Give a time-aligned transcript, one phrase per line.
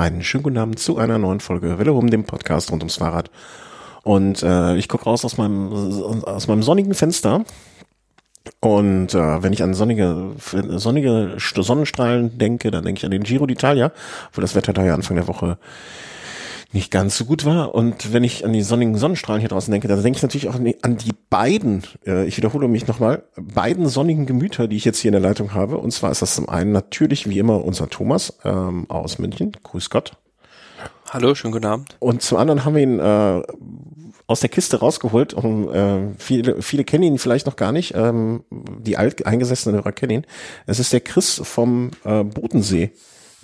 [0.00, 3.30] Einen schönen guten Abend zu einer neuen Folge Welle dem Podcast rund ums Fahrrad.
[4.02, 5.70] Und äh, ich gucke raus aus meinem
[6.24, 7.44] aus meinem sonnigen Fenster
[8.60, 13.44] und äh, wenn ich an sonnige sonnige Sonnenstrahlen denke, dann denke ich an den Giro
[13.44, 13.90] d'Italia,
[14.32, 15.58] wo das Wetter da ja Anfang der Woche
[16.72, 17.74] nicht ganz so gut war.
[17.74, 20.54] Und wenn ich an die sonnigen Sonnenstrahlen hier draußen denke, dann denke ich natürlich auch
[20.54, 25.10] an die, beiden, äh, ich wiederhole mich nochmal, beiden sonnigen Gemüter, die ich jetzt hier
[25.10, 25.78] in der Leitung habe.
[25.78, 29.52] Und zwar ist das zum einen natürlich wie immer unser Thomas ähm, aus München.
[29.62, 30.12] Grüß Gott.
[31.10, 31.96] Hallo, schönen guten Abend.
[31.98, 33.42] Und zum anderen haben wir ihn äh,
[34.26, 35.34] aus der Kiste rausgeholt.
[35.34, 37.94] Und, äh, viele, viele kennen ihn vielleicht noch gar nicht.
[37.96, 40.26] Ähm, die alt eingesessenen Hörer kennen ihn.
[40.66, 42.92] Es ist der Chris vom äh, Bodensee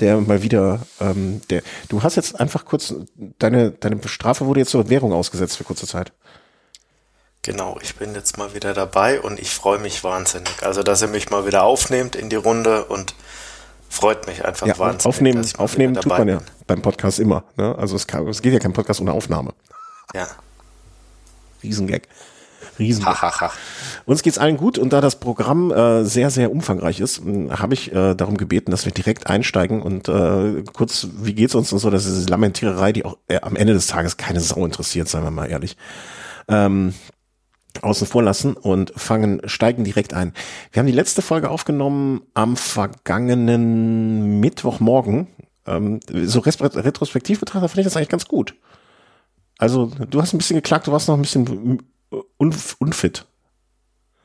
[0.01, 2.95] der mal wieder, ähm, der, du hast jetzt einfach kurz,
[3.39, 6.13] deine, deine Strafe wurde jetzt zur Währung ausgesetzt für kurze Zeit.
[7.43, 10.63] Genau, ich bin jetzt mal wieder dabei und ich freue mich wahnsinnig.
[10.63, 13.15] Also, dass ihr mich mal wieder aufnehmt in die Runde und
[13.89, 15.07] freut mich einfach ja, wahnsinnig.
[15.07, 17.45] Aufnehmen, aufnehmen tut man ja beim Podcast immer.
[17.57, 17.77] Ne?
[17.79, 19.55] Also es, kann, es geht ja kein Podcast ohne Aufnahme.
[20.15, 20.27] Ja.
[21.63, 22.03] Riesengag.
[22.79, 23.05] Riesen.
[24.05, 27.93] Uns geht's allen gut und da das Programm äh, sehr, sehr umfangreich ist, habe ich
[27.93, 31.91] äh, darum gebeten, dass wir direkt einsteigen und äh, kurz, wie geht's uns und so,
[31.91, 35.31] das ist Lamentiererei, die auch äh, am Ende des Tages keine Sau interessiert, seien wir
[35.31, 35.77] mal ehrlich.
[36.49, 36.95] Ähm,
[37.83, 40.33] außen vor lassen und fangen, steigen direkt ein.
[40.73, 45.29] Wir haben die letzte Folge aufgenommen am vergangenen Mittwochmorgen.
[45.67, 48.55] Ähm, so retrospektiv betrachtet finde ich das eigentlich ganz gut.
[49.59, 51.83] Also, du hast ein bisschen geklagt, du warst noch ein bisschen
[52.37, 53.27] unf unfit.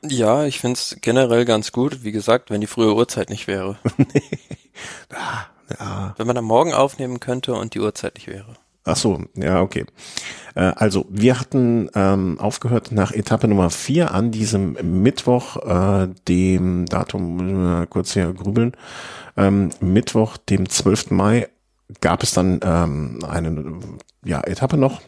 [0.04, 2.04] Ja, ich finde es generell ganz gut.
[2.04, 3.78] Wie gesagt, wenn die frühe Uhrzeit nicht wäre.
[5.12, 5.48] ja,
[5.80, 6.14] ja.
[6.18, 8.56] Wenn man am Morgen aufnehmen könnte und die Uhrzeit nicht wäre.
[8.84, 9.86] Ach so, ja, okay.
[10.56, 16.88] Äh, also, wir hatten ähm, aufgehört nach Etappe Nummer vier an diesem Mittwoch, äh, dem
[16.88, 18.76] Datum, äh, kurz hier grübeln,
[19.38, 21.12] ähm, Mittwoch, dem 12.
[21.12, 21.48] Mai,
[22.00, 23.80] gab es dann ähm, eine
[24.26, 25.02] ja, Etappe noch,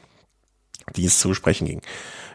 [0.96, 1.82] die es zu besprechen ging.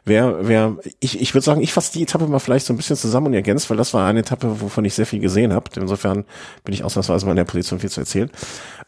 [0.05, 2.97] Wer, wer, ich, ich würde sagen, ich fasse die Etappe mal vielleicht so ein bisschen
[2.97, 5.71] zusammen und ergänzt, weil das war eine Etappe, wovon ich sehr viel gesehen habe.
[5.77, 6.25] Insofern
[6.65, 8.31] bin ich ausnahmsweise mal in der Position, viel zu erzählen.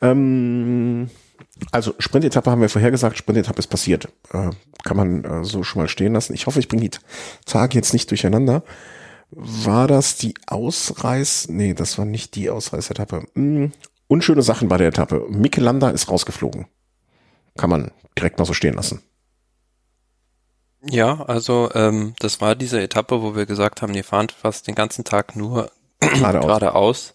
[0.01, 1.11] Ähm,
[1.73, 4.09] also Sprintetappe haben wir vorher gesagt, Sprintetappe ist passiert.
[4.33, 4.51] Äh,
[4.85, 6.35] kann man äh, so schon mal stehen lassen.
[6.35, 6.99] Ich hoffe, ich bringe die
[7.45, 8.63] Tage jetzt nicht durcheinander.
[9.31, 11.49] War das die Ausreiß?
[11.51, 13.25] Nee, das war nicht die Ausreißetappe.
[13.35, 13.73] Hm,
[14.09, 15.27] unschöne Sachen bei der Etappe.
[15.29, 16.67] Mikelanda ist rausgeflogen.
[17.57, 19.03] Kann man direkt mal so stehen lassen.
[20.83, 24.75] Ja, also ähm, das war diese Etappe, wo wir gesagt haben, die fahren fast den
[24.75, 25.71] ganzen Tag nur
[26.01, 26.45] geradeaus.
[26.47, 27.15] geradeaus.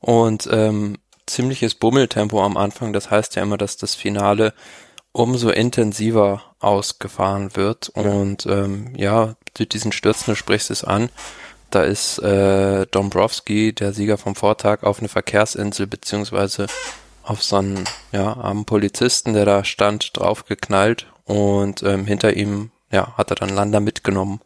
[0.00, 0.96] Und ähm,
[1.26, 2.92] ziemliches Bummeltempo am Anfang.
[2.92, 4.54] Das heißt ja immer, dass das Finale
[5.12, 7.92] umso intensiver ausgefahren wird.
[7.94, 8.02] Ja.
[8.02, 11.10] Und ähm, ja, mit diesen Stürzen, du sprichst es an,
[11.70, 16.66] da ist äh, Dombrowski, der Sieger vom Vortag, auf eine Verkehrsinsel beziehungsweise
[17.22, 23.16] auf so einen ja, armen Polizisten, der da stand, draufgeknallt und ähm, hinter ihm ja,
[23.16, 24.40] hat er dann Lander mitgenommen.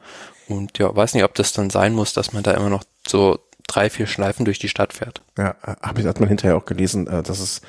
[0.49, 3.39] Und ja, weiß nicht, ob das dann sein muss, dass man da immer noch so
[3.67, 5.23] drei, vier Schleifen durch die Stadt fährt.
[5.37, 7.63] Ja, hab ich, hat man hinterher auch gelesen, äh, dass es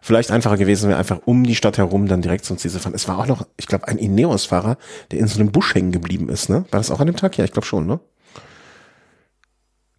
[0.00, 2.94] vielleicht einfacher gewesen wäre, einfach um die Stadt herum dann direkt zum Ziel zu fahren.
[2.94, 4.76] Es war auch noch, ich glaube, ein Ineos-Fahrer,
[5.10, 6.64] der in so einem Busch hängen geblieben ist, ne?
[6.70, 7.36] War das auch an dem Tag?
[7.38, 8.00] Ja, ich glaube schon, ne?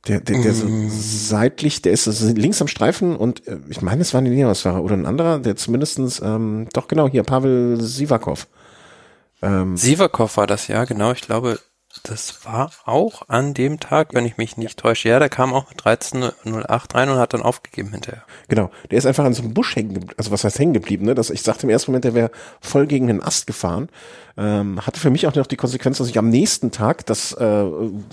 [0.08, 0.90] Der, der, der so mm.
[0.90, 4.84] seitlich, der ist so links am Streifen und äh, ich meine, es war ein Ineos-Fahrer
[4.84, 8.48] oder ein anderer, der zumindestens ähm, doch genau hier, Pavel Sivakov.
[9.44, 11.12] Ähm, Sivakov war das, ja, genau.
[11.12, 11.59] Ich glaube,
[12.02, 15.09] das war auch an dem Tag, wenn ich mich nicht täusche.
[15.09, 18.24] Ja, der kam auch mit 13.08 rein und hat dann aufgegeben hinterher.
[18.48, 21.06] Genau, der ist einfach an so einem Busch hängen geblieben, also was heißt hängen geblieben,
[21.06, 21.14] ne?
[21.14, 22.31] Das, ich sagte im ersten Moment, der wäre
[22.62, 23.90] voll gegen den Ast gefahren.
[24.36, 27.66] Ähm, hatte für mich auch noch die Konsequenz, dass ich am nächsten Tag, das, äh,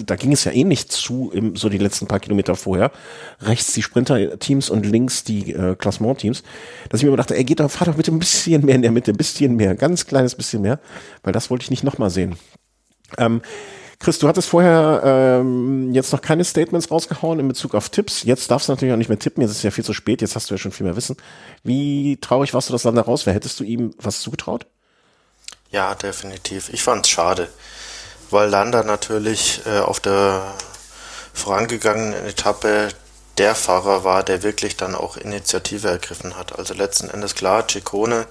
[0.05, 2.93] da ging es ja eh nicht zu, im, so die letzten paar Kilometer vorher,
[3.41, 6.43] rechts die Sprinter-Teams und links die äh, Klassement-Teams,
[6.91, 8.93] dass ich mir dachte, ey, geht doch, fahr doch bitte ein bisschen mehr in der
[8.93, 10.79] Mitte, ein bisschen mehr, ganz kleines bisschen mehr,
[11.23, 12.37] weil das wollte ich nicht nochmal sehen.
[13.19, 13.43] Ähm,
[13.99, 18.23] Chris, du hattest vorher ähm, jetzt noch keine Statements rausgehauen in Bezug auf Tipps.
[18.23, 19.43] Jetzt darfst du natürlich auch nicht mehr tippen.
[19.43, 20.23] Jetzt ist ja viel zu spät.
[20.23, 21.19] Jetzt hast du ja schon viel mehr Wissen.
[21.65, 23.27] Wie traurig warst du das dann da raus?
[23.27, 24.67] Wer hättest du ihm was zugetraut?
[25.71, 26.71] Ja, definitiv.
[26.73, 27.49] Ich fand's schade,
[28.31, 30.55] weil Landa natürlich äh, auf der
[31.35, 32.89] vorangegangenen Etappe
[33.37, 36.59] der Fahrer war, der wirklich dann auch Initiative ergriffen hat.
[36.59, 38.27] Also letzten Endes klar, Ciccone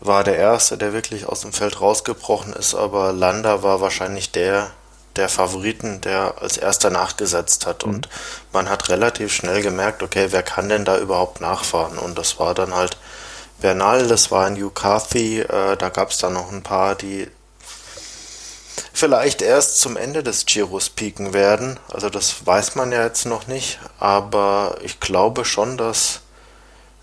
[0.00, 4.70] war der Erste, der wirklich aus dem Feld rausgebrochen ist, aber Landa war wahrscheinlich der
[5.18, 7.84] der Favoriten, der als erster nachgesetzt hat.
[7.84, 7.94] Mhm.
[7.94, 8.08] Und
[8.52, 11.98] man hat relativ schnell gemerkt, okay, wer kann denn da überhaupt nachfahren?
[11.98, 12.96] Und das war dann halt
[13.60, 17.28] Bernal, das war ein Hugh Carthy, äh, da gab es dann noch ein paar, die
[18.92, 21.78] vielleicht erst zum Ende des Giros pieken werden.
[21.92, 26.20] Also das weiß man ja jetzt noch nicht, aber ich glaube schon, dass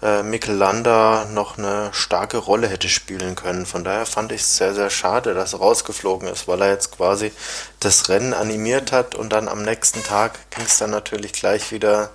[0.05, 3.65] äh, Mikkel Landa noch eine starke Rolle hätte spielen können.
[3.65, 6.95] Von daher fand ich es sehr, sehr schade, dass er rausgeflogen ist, weil er jetzt
[6.95, 7.31] quasi
[7.79, 12.11] das Rennen animiert hat und dann am nächsten Tag ging es dann natürlich gleich wieder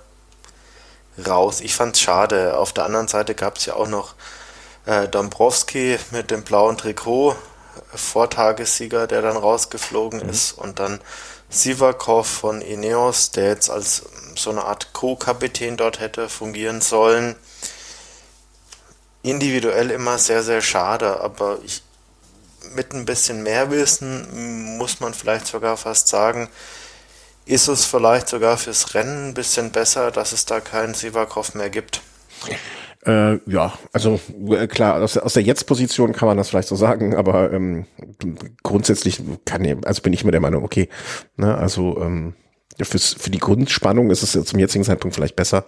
[1.27, 1.59] raus.
[1.59, 2.57] Ich fand es schade.
[2.57, 4.15] Auf der anderen Seite gab es ja auch noch
[4.85, 7.35] äh, Dombrowski mit dem blauen Trikot,
[7.93, 10.29] Vortagessieger, der dann rausgeflogen mhm.
[10.29, 11.01] ist und dann
[11.49, 14.03] Sivakov von Ineos, der jetzt als
[14.37, 17.35] so eine Art Co-Kapitän dort hätte fungieren sollen
[19.23, 21.83] individuell immer sehr, sehr schade, aber ich,
[22.75, 26.49] mit ein bisschen mehr Wissen muss man vielleicht sogar fast sagen,
[27.45, 31.69] ist es vielleicht sogar fürs Rennen ein bisschen besser, dass es da keinen Sivakov mehr
[31.69, 32.01] gibt.
[33.05, 34.19] Äh, ja, also
[34.49, 37.87] äh, klar, aus, aus der Jetzt-Position kann man das vielleicht so sagen, aber ähm,
[38.61, 40.87] grundsätzlich kann also bin ich immer der Meinung, okay,
[41.35, 42.35] ne, also ähm,
[42.79, 45.65] fürs, für die Grundspannung ist es zum jetzigen Zeitpunkt vielleicht besser,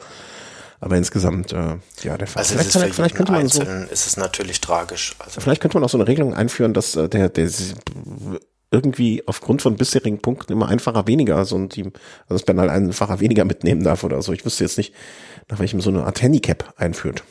[0.83, 2.41] aber insgesamt, äh, ja, der Fall.
[2.41, 5.15] Also vielleicht, vielleicht, vielleicht könnte man so, ist es natürlich tragisch.
[5.19, 7.49] Also vielleicht könnte man auch so eine Regelung einführen, dass äh, der, der
[8.69, 11.93] irgendwie aufgrund von bisherigen Punkten immer einfacher weniger so ein Team,
[12.23, 14.33] also das Bernal einfacher weniger mitnehmen darf oder so.
[14.33, 14.93] Ich wüsste jetzt nicht,
[15.47, 17.23] nach welchem so eine Art Handicap einführt.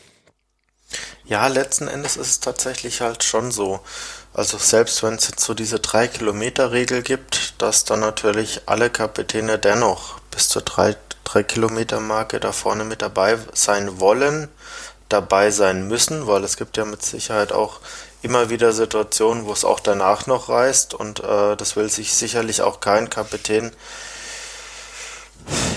[1.26, 3.80] Ja, letzten Endes ist es tatsächlich halt schon so.
[4.32, 8.88] Also selbst wenn es jetzt so diese drei Kilometer Regel gibt, dass dann natürlich alle
[8.88, 14.48] Kapitäne dennoch bis zur drei 3 Kilometer Marke da vorne mit dabei sein wollen,
[15.08, 17.80] dabei sein müssen, weil es gibt ja mit Sicherheit auch
[18.22, 22.62] immer wieder Situationen, wo es auch danach noch reißt und äh, das will sich sicherlich
[22.62, 23.72] auch kein Kapitän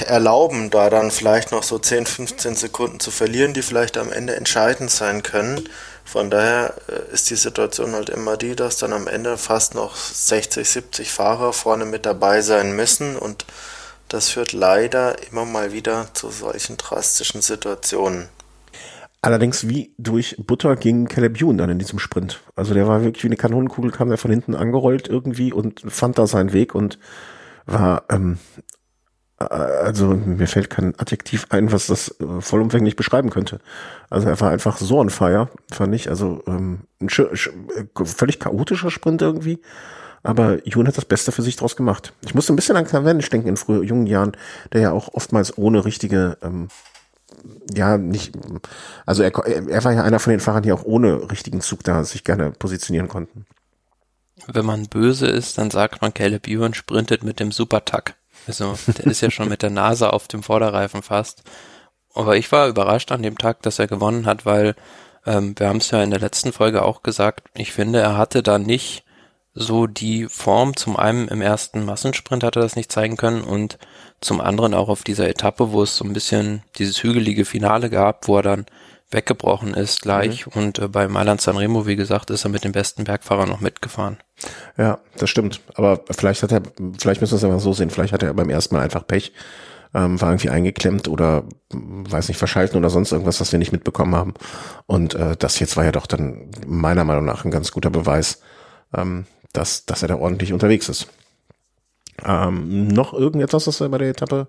[0.06, 4.36] erlauben, da dann vielleicht noch so 10, 15 Sekunden zu verlieren, die vielleicht am Ende
[4.36, 5.68] entscheidend sein können.
[6.04, 9.96] Von daher äh, ist die Situation halt immer die, dass dann am Ende fast noch
[9.96, 13.46] 60, 70 Fahrer vorne mit dabei sein müssen und
[14.10, 18.30] das führt leider immer mal wieder zu solchen drastischen Situationen.
[19.26, 22.42] Allerdings wie durch Butter ging Caleb Ewan dann in diesem Sprint.
[22.56, 26.20] Also der war wirklich wie eine Kanonenkugel, kam der von hinten angerollt irgendwie und fand
[26.20, 27.00] da seinen Weg und
[27.66, 28.38] war, ähm,
[29.40, 33.62] äh, also mir fällt kein Adjektiv ein, was das äh, vollumfänglich beschreiben könnte.
[34.12, 36.08] Also er war einfach so on fire, fand ich.
[36.10, 39.60] Also ähm, ein äh, völlig chaotischer Sprint irgendwie.
[40.26, 42.14] Aber Jun hat das Beste für sich draus gemacht.
[42.26, 44.36] Ich musste ein bisschen an Cavendish denken in frühen jungen Jahren,
[44.74, 46.70] der ja auch oftmals ohne richtige, ähm,
[47.74, 48.34] ja, nicht,
[49.06, 52.04] also er, er war ja einer von den Fahrern, die auch ohne richtigen Zug da
[52.04, 53.46] sich gerne positionieren konnten.
[54.48, 58.16] Wenn man böse ist, dann sagt man, Caleb Ewan sprintet mit dem Supertack.
[58.48, 61.44] Also, der ist ja schon mit der Nase auf dem Vorderreifen fast.
[62.14, 64.76] Aber ich war überrascht an dem Tag, dass er gewonnen hat, weil
[65.26, 68.44] ähm, wir haben es ja in der letzten Folge auch gesagt, ich finde, er hatte
[68.44, 69.05] da nicht
[69.56, 70.76] so die Form.
[70.76, 73.80] Zum einen im ersten Massensprint hat er das nicht zeigen können und
[74.22, 78.28] zum anderen auch auf dieser Etappe, wo es so ein bisschen dieses hügelige Finale gab,
[78.28, 78.66] wo er dann
[79.12, 80.46] weggebrochen ist gleich.
[80.48, 80.52] Mhm.
[80.54, 84.18] Und äh, bei Mailand Sanremo, wie gesagt, ist er mit dem besten Bergfahrer noch mitgefahren.
[84.78, 85.62] Ja, das stimmt.
[85.76, 86.62] Aber vielleicht hat er,
[87.00, 89.32] vielleicht müssen wir es einfach so sehen, vielleicht hat er beim ersten Mal einfach Pech,
[89.94, 94.16] ähm, war irgendwie eingeklemmt oder weiß nicht, verschalten oder sonst irgendwas, was wir nicht mitbekommen
[94.16, 94.34] haben.
[94.88, 98.42] Und äh, das jetzt war ja doch dann meiner Meinung nach ein ganz guter Beweis,
[98.96, 99.26] ähm,
[99.58, 101.08] dass, dass er da ordentlich unterwegs ist.
[102.24, 104.48] Ähm, noch irgendetwas, was wir bei der Etappe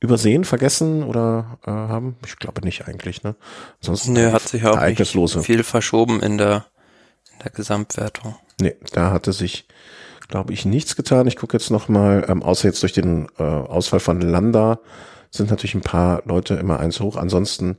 [0.00, 2.16] übersehen, vergessen oder äh, haben?
[2.26, 3.34] Ich glaube nicht eigentlich, ne?
[3.80, 6.66] Sonst nee, hat sich auch nicht viel verschoben in der,
[7.32, 8.36] in der Gesamtwertung.
[8.60, 9.66] Nee, da hatte sich,
[10.28, 11.26] glaube ich, nichts getan.
[11.26, 14.78] Ich gucke jetzt noch mal, ähm, außer jetzt durch den äh, Ausfall von Landa,
[15.30, 17.16] sind natürlich ein paar Leute immer eins hoch.
[17.16, 17.76] Ansonsten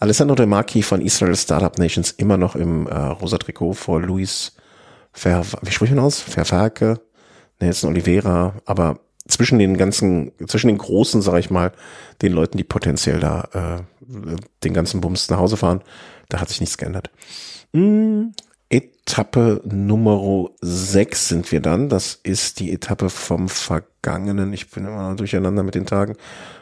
[0.00, 4.52] Alessandro De Marchi von Israel Startup Nations immer noch im äh, rosa Trikot vor Luis
[5.14, 6.20] Ver, wie spricht man aus?
[6.20, 7.00] Verferke,
[7.60, 11.72] Nelson Oliveira, aber zwischen den ganzen, zwischen den großen, sag ich mal,
[12.20, 15.82] den Leuten, die potenziell da äh, den ganzen Bums nach Hause fahren,
[16.28, 17.10] da hat sich nichts geändert.
[17.72, 18.32] Mm,
[18.68, 21.88] Etappe Nummer 6 sind wir dann.
[21.88, 26.16] Das ist die Etappe vom vergangenen, ich bin immer noch durcheinander mit den Tagen,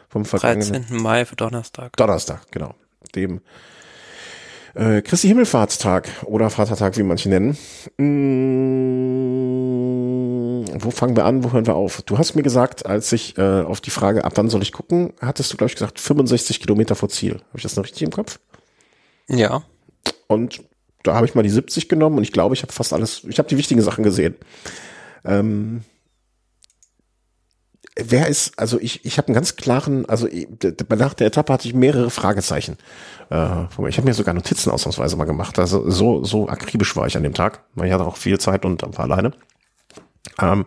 [0.09, 0.83] vom vergangenen.
[0.83, 1.01] 13.
[1.01, 1.97] Mai für Donnerstag.
[1.97, 2.75] Donnerstag, genau.
[3.15, 3.41] Dem
[4.75, 7.57] äh, Christi Himmelfahrtstag oder Vatertag, wie manche nennen.
[7.97, 9.53] Mmh,
[10.79, 12.01] wo fangen wir an, wo hören wir auf?
[12.03, 15.13] Du hast mir gesagt, als ich äh, auf die Frage, ab wann soll ich gucken,
[15.21, 17.33] hattest du, glaube ich, gesagt, 65 Kilometer vor Ziel.
[17.33, 18.39] Habe ich das noch richtig im Kopf?
[19.27, 19.63] Ja.
[20.27, 20.63] Und
[21.03, 23.37] da habe ich mal die 70 genommen und ich glaube, ich habe fast alles, ich
[23.37, 24.35] habe die wichtigen Sachen gesehen.
[25.25, 25.81] Ähm,
[27.95, 30.27] wer ist, also ich, ich habe einen ganz klaren, also
[30.89, 32.77] nach der Etappe hatte ich mehrere Fragezeichen.
[33.29, 35.59] Äh, ich habe mir sogar Notizen ausnahmsweise mal gemacht.
[35.59, 37.63] Also so, so akribisch war ich an dem Tag.
[37.83, 39.33] Ich hatte auch viel Zeit und war alleine.
[40.41, 40.65] Ähm,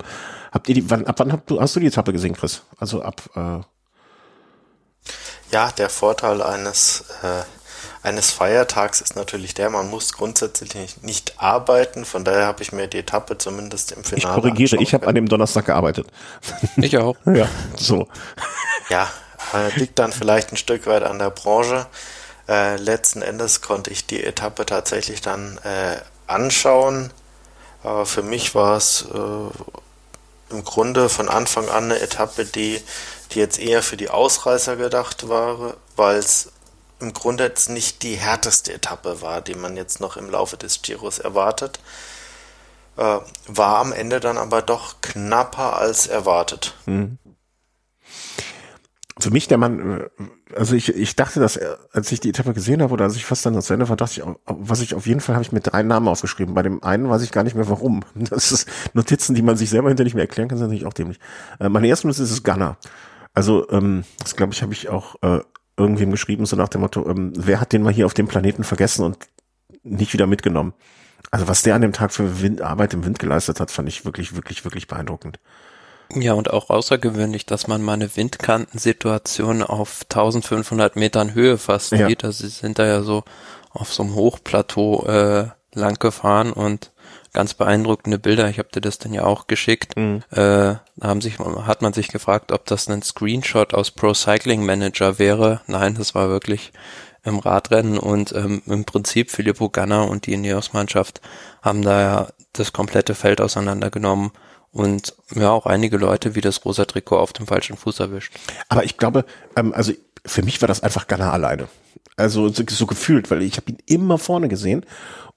[0.52, 2.62] habt ihr die, wann, ab wann habt du, hast du die Etappe gesehen, Chris?
[2.78, 3.60] Also ab äh
[5.52, 7.42] Ja, der Vorteil eines äh,
[8.06, 12.04] eines Feiertags ist natürlich der, man muss grundsätzlich nicht arbeiten.
[12.04, 14.18] Von daher habe ich mir die Etappe zumindest im Finale.
[14.18, 16.06] Ich korrigiere, ich habe an dem Donnerstag gearbeitet.
[16.76, 17.16] Ich auch.
[17.24, 18.06] ja, so.
[18.90, 19.10] Ja,
[19.54, 21.86] äh, liegt dann vielleicht ein Stück weit an der Branche.
[22.48, 25.96] Äh, letzten Endes konnte ich die Etappe tatsächlich dann äh,
[26.26, 27.10] anschauen.
[27.82, 32.80] Aber für mich war es äh, im Grunde von Anfang an eine Etappe, die,
[33.32, 36.52] die jetzt eher für die Ausreißer gedacht war, weil es
[37.00, 40.82] im Grunde jetzt nicht die härteste Etappe war, die man jetzt noch im Laufe des
[40.82, 41.78] Giros erwartet.
[42.96, 46.74] Äh, war am Ende dann aber doch knapper als erwartet.
[46.86, 47.18] Mhm
[49.18, 50.08] für mich der Mann, äh,
[50.54, 53.24] also ich, ich dachte, dass er, als ich die Etappe gesehen habe oder als ich
[53.24, 55.60] fast dann das Ende war, dachte ich, was ich auf jeden Fall habe ich mir
[55.60, 56.54] drei Namen aufgeschrieben.
[56.54, 58.04] Bei dem einen weiß ich gar nicht mehr warum.
[58.14, 60.92] Das ist Notizen, die man sich selber hinter nicht mehr erklären kann, sind natürlich auch
[60.92, 61.18] dämlich.
[61.58, 62.76] Äh, meine erste Notiz ist Gunner.
[63.32, 65.40] Also, ähm, das glaube ich, habe ich auch äh,
[65.76, 68.64] irgendwem geschrieben, so nach dem Motto, ähm, wer hat den mal hier auf dem Planeten
[68.64, 69.18] vergessen und
[69.82, 70.74] nicht wieder mitgenommen?
[71.30, 74.04] Also was der an dem Tag für Wind, Arbeit im Wind geleistet hat, fand ich
[74.04, 75.38] wirklich, wirklich, wirklich beeindruckend.
[76.14, 82.06] Ja, und auch außergewöhnlich, dass man mal eine Windkantensituation auf 1500 Metern Höhe fast ja.
[82.06, 82.24] sieht.
[82.24, 83.24] Also sie sind da ja so
[83.70, 86.92] auf so einem Hochplateau äh, lang gefahren und
[87.36, 88.48] ganz beeindruckende Bilder.
[88.48, 89.94] Ich habe dir das dann ja auch geschickt.
[89.94, 90.22] Mhm.
[90.30, 94.64] Äh, da haben sich, hat man sich gefragt, ob das ein Screenshot aus Pro Cycling
[94.64, 95.60] Manager wäre.
[95.66, 96.72] Nein, das war wirklich
[97.24, 101.20] im Radrennen und ähm, im Prinzip Filippo Ganna und die Ineos-Mannschaft
[101.60, 104.30] haben da ja das komplette Feld auseinandergenommen
[104.72, 108.32] und ja auch einige Leute wie das rosa Trikot auf dem falschen Fuß erwischt.
[108.70, 109.26] Aber ich glaube,
[109.56, 109.92] ähm, also
[110.24, 111.68] für mich war das einfach Ghana alleine.
[112.16, 114.86] Also so, so gefühlt, weil ich habe ihn immer vorne gesehen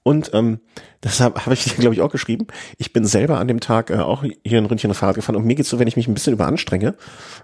[0.02, 0.60] und ähm,
[1.04, 2.46] deshalb habe ich dir, glaube ich, auch geschrieben.
[2.78, 5.54] Ich bin selber an dem Tag äh, auch hier ein Ründchen Fahrrad gefahren und mir
[5.54, 6.94] geht's so, wenn ich mich ein bisschen überanstrenge,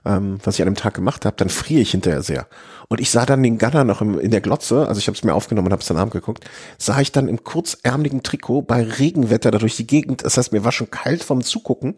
[0.04, 2.46] ähm, was ich an dem Tag gemacht habe, dann friere ich hinterher sehr.
[2.88, 5.24] Und ich sah dann den Gunner noch im, in der Glotze, also ich habe es
[5.24, 6.44] mir aufgenommen und habe es dann abgeguckt,
[6.78, 10.24] sah ich dann im kurzärmeligen Trikot bei Regenwetter da durch die Gegend.
[10.24, 11.96] Das heißt, mir war schon kalt vom Zugucken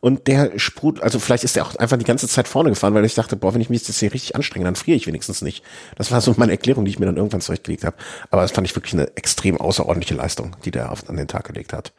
[0.00, 3.04] und der sprudelt, also vielleicht ist er auch einfach die ganze Zeit vorne gefahren, weil
[3.04, 5.62] ich dachte, boah, wenn ich mich jetzt hier richtig anstrenge, dann friere ich wenigstens nicht.
[5.96, 7.96] Das war so meine Erklärung, die ich mir dann irgendwann zurechtgelegt habe.
[8.30, 11.44] Aber das fand ich wirklich eine extrem außerordentliche Leistung, die der auf, an den Tag
[11.44, 11.92] gelegt hat.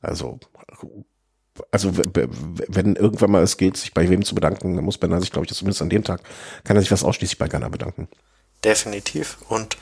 [0.00, 0.38] Also,
[1.72, 5.32] also wenn irgendwann mal es geht, sich bei wem zu bedanken, dann muss Bernard sich,
[5.32, 6.20] glaube ich, zumindest an dem Tag,
[6.62, 8.06] kann er sich was ausschließlich bei Ghana bedanken.
[8.64, 9.38] Definitiv.
[9.48, 9.76] Und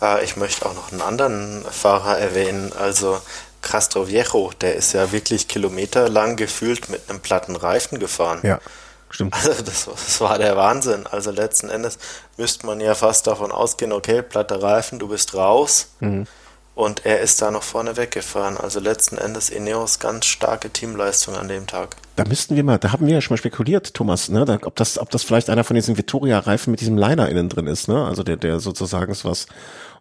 [0.00, 2.72] äh, ich möchte auch noch einen anderen Fahrer erwähnen.
[2.72, 3.20] Also
[3.62, 8.40] Castro Viejo, der ist ja wirklich kilometerlang gefühlt mit einem platten Reifen gefahren.
[8.42, 8.60] Ja,
[9.08, 9.34] stimmt.
[9.34, 11.06] Also das, das, war der Wahnsinn.
[11.06, 11.98] Also letzten Endes
[12.36, 15.88] müsste man ja fast davon ausgehen, okay, platte Reifen, du bist raus.
[16.00, 16.26] Mhm.
[16.74, 18.56] Und er ist da noch vorne weggefahren.
[18.56, 21.96] Also letzten Endes Ineos ganz starke Teamleistung an dem Tag.
[22.16, 24.76] Da müssten wir mal, da haben wir ja schon mal spekuliert, Thomas, ne, da, ob
[24.76, 28.06] das, ob das vielleicht einer von diesen Vittoria-Reifen mit diesem Liner innen drin ist, ne?
[28.06, 29.46] Also der, der sozusagen so was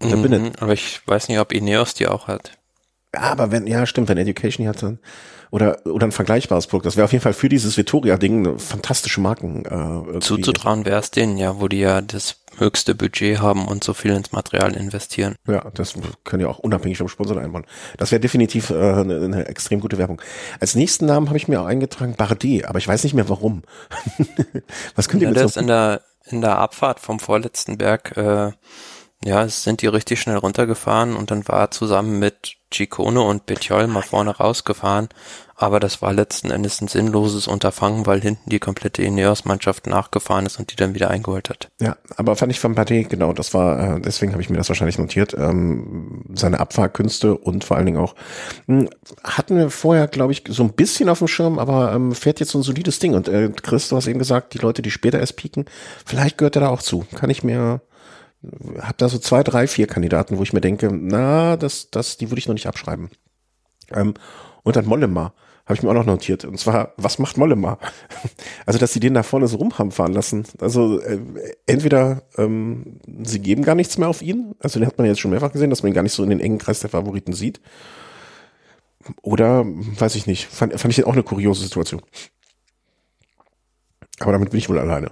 [0.01, 2.51] mhm, Aber ich weiß nicht, ob Ineos die auch hat.
[3.13, 5.00] Ja, aber wenn, ja, stimmt, wenn Education hat dann,
[5.51, 6.86] oder, oder ein vergleichbares Produkt.
[6.86, 9.65] Das wäre auf jeden Fall für dieses Vittoria-Ding eine fantastische Marken.
[9.65, 13.94] Äh, Zuzutrauen wäre es denen, ja, wo die ja das höchste Budget haben und so
[13.94, 15.36] viel ins Material investieren.
[15.48, 17.65] Ja, das können ja auch unabhängig vom Sponsor einbauen.
[17.98, 20.22] Das wäre definitiv äh, eine, eine extrem gute Werbung.
[20.62, 23.63] Als nächsten Namen habe ich mir auch eingetragen Bardet, aber ich weiß nicht mehr warum.
[24.96, 28.15] Was könnt ihr ja, mit das so in der in der Abfahrt vom vorletzten Berg
[28.15, 28.51] äh,
[29.24, 33.88] ja, es sind die richtig schnell runtergefahren und dann war zusammen mit Ciccone und Betjol
[33.88, 35.10] mal vorne rausgefahren.
[35.56, 40.58] Aber das war letzten Endes ein sinnloses Unterfangen, weil hinten die komplette Ineos-Mannschaft nachgefahren ist
[40.58, 41.70] und die dann wieder eingeholt hat.
[41.80, 44.70] Ja, aber fand ich von Bardet, genau, das war, äh, deswegen habe ich mir das
[44.70, 48.16] wahrscheinlich notiert, ähm, seine Abfahrkünste und vor allen Dingen auch,
[48.66, 48.90] mh, hm,
[49.24, 52.54] hatten wir vorher, glaube ich, so ein bisschen auf dem Schirm, aber ähm, fährt jetzt
[52.54, 53.13] so ein solides Ding.
[53.13, 55.66] Und äh, Chris, du hast eben gesagt, die Leute, die später erst pieken,
[56.08, 57.06] vielleicht gehört er da auch zu.
[57.13, 57.82] Kann ich mir
[58.79, 62.29] habe da so zwei, drei, vier Kandidaten, wo ich mir denke, na, das, das, die
[62.29, 63.10] würde ich noch nicht abschreiben.
[63.91, 64.13] Ähm,
[64.63, 65.33] und dann Mollema
[65.65, 66.43] habe ich mir auch noch notiert.
[66.43, 67.77] Und zwar, was macht Mollema?
[68.65, 70.45] Also, dass sie den da vorne so rumfahren lassen.
[70.60, 71.19] Also, äh,
[71.65, 74.55] entweder ähm, sie geben gar nichts mehr auf ihn.
[74.60, 76.29] Also, den hat man jetzt schon mehrfach gesehen, dass man ihn gar nicht so in
[76.29, 77.62] den engen Kreis der Favoriten sieht.
[79.21, 82.01] Oder, weiß ich nicht, fand, fand ich auch eine kuriose Situation.
[84.22, 85.12] Aber damit bin ich wohl alleine.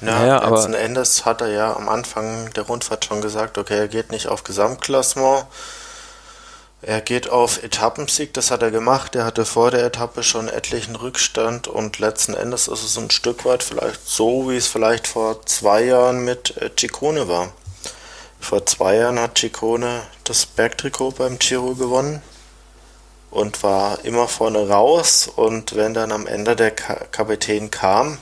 [0.00, 3.78] Na, ja, letzten aber Endes hat er ja am Anfang der Rundfahrt schon gesagt, okay,
[3.78, 5.46] er geht nicht auf Gesamtklassement,
[6.82, 9.14] er geht auf Etappensieg, das hat er gemacht.
[9.14, 13.44] Er hatte vor der Etappe schon etlichen Rückstand und letzten Endes ist es ein Stück
[13.44, 17.52] weit vielleicht so, wie es vielleicht vor zwei Jahren mit äh, Ciccone war.
[18.40, 22.22] Vor zwei Jahren hat Ciccone das Bergtrikot beim Giro gewonnen
[23.30, 28.16] und war immer vorne raus und wenn dann am Ende der Kapitän kam,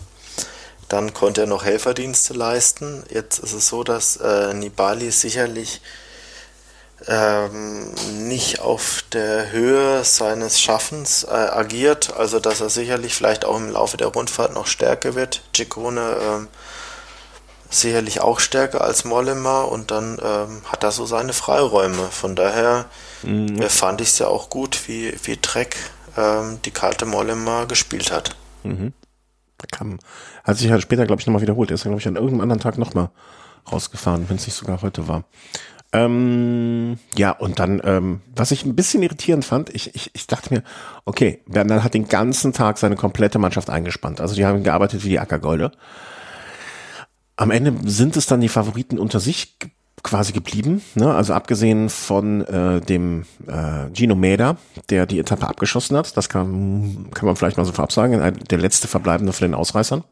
[0.89, 3.05] Dann konnte er noch Helferdienste leisten.
[3.11, 5.81] Jetzt ist es so, dass äh, Nibali sicherlich
[7.07, 7.93] ähm,
[8.27, 13.71] nicht auf der Höhe seines Schaffens äh, agiert, also dass er sicherlich vielleicht auch im
[13.71, 15.43] Laufe der Rundfahrt noch stärker wird.
[15.55, 16.49] Ciccone ähm,
[17.71, 22.09] sicherlich auch stärker als Mollema und dann ähm, hat er so seine Freiräume.
[22.11, 22.87] Von daher
[23.23, 23.61] mhm.
[23.61, 25.77] äh, fand ich es ja auch gut, wie, wie Trek
[26.17, 28.35] ähm, die Karte Mollema gespielt hat.
[28.65, 28.93] Mhm.
[29.67, 29.99] Kam,
[30.45, 31.71] hat sich halt später, glaube ich, nochmal wiederholt.
[31.71, 33.11] Er ist, glaube ich, an irgendeinem anderen Tag nochmal
[33.71, 35.25] rausgefahren, wenn es nicht sogar heute war.
[35.93, 40.53] Ähm, ja, und dann, ähm, was ich ein bisschen irritierend fand, ich, ich, ich dachte
[40.53, 40.63] mir,
[41.07, 44.21] okay, Bernal hat den ganzen Tag seine komplette Mannschaft eingespannt.
[44.21, 45.73] Also die haben gearbeitet wie die Ackergolde.
[47.37, 49.57] Am Ende sind es dann die Favoriten unter sich
[50.03, 50.83] quasi geblieben.
[50.95, 51.15] Ne?
[51.15, 54.57] Also abgesehen von äh, dem äh, Gino Meda,
[54.91, 56.17] der die Etappe abgeschossen hat.
[56.17, 58.21] Das kann, kann man vielleicht mal so vorab sagen.
[58.51, 60.05] Der letzte Verbleibende von den Ausreißern.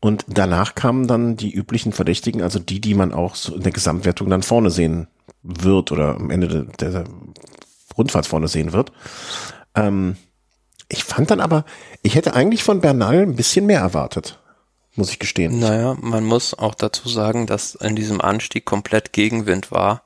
[0.00, 3.72] Und danach kamen dann die üblichen Verdächtigen, also die, die man auch so in der
[3.72, 5.08] Gesamtwertung dann vorne sehen
[5.42, 7.04] wird oder am Ende der, der
[7.96, 8.92] Rundfahrt vorne sehen wird.
[9.74, 10.16] Ähm,
[10.88, 11.64] ich fand dann aber,
[12.02, 14.38] ich hätte eigentlich von Bernal ein bisschen mehr erwartet,
[14.96, 15.58] muss ich gestehen.
[15.58, 20.02] Naja, man muss auch dazu sagen, dass in diesem Anstieg komplett Gegenwind war.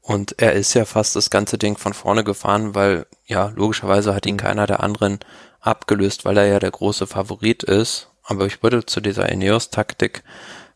[0.00, 4.26] Und er ist ja fast das ganze Ding von vorne gefahren, weil ja, logischerweise hat
[4.26, 4.40] ihn mhm.
[4.40, 5.20] keiner der anderen
[5.60, 8.08] abgelöst, weil er ja der große Favorit ist.
[8.24, 10.22] Aber ich würde zu dieser Ineos-Taktik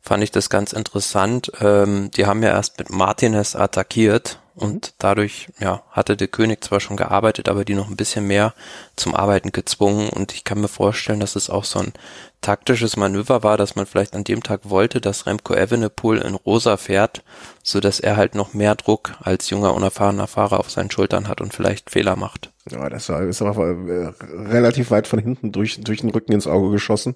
[0.01, 1.51] fand ich das ganz interessant.
[1.61, 6.81] Ähm, die haben ja erst mit Martinez attackiert und dadurch ja, hatte der König zwar
[6.81, 8.55] schon gearbeitet, aber die noch ein bisschen mehr
[8.97, 10.09] zum Arbeiten gezwungen.
[10.09, 11.93] Und ich kann mir vorstellen, dass es auch so ein
[12.41, 16.79] taktisches Manöver war, dass man vielleicht an dem Tag wollte, dass Remco Evenepoel in rosa
[16.79, 17.23] fährt,
[17.63, 21.43] so dass er halt noch mehr Druck als junger, unerfahrener Fahrer auf seinen Schultern hat
[21.43, 22.51] und vielleicht Fehler macht.
[22.71, 24.13] Ja, das war, ist aber äh,
[24.49, 27.15] relativ weit von hinten durch, durch den Rücken ins Auge geschossen.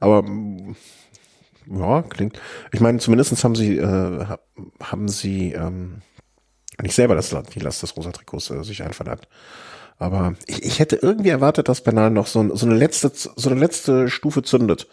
[0.00, 0.24] Aber
[1.70, 2.40] ja, klingt.
[2.72, 4.24] Ich meine, zumindestens haben sie, äh,
[4.80, 6.00] haben sie ähm,
[6.82, 9.28] nicht selber das, die Last des rosa Trikots äh, sich einverleibt.
[9.98, 13.58] Aber ich, ich hätte irgendwie erwartet, dass Bernal noch so, so eine letzte, so eine
[13.58, 14.86] letzte Stufe zündet.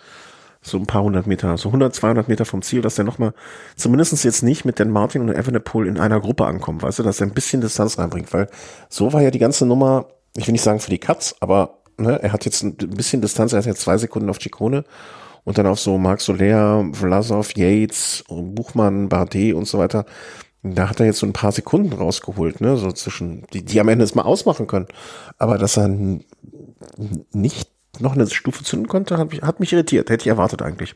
[0.62, 3.36] So ein paar hundert Meter, so 100, 200 Meter vom Ziel, dass der nochmal,
[3.76, 7.22] zumindestens jetzt nicht mit den Martin und Evenepoel in einer Gruppe ankommt, weißt du, dass
[7.22, 8.50] er ein bisschen Distanz reinbringt, weil
[8.90, 12.20] so war ja die ganze Nummer, ich will nicht sagen für die Katz, aber ne,
[12.20, 14.86] er hat jetzt ein bisschen Distanz, er hat jetzt zwei Sekunden auf Chicone
[15.44, 20.06] und dann auf so Marc Soler, Vlasov, Yates, Buchmann, Bardet und so weiter.
[20.74, 23.88] Da hat er jetzt so ein paar Sekunden rausgeholt, ne, so zwischen, die, die am
[23.88, 24.88] Ende es mal ausmachen können.
[25.38, 25.88] Aber dass er
[27.32, 30.10] nicht noch eine Stufe zünden konnte, hat mich, hat mich irritiert.
[30.10, 30.96] Hätte ich erwartet eigentlich.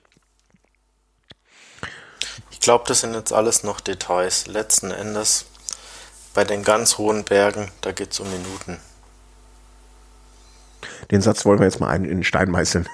[2.50, 4.48] Ich glaube, das sind jetzt alles noch Details.
[4.48, 5.46] Letzten Endes
[6.34, 8.80] bei den ganz hohen Bergen, da geht es um Minuten.
[11.12, 12.88] Den Satz wollen wir jetzt mal in den Stein meißeln.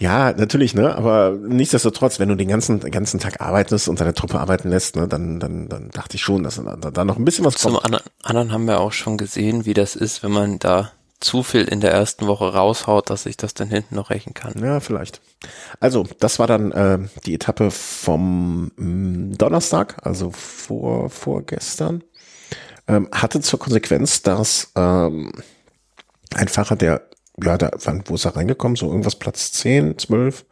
[0.00, 0.94] Ja, natürlich, ne?
[0.94, 5.08] Aber nichtsdestotrotz, wenn du den ganzen, ganzen Tag arbeitest und deine Truppe arbeiten lässt, ne,
[5.08, 7.86] dann, dann, dann dachte ich schon, dass da, da noch ein bisschen was Zum kommt.
[7.86, 11.64] Zum anderen haben wir auch schon gesehen, wie das ist, wenn man da zu viel
[11.64, 14.54] in der ersten Woche raushaut, dass sich das dann hinten noch rächen kann.
[14.62, 15.20] Ja, vielleicht.
[15.80, 22.04] Also, das war dann äh, die Etappe vom mh, mm, Donnerstag, also vor vorgestern.
[22.86, 25.32] Ähm, hatte zur Konsequenz, dass ähm,
[26.34, 27.07] ein Fahrer, der
[27.42, 28.76] ja, da, wann, wo ist er reingekommen?
[28.76, 30.44] So irgendwas Platz 10, 12?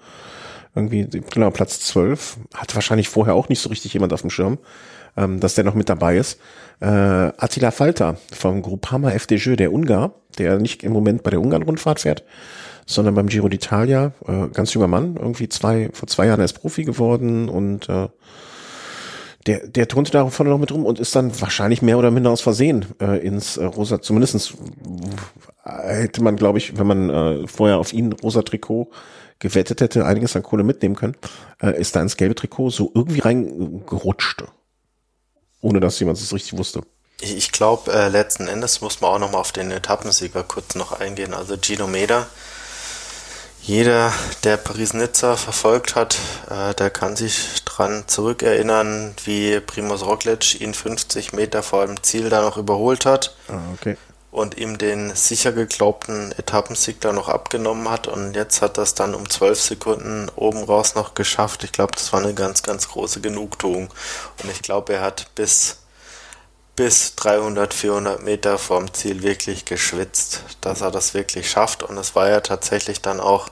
[0.74, 2.38] Irgendwie, genau, Platz 12.
[2.54, 4.58] Hat wahrscheinlich vorher auch nicht so richtig jemand auf dem Schirm,
[5.16, 6.38] ähm, dass der noch mit dabei ist.
[6.80, 12.00] Äh, Attila Falter vom Groupama FDJ, der Ungar, der nicht im Moment bei der Ungarn-Rundfahrt
[12.00, 12.24] fährt,
[12.84, 16.84] sondern beim Giro d'Italia, äh, ganz junger Mann, irgendwie zwei, vor zwei Jahren erst Profi
[16.84, 18.08] geworden und äh,
[19.46, 22.30] der, der turnte da vorne noch mit rum und ist dann wahrscheinlich mehr oder minder
[22.30, 24.54] aus Versehen äh, ins äh, rosa, zumindestens
[25.64, 28.90] hätte man, glaube ich, wenn man äh, vorher auf ihn rosa Trikot
[29.38, 31.16] gewettet hätte, einiges an Kohle mitnehmen können,
[31.60, 34.44] äh, ist da ins gelbe Trikot so irgendwie reingerutscht.
[35.60, 36.82] Ohne dass jemand es richtig wusste.
[37.20, 40.92] Ich, ich glaube, äh, letzten Endes muss man auch nochmal auf den Etappensieger kurz noch
[40.92, 41.34] eingehen.
[41.34, 42.26] Also Gino Meda
[43.66, 44.12] jeder,
[44.44, 46.16] der Paris-Nizza verfolgt hat,
[46.48, 52.30] äh, der kann sich dran zurückerinnern, wie Primoz Roglic ihn 50 Meter vor dem Ziel
[52.30, 53.34] da noch überholt hat.
[53.48, 53.96] Ah, okay.
[54.30, 58.06] Und ihm den sicher geglaubten Etappensieg da noch abgenommen hat.
[58.06, 61.64] Und jetzt hat das dann um 12 Sekunden oben raus noch geschafft.
[61.64, 63.88] Ich glaube, das war eine ganz, ganz große Genugtuung.
[64.42, 65.78] Und ich glaube, er hat bis
[66.76, 71.82] bis 300, 400 Meter vom Ziel wirklich geschwitzt, dass er das wirklich schafft.
[71.82, 73.48] Und es war ja tatsächlich dann auch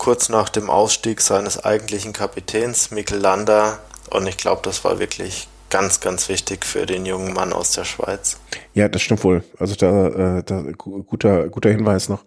[0.00, 3.78] kurz nach dem Ausstieg seines eigentlichen Kapitäns, Mikkel Landa.
[4.08, 7.84] Und ich glaube, das war wirklich ganz, ganz wichtig für den jungen Mann aus der
[7.84, 8.40] Schweiz.
[8.72, 9.44] Ja, das stimmt wohl.
[9.58, 12.24] Also da, äh, da guter, guter Hinweis noch.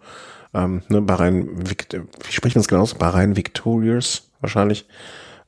[0.54, 2.94] Ähm, ne, Bahrain, wie sprechen wir das genau aus?
[2.94, 4.86] Bahrain Victorious wahrscheinlich.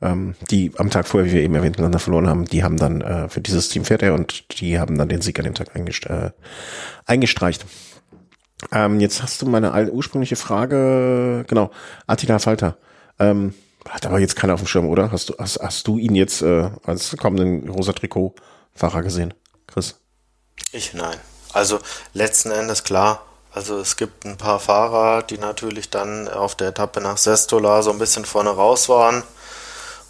[0.02, 3.02] Ähm, die am Tag vorher, wie wir eben erwähnt, miteinander verloren haben, die haben dann
[3.02, 5.76] äh, für dieses Team fährt er und die haben dann den Sieg an dem Tag
[5.76, 6.32] eingest äh,
[7.06, 7.64] eingestreicht.
[8.72, 11.70] Ähm, jetzt hast du meine ursprüngliche Frage, genau,
[12.06, 12.76] Attila Falter.
[13.18, 13.54] Ähm,
[13.88, 15.12] hat aber jetzt keiner auf dem Schirm, oder?
[15.12, 19.34] Hast du, hast, hast du ihn jetzt äh, als kommenden rosa Trikot-Fahrer gesehen,
[19.66, 19.96] Chris?
[20.72, 21.16] Ich nein.
[21.52, 21.78] Also
[22.12, 23.24] letzten Endes klar.
[23.52, 27.90] Also es gibt ein paar Fahrer, die natürlich dann auf der Etappe nach Sestola so
[27.90, 29.22] ein bisschen vorne raus waren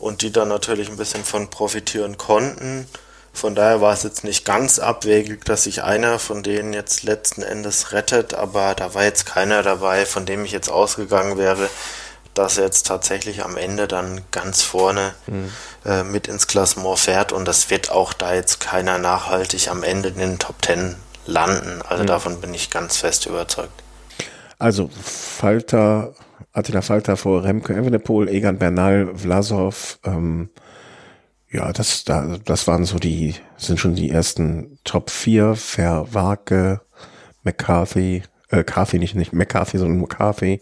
[0.01, 2.89] und die dann natürlich ein bisschen von profitieren konnten.
[3.37, 7.43] Von daher war es jetzt nicht ganz abwegig, dass sich einer von denen jetzt letzten
[7.43, 11.69] Endes rettet, aber da war jetzt keiner dabei, von dem ich jetzt ausgegangen wäre,
[12.33, 15.53] dass er jetzt tatsächlich am Ende dann ganz vorne mhm.
[15.85, 20.09] äh, mit ins Klassement fährt und das wird auch da jetzt keiner nachhaltig am Ende
[20.09, 20.97] in den Top Ten
[21.27, 21.83] landen.
[21.87, 22.07] Also mhm.
[22.07, 23.83] davon bin ich ganz fest überzeugt.
[24.59, 26.15] Also Falter,
[26.55, 30.49] Attila Falter vor Remke Evenepoel, Egan Bernal, Vlasov, ähm,
[31.57, 36.83] ja, das, da, das waren so die, sind schon die ersten Top 4, Verwake,
[37.45, 40.61] McCarthy, äh, Carthy nicht, nicht McCarthy, sondern McCarthy,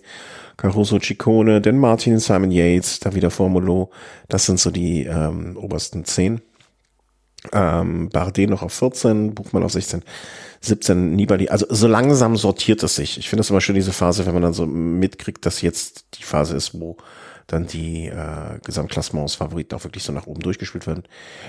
[0.56, 3.90] Caruso Ciccone, Dan Martin, Simon Yates, da wieder Formulo.
[4.28, 6.40] Das sind so die ähm, obersten zehn.
[7.52, 10.02] Ähm, Bardet noch auf 14, Buchmann auf 16,
[10.60, 11.48] 17, Nibali.
[11.48, 13.18] Also so langsam sortiert es sich.
[13.18, 16.22] Ich finde es immer schön, diese Phase, wenn man dann so mitkriegt, dass jetzt die
[16.22, 16.96] Phase ist, wo
[17.46, 21.04] dann die äh, Gesamtklassements Favoriten auch wirklich so nach oben durchgespielt werden.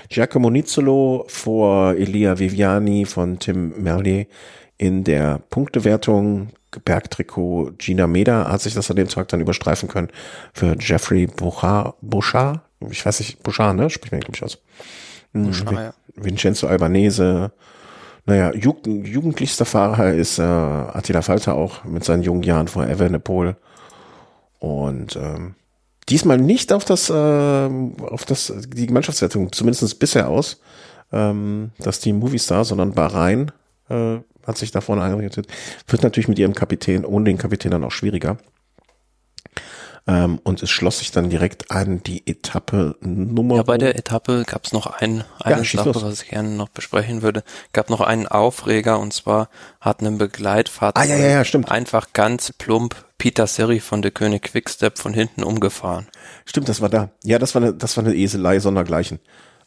[0.08, 4.26] Giacomo Nizzolo vor Elia Viviani von Tim Merlier
[4.78, 6.50] in der Punktewertung
[6.84, 10.08] Bergtrikot Gina Meda hat sich das an dem Tag dann überstreifen können
[10.52, 13.90] für Jeffrey Bouchard, Bouchard ich weiß nicht, Bouchard, ne?
[13.90, 14.58] Spricht man, glaube ich, aus.
[15.32, 15.94] Hm, Bouchard, ja.
[16.14, 17.52] Vincenzo Albanese.
[18.26, 23.56] Naja, Jugend, jugendlichster Fahrer ist äh, Attila Falter auch mit seinen jungen Jahren vor Evenepoel.
[24.58, 25.54] Und ähm,
[26.08, 30.60] diesmal nicht auf das, äh, auf das, die Mannschaftswertung, zumindest bisher aus,
[31.12, 33.52] ähm, dass die Movistar, sondern Bahrain
[33.88, 35.48] äh, hat sich da vorne eingerichtet.
[35.88, 38.38] Wird natürlich mit ihrem Kapitän, ohne den Kapitän dann auch schwieriger.
[40.08, 43.56] Ähm, und es schloss sich dann direkt an die Etappe Nummer.
[43.56, 46.02] Ja, bei der Etappe gab es noch ein, eine ja, Sache, los.
[46.02, 47.42] was ich gerne noch besprechen würde.
[47.72, 49.48] Gab noch einen Aufreger und zwar
[49.80, 54.42] hat ein Begleitfahrzeug ah, ja, ja, ja, einfach ganz plump Peter Seri von der König
[54.44, 56.06] Quickstep von hinten umgefahren.
[56.44, 57.10] Stimmt, das war da.
[57.24, 59.18] Ja, das war eine, das war eine Eselei sondergleichen.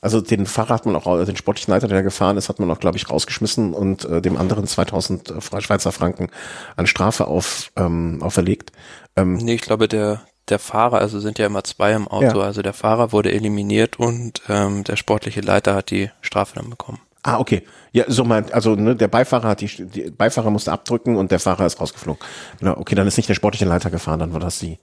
[0.01, 2.71] Also den Fahrer hat man auch, also den sportlichen Leiter, der gefahren ist, hat man
[2.71, 6.29] auch, glaube ich, rausgeschmissen und äh, dem anderen 2000 äh, Schweizer Franken
[6.77, 8.71] an Strafe auf, ähm, auferlegt.
[9.17, 12.45] Ähm, nee, ich glaube, der, der Fahrer, also sind ja immer zwei im Auto, ja.
[12.45, 16.99] also der Fahrer wurde eliminiert und ähm, der sportliche Leiter hat die Strafe dann bekommen.
[17.23, 17.63] Ah, okay.
[17.91, 21.39] Ja, so meint, also ne, der Beifahrer hat die, die Beifahrer musste abdrücken und der
[21.39, 22.21] Fahrer ist rausgeflogen.
[22.59, 24.79] Genau, okay, dann ist nicht der sportliche Leiter gefahren, dann war das die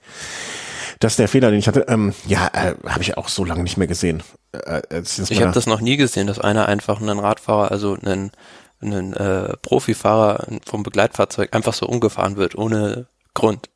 [0.99, 1.85] das ist der Fehler, den ich hatte.
[1.87, 4.23] Ähm, ja, äh, habe ich auch so lange nicht mehr gesehen.
[4.51, 8.31] Äh, äh ich habe das noch nie gesehen, dass einer einfach einen Radfahrer, also einen,
[8.81, 13.69] einen äh, Profifahrer vom Begleitfahrzeug einfach so umgefahren wird, ohne Grund.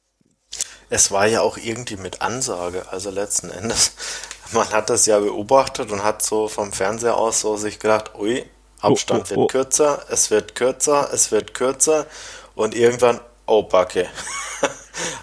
[0.92, 3.94] Es war ja auch irgendwie mit Ansage, also letzten Endes.
[4.52, 8.46] Man hat das ja beobachtet und hat so vom Fernseher aus so sich gedacht, ui,
[8.82, 9.48] Abstand oh, oh, wird oh.
[9.48, 12.08] kürzer, es wird kürzer, es wird kürzer
[12.56, 14.08] und irgendwann, oh Backe.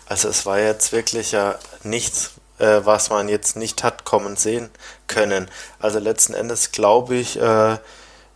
[0.06, 4.70] Also es war jetzt wirklich ja nichts, äh, was man jetzt nicht hat kommen sehen
[5.06, 5.50] können.
[5.78, 7.74] Also letzten Endes glaube ich, äh,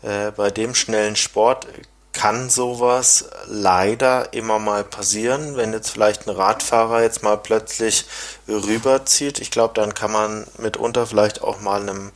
[0.03, 1.67] äh, bei dem schnellen Sport
[2.13, 8.05] kann sowas leider immer mal passieren, wenn jetzt vielleicht ein Radfahrer jetzt mal plötzlich
[8.49, 9.41] rüberzieht.
[9.41, 12.13] Ich glaube, dann kann man mitunter vielleicht auch mal einem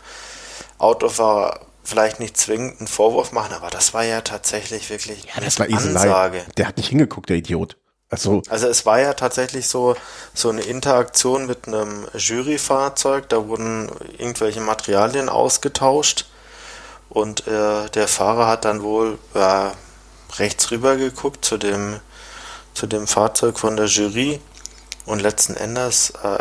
[0.78, 5.58] Autofahrer vielleicht nicht zwingend einen Vorwurf machen, aber das war ja tatsächlich wirklich ja, das
[5.58, 6.44] war Ansage.
[6.56, 7.76] Der hat nicht hingeguckt, der Idiot.
[8.08, 9.96] Also, also es war ja tatsächlich so,
[10.32, 16.26] so eine Interaktion mit einem Juryfahrzeug, da wurden irgendwelche Materialien ausgetauscht
[17.08, 19.70] und äh, der Fahrer hat dann wohl äh,
[20.38, 22.00] rechts rüber geguckt zu dem,
[22.74, 24.40] zu dem Fahrzeug von der Jury
[25.06, 26.38] und letzten Endes äh,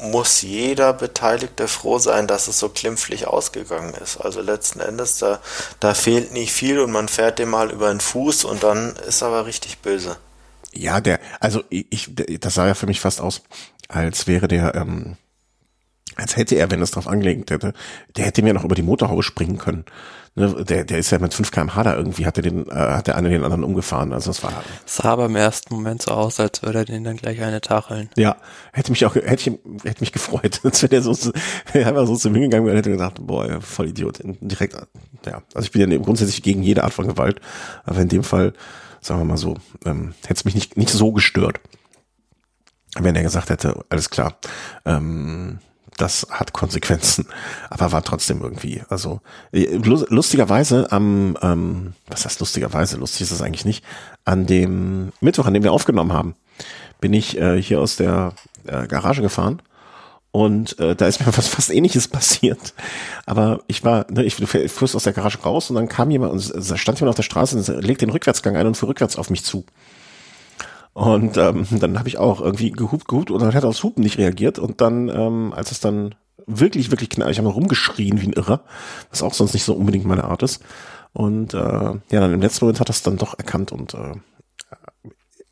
[0.00, 4.18] muss jeder Beteiligte froh sein, dass es so klimpflich ausgegangen ist.
[4.18, 5.40] Also letzten Endes, da,
[5.80, 9.22] da fehlt nicht viel und man fährt dem mal über den Fuß und dann ist
[9.22, 10.16] aber richtig böse.
[10.72, 13.42] Ja, der, also ich, das sah ja für mich fast aus,
[13.88, 15.16] als wäre der, ähm,
[16.14, 17.72] als hätte er, wenn es drauf angelegt hätte,
[18.16, 19.84] der hätte mir noch über die Motorhaube springen können.
[20.38, 23.06] Ne, der, der ist ja mit 5 kmh da irgendwie, hat er den, äh, hat
[23.06, 24.12] der eine den anderen umgefahren.
[24.12, 24.52] Also das war.
[24.84, 27.60] Das sah aber im ersten Moment so aus, als würde er den dann gleich eine
[27.60, 28.08] tacheln.
[28.16, 28.36] Ja,
[28.72, 31.10] hätte mich auch, hätte ich, hätte mich gefreut, als wenn er so,
[31.74, 34.20] einfach so zu mir gegangen wäre, hätte gedacht, boah, voll Idiot.
[34.22, 34.74] Direkt,
[35.26, 35.42] ja.
[35.54, 37.40] Also ich bin ja grundsätzlich gegen jede Art von Gewalt,
[37.84, 38.52] aber in dem Fall
[39.00, 41.60] sagen wir mal so, ähm, hätte es mich nicht, nicht so gestört,
[42.98, 44.38] wenn er gesagt hätte, alles klar,
[44.84, 45.58] ähm,
[45.98, 47.26] das hat Konsequenzen,
[47.70, 49.20] aber war trotzdem irgendwie, also
[49.52, 53.84] äh, lustigerweise am, ähm, was heißt lustigerweise, lustig ist das eigentlich nicht,
[54.24, 56.34] an dem Mittwoch, an dem wir aufgenommen haben,
[57.00, 58.32] bin ich äh, hier aus der
[58.66, 59.62] äh, Garage gefahren
[60.30, 62.74] und äh, da ist mir was fast ähnliches passiert.
[63.26, 66.78] Aber ich war, ne, ich fuhr aus der Garage raus und dann kam jemand und
[66.78, 69.44] stand jemand auf der Straße und legte den Rückwärtsgang ein und fuhr rückwärts auf mich
[69.44, 69.64] zu.
[70.92, 74.02] Und ähm, dann habe ich auch irgendwie gehupt, gehupt und dann hat er aufs Hupen
[74.02, 74.58] nicht reagiert.
[74.58, 76.14] Und dann, ähm, als es dann
[76.46, 78.62] wirklich, wirklich knallt, ich habe rumgeschrien wie ein Irrer,
[79.10, 80.62] was auch sonst nicht so unbedingt meine Art ist.
[81.12, 84.14] Und äh, ja, dann im letzten Moment hat er es dann doch erkannt und äh,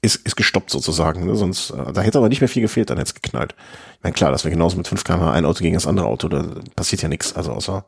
[0.02, 1.26] ist, ist gestoppt sozusagen.
[1.26, 1.36] Ne?
[1.36, 3.54] Sonst, äh, da hätte aber nicht mehr viel gefehlt, dann hätte es geknallt.
[3.98, 6.28] Ich meine, klar, das wäre genauso mit 5 km ein Auto gegen das andere Auto,
[6.28, 6.44] da
[6.74, 7.84] passiert ja nichts, also außer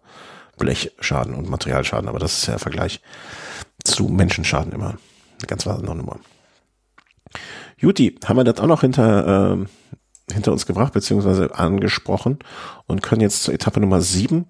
[0.58, 3.00] Blechschaden und Materialschaden, aber das ist ja der Vergleich
[3.84, 4.98] zu Menschenschaden immer
[5.38, 6.18] eine ganz andere Nummer.
[7.78, 12.38] Juti, haben wir das auch noch hinter, äh, hinter uns gebracht, beziehungsweise angesprochen
[12.86, 14.46] und können jetzt zur Etappe Nummer 7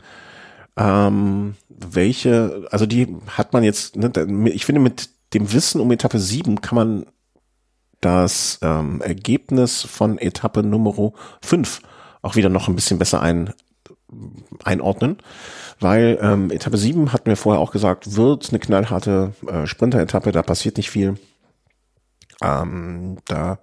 [0.78, 4.12] ähm, welche, also die hat man jetzt, ne,
[4.46, 7.06] ich finde mit dem Wissen um Etappe 7 kann man
[8.00, 11.12] das ähm, Ergebnis von Etappe Nummer
[11.42, 11.82] 5
[12.22, 13.52] auch wieder noch ein bisschen besser ein,
[14.64, 15.18] einordnen,
[15.80, 20.42] weil ähm, Etappe 7 hatten wir vorher auch gesagt, wird eine knallharte äh, Sprinter-Etappe, da
[20.42, 21.16] passiert nicht viel.
[22.42, 23.58] Ähm, da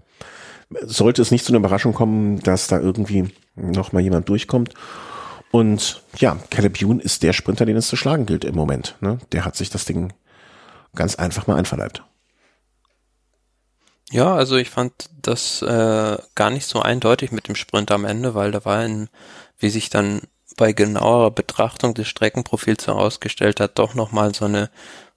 [0.82, 4.74] sollte es nicht zu einer Überraschung kommen, dass da irgendwie noch mal jemand durchkommt.
[5.52, 8.98] Und ja, Caleb Youn ist der Sprinter, den es zu schlagen gilt im Moment.
[9.00, 9.20] Ne?
[9.32, 10.14] Der hat sich das Ding
[10.96, 12.04] ganz einfach mal einverleibt.
[14.12, 18.36] Ja, also ich fand das äh, gar nicht so eindeutig mit dem Sprint am Ende,
[18.36, 19.10] weil da war ein,
[19.58, 20.22] wie sich dann
[20.58, 24.70] bei genauerer Betrachtung des Streckenprofils herausgestellt hat, doch nochmal so eine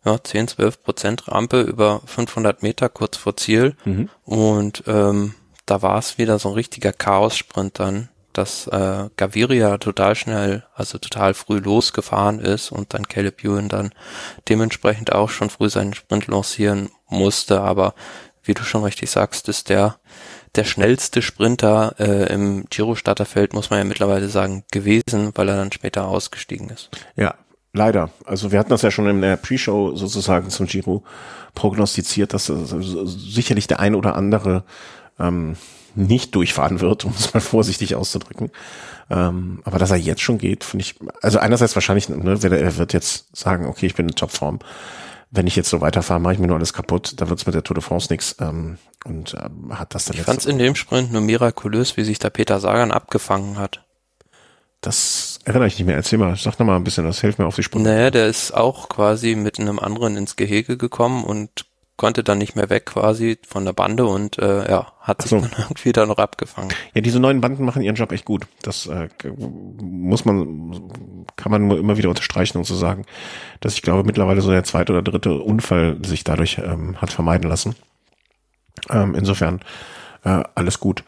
[0.04, 3.76] ja, 10, 12 Prozent Rampe über 500 Meter kurz vor Ziel.
[3.84, 4.08] Mhm.
[4.24, 5.34] Und ähm,
[5.66, 10.98] da war es wieder so ein richtiger Chaos-Sprint dann, dass äh, Gaviria total schnell, also
[10.98, 13.90] total früh losgefahren ist und dann Caleb Ewan dann
[14.48, 17.60] dementsprechend auch schon früh seinen Sprint lancieren musste.
[17.60, 17.94] Aber
[18.44, 19.98] wie du schon richtig sagst, ist der
[20.54, 25.72] der schnellste Sprinter äh, im Giro-Starterfeld, muss man ja mittlerweile sagen, gewesen, weil er dann
[25.72, 26.90] später ausgestiegen ist.
[27.16, 27.34] Ja,
[27.78, 28.10] leider.
[28.26, 31.02] Also wir hatten das ja schon in der Pre-Show sozusagen zum Giro
[31.54, 34.64] prognostiziert, dass sicherlich der ein oder andere
[35.18, 35.56] ähm,
[35.94, 38.50] nicht durchfahren wird, um es mal vorsichtig auszudrücken.
[39.10, 42.92] Ähm, aber dass er jetzt schon geht, finde ich, also einerseits wahrscheinlich, ne, er wird
[42.92, 44.58] jetzt sagen, okay, ich bin in Topform
[45.30, 47.14] wenn ich jetzt so weiterfahre, mache ich mir nur alles kaputt.
[47.20, 48.36] Da wird's mit der Tour de France nichts.
[48.40, 52.18] Ähm, und ähm, hat das dann Ich fand's in dem Sprint nur mirakulös, wie sich
[52.18, 53.84] da Peter Sagan abgefangen hat.
[54.80, 55.96] Das erinnere ich nicht mehr.
[55.96, 57.88] Erzähl mal, sag noch mal ein bisschen, das hilft mir auf die Sprünge.
[57.88, 62.54] Naja, der ist auch quasi mit einem anderen ins Gehege gekommen und konnte dann nicht
[62.54, 65.40] mehr weg quasi von der Bande und äh, ja, hat sich so.
[65.40, 66.70] dann irgendwie da noch abgefangen.
[66.94, 68.46] Ja, diese neuen Banden machen ihren Job echt gut.
[68.62, 70.90] Das äh, muss man,
[71.36, 73.04] kann man nur immer wieder unterstreichen und so sagen,
[73.60, 77.50] dass ich glaube mittlerweile so der zweite oder dritte Unfall sich dadurch ähm, hat vermeiden
[77.50, 77.74] lassen.
[78.90, 79.60] Ähm, insofern
[80.24, 81.02] äh, alles gut.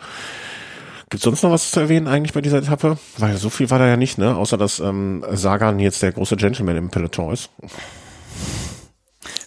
[1.10, 2.96] Gibt sonst noch was zu erwähnen eigentlich bei dieser Etappe?
[3.18, 4.36] Weil so viel war da ja nicht, ne?
[4.36, 7.50] Außer dass ähm, Sagan jetzt der große Gentleman im Peloton ist.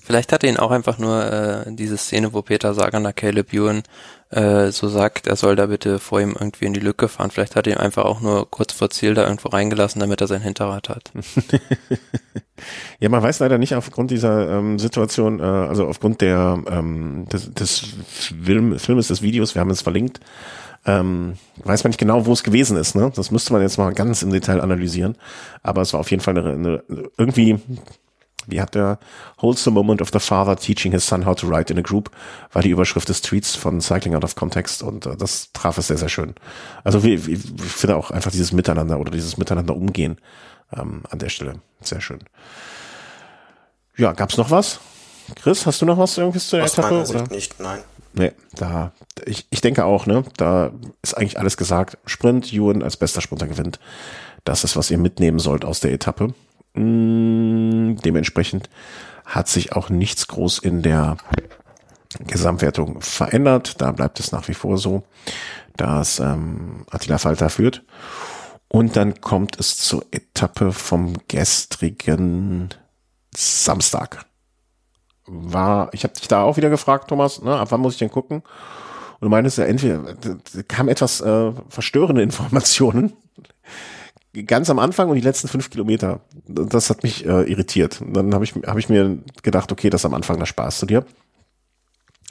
[0.04, 3.84] Vielleicht hat ihn auch einfach nur äh, diese Szene, wo Peter Sagan nach Caleb Ewan
[4.32, 7.32] äh, so sagt, er soll da bitte vor ihm irgendwie in die Lücke fahren.
[7.32, 10.28] Vielleicht hat er ihn einfach auch nur kurz vor Ziel da irgendwo reingelassen, damit er
[10.28, 11.14] sein Hinterrad hat.
[13.00, 17.54] ja, man weiß leider nicht aufgrund dieser ähm, Situation, äh, also aufgrund der ähm, des,
[17.54, 20.20] des Film, Filmes, des Videos, wir haben es verlinkt,
[20.86, 22.96] ähm, weiß man nicht genau, wo es gewesen ist.
[22.96, 23.12] Ne?
[23.16, 25.18] Das müsste man jetzt mal ganz im Detail analysieren.
[25.62, 26.84] Aber es war auf jeden Fall eine, eine
[27.18, 27.60] irgendwie
[28.48, 29.00] wie hat der
[29.42, 32.12] Holds the Moment of the Father Teaching His Son How to Write in a Group,
[32.52, 35.88] war die Überschrift des Tweets von Cycling Out of Context und äh, das traf es
[35.88, 36.36] sehr, sehr schön.
[36.84, 40.18] Also wie, wie, ich finde auch einfach dieses Miteinander oder dieses Miteinander umgehen
[40.76, 42.20] ähm, an der Stelle sehr schön.
[43.96, 44.80] Ja, gab's noch was?
[45.36, 47.06] Chris, hast du noch was irgendwie zu der Aus Etappe?
[47.08, 47.28] Oder?
[47.30, 47.80] nicht, nein.
[48.14, 48.92] Nee, da,
[49.26, 51.98] ich, ich denke auch, ne, da ist eigentlich alles gesagt.
[52.06, 53.80] Sprint, Ewan als bester Sprinter gewinnt.
[54.44, 56.34] Das ist, was ihr mitnehmen sollt aus der Etappe.
[56.74, 58.70] Mm, dementsprechend
[59.26, 61.18] hat sich auch nichts groß in der
[62.20, 63.82] Gesamtwertung verändert.
[63.82, 65.04] Da bleibt es nach wie vor so,
[65.76, 67.84] dass ähm, Attila Falter führt.
[68.68, 72.70] Und dann kommt es zur Etappe vom gestrigen
[73.36, 74.26] Samstag.
[75.26, 78.12] War, ich habe dich da auch wieder gefragt, Thomas, ne, ab wann muss ich denn
[78.12, 78.38] gucken?
[78.40, 80.16] Und du meintest ja entweder,
[80.68, 83.14] kam etwas äh, verstörende Informationen
[84.42, 86.22] ganz am Anfang und die letzten fünf Kilometer.
[86.48, 88.02] Das hat mich äh, irritiert.
[88.02, 90.86] Und dann habe ich, hab ich mir gedacht, okay, das am Anfang, das sparst du
[90.88, 91.06] dir.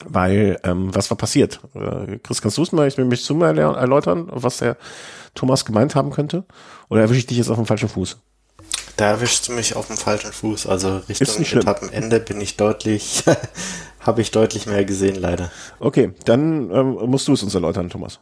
[0.05, 1.61] Weil, ähm, was war passiert?
[1.75, 4.77] Äh, Chris, kannst du es mal ich will mich zu mal erläutern, was der
[5.35, 6.45] Thomas gemeint haben könnte?
[6.89, 8.21] Oder erwische ich dich jetzt auf dem falschen Fuß?
[8.97, 10.67] Da erwischst du mich auf dem falschen Fuß.
[10.67, 13.25] Also Richtung Etappenende bin ich deutlich,
[14.01, 15.51] habe ich deutlich mehr gesehen, leider.
[15.81, 18.21] Okay, dann ähm, musst du es uns erläutern, Thomas.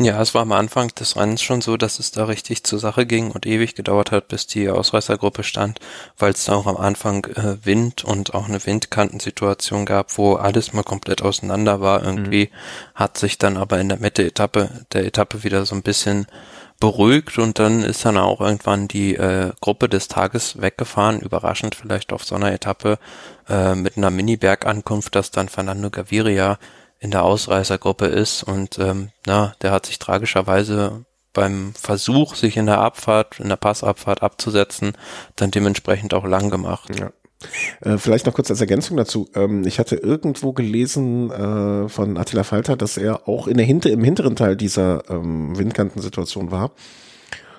[0.00, 3.04] Ja, es war am Anfang des Rennens schon so, dass es da richtig zur Sache
[3.04, 5.80] ging und ewig gedauert hat, bis die Ausreißergruppe stand,
[6.16, 10.72] weil es da auch am Anfang äh, Wind und auch eine Windkantensituation gab, wo alles
[10.72, 12.04] mal komplett auseinander war.
[12.04, 12.94] Irgendwie mhm.
[12.94, 16.28] hat sich dann aber in der Mitte Etappe, der Etappe wieder so ein bisschen
[16.80, 22.12] beruhigt und dann ist dann auch irgendwann die äh, Gruppe des Tages weggefahren, überraschend vielleicht
[22.12, 22.98] auf so einer Etappe
[23.48, 26.58] äh, mit einer Mini-Bergankunft, dass dann Fernando Gaviria
[27.00, 32.66] in der Ausreißergruppe ist und ähm, na, der hat sich tragischerweise beim Versuch, sich in
[32.66, 34.92] der Abfahrt, in der Passabfahrt abzusetzen,
[35.36, 36.88] dann dementsprechend auch lang gemacht.
[36.98, 37.10] Ja.
[37.80, 39.28] Äh, vielleicht noch kurz als Ergänzung dazu.
[39.34, 43.90] Ähm, ich hatte irgendwo gelesen äh, von Attila Falter, dass er auch in der Hinter,
[43.90, 46.72] im hinteren Teil dieser ähm, Windkantensituation war.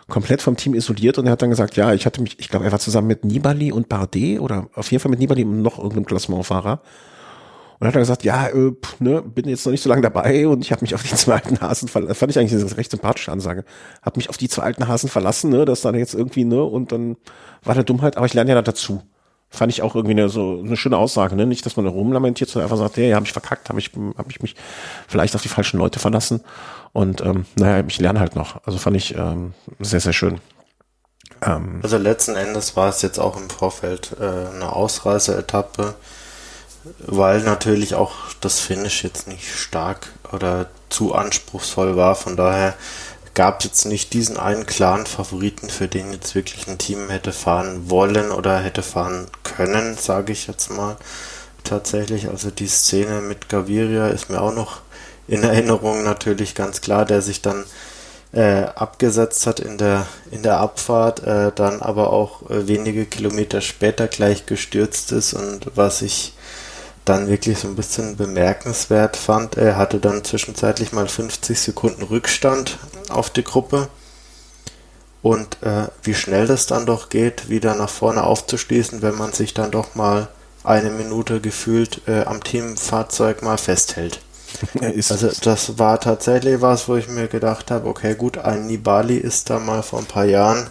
[0.09, 2.65] Komplett vom Team isoliert und er hat dann gesagt, ja, ich hatte mich, ich glaube,
[2.65, 5.77] er war zusammen mit Nibali und Bardet oder auf jeden Fall mit Nibali und noch
[5.77, 6.81] irgendeinem Klassementfahrer.
[7.79, 10.61] Und hat er gesagt, ja, äh, ne, bin jetzt noch nicht so lange dabei und
[10.65, 12.15] ich habe mich auf die zwei alten Hasen verlassen.
[12.15, 13.63] Fand ich eigentlich eine recht sympathische Ansage.
[14.01, 16.91] Hab mich auf die zwei alten Hasen verlassen, ne, das dann jetzt irgendwie, ne, und
[16.91, 17.15] dann
[17.63, 19.01] war der Dummheit, aber ich lerne ja dazu.
[19.51, 21.45] Fand ich auch irgendwie eine, so eine schöne Aussage, ne?
[21.45, 24.41] Nicht, dass man rumlamentiert, sondern einfach sagt, hey, habe ich verkackt, habe ich, hab ich
[24.41, 24.55] mich
[25.07, 26.41] vielleicht auf die falschen Leute verlassen.
[26.93, 28.61] Und ähm, naja, ich lerne halt noch.
[28.65, 30.39] Also fand ich ähm, sehr, sehr schön.
[31.41, 35.95] Ähm, also letzten Endes war es jetzt auch im Vorfeld äh, eine Ausreiseetappe,
[37.07, 42.15] weil natürlich auch das Finish jetzt nicht stark oder zu anspruchsvoll war.
[42.15, 42.75] Von daher
[43.39, 47.31] gab es jetzt nicht diesen einen klaren Favoriten, für den jetzt wirklich ein Team hätte
[47.31, 50.97] fahren wollen oder hätte fahren können, sage ich jetzt mal.
[51.63, 54.81] Tatsächlich, also die Szene mit Gaviria ist mir auch noch
[55.29, 57.63] in Erinnerung natürlich ganz klar, der sich dann
[58.33, 63.61] äh, abgesetzt hat in der, in der Abfahrt, äh, dann aber auch äh, wenige Kilometer
[63.61, 66.33] später gleich gestürzt ist und was ich
[67.09, 72.77] dann wirklich so ein bisschen bemerkenswert fand, er hatte dann zwischenzeitlich mal 50 Sekunden Rückstand
[73.09, 73.89] auf die Gruppe.
[75.21, 79.53] Und äh, wie schnell das dann doch geht, wieder nach vorne aufzuschließen, wenn man sich
[79.53, 80.29] dann doch mal
[80.63, 84.21] eine Minute gefühlt äh, am Teamfahrzeug mal festhält.
[84.79, 89.49] also das war tatsächlich was, wo ich mir gedacht habe, okay gut, ein Nibali ist
[89.49, 90.69] da mal vor ein paar Jahren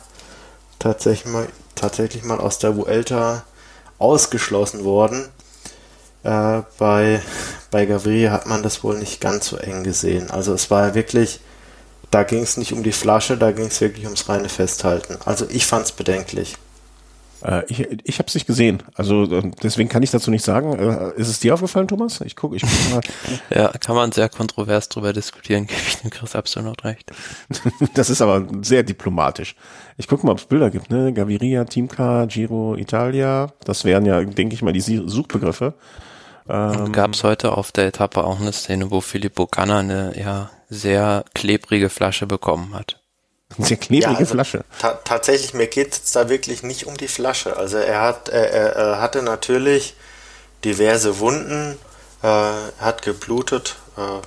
[0.78, 3.42] tatsächlich mal, tatsächlich mal aus der Vuelta
[3.98, 5.28] ausgeschlossen worden.
[6.22, 7.20] Äh, bei,
[7.70, 10.30] bei Gavri hat man das wohl nicht ganz so eng gesehen.
[10.30, 11.40] Also es war wirklich,
[12.10, 15.18] da ging es nicht um die Flasche, da ging es wirklich ums reine Festhalten.
[15.24, 16.56] Also ich fand es bedenklich.
[17.42, 20.72] Äh, ich ich habe es nicht gesehen, also äh, deswegen kann ich dazu nicht sagen.
[20.72, 22.20] Äh, ist es dir aufgefallen, Thomas?
[22.22, 23.00] Ich gucke, ich guck mal.
[23.56, 27.10] ja, kann man sehr kontrovers drüber diskutieren, gebe ich dem Chris absolut recht.
[27.94, 29.54] das ist aber sehr diplomatisch.
[29.98, 31.12] Ich gucke mal, ob es Bilder gibt, ne?
[31.12, 33.52] Gaviria, Teamcar, Giro, Italia.
[33.64, 35.74] Das wären ja, denke ich mal, die Suchbegriffe.
[36.48, 40.50] Ähm, Gab es heute auf der Etappe auch eine Szene, wo Filippo Ganna eine ja
[40.70, 43.00] sehr klebrige Flasche bekommen hat.
[43.56, 44.64] Eine sehr klebrige ja, also Flasche.
[44.78, 47.56] Ta tatsächlich, mir geht es da wirklich nicht um die Flasche.
[47.56, 49.94] Also er hat, er, er hatte natürlich
[50.64, 51.76] diverse Wunden,
[52.22, 52.26] äh,
[52.80, 54.22] hat geblutet, äh,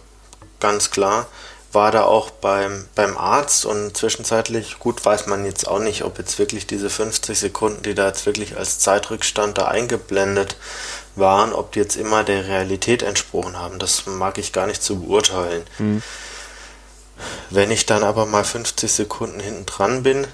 [0.59, 1.27] ganz klar.
[1.73, 6.17] War da auch beim, beim Arzt und zwischenzeitlich, gut, weiß man jetzt auch nicht, ob
[6.17, 10.57] jetzt wirklich diese 50 Sekunden, die da jetzt wirklich als Zeitrückstand da eingeblendet
[11.15, 13.79] waren, ob die jetzt immer der Realität entsprochen haben.
[13.79, 15.63] Das mag ich gar nicht zu beurteilen.
[15.77, 16.03] Mhm.
[17.49, 20.27] Wenn ich dann aber mal 50 Sekunden hinten dran bin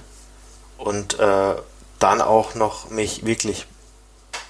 [0.78, 1.56] und äh,
[2.00, 3.68] dann auch noch mich wirklich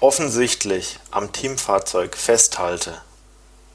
[0.00, 3.00] offensichtlich am Teamfahrzeug festhalte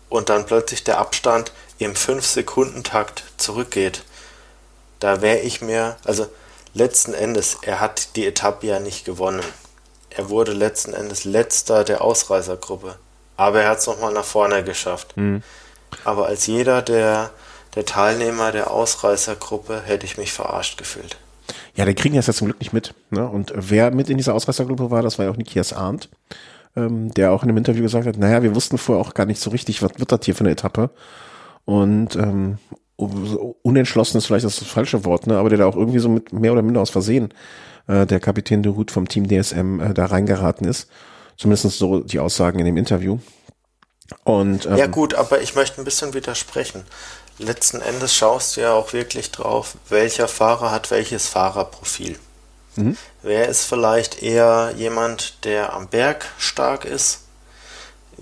[0.10, 4.04] und dann plötzlich der Abstand im 5-Sekunden-Takt zurückgeht,
[5.00, 6.28] da wäre ich mir, also
[6.74, 9.44] letzten Endes, er hat die Etappe ja nicht gewonnen.
[10.10, 12.96] Er wurde letzten Endes letzter der Ausreißergruppe.
[13.36, 15.18] Aber er hat es nochmal nach vorne geschafft.
[15.18, 15.42] Mhm.
[16.04, 17.32] Aber als jeder der,
[17.76, 21.18] der Teilnehmer der Ausreißergruppe hätte ich mich verarscht gefühlt.
[21.76, 22.94] Ja, der kriegen das ja zum Glück nicht mit.
[23.10, 23.28] Ne?
[23.28, 26.10] Und wer mit in dieser Ausreißergruppe war, das war ja auch Nikias Arndt,
[26.76, 29.42] ähm, der auch in einem Interview gesagt hat, naja, wir wussten vorher auch gar nicht
[29.42, 30.92] so richtig, was wird das hier für eine Etappe.
[31.66, 32.58] Und ähm,
[32.98, 35.38] unentschlossen ist vielleicht das falsche Wort, ne?
[35.38, 37.34] aber der da auch irgendwie so mit mehr oder minder aus Versehen
[37.88, 40.90] äh, der Kapitän de Route vom Team DSM äh, da reingeraten ist.
[41.38, 43.18] Zumindest so die Aussagen in dem Interview.
[44.24, 46.84] Und, ähm, ja gut, aber ich möchte ein bisschen widersprechen.
[47.40, 52.18] Letzten Endes schaust du ja auch wirklich drauf, welcher Fahrer hat welches Fahrerprofil.
[52.76, 52.98] Mhm.
[53.22, 57.23] Wer ist vielleicht eher jemand, der am Berg stark ist?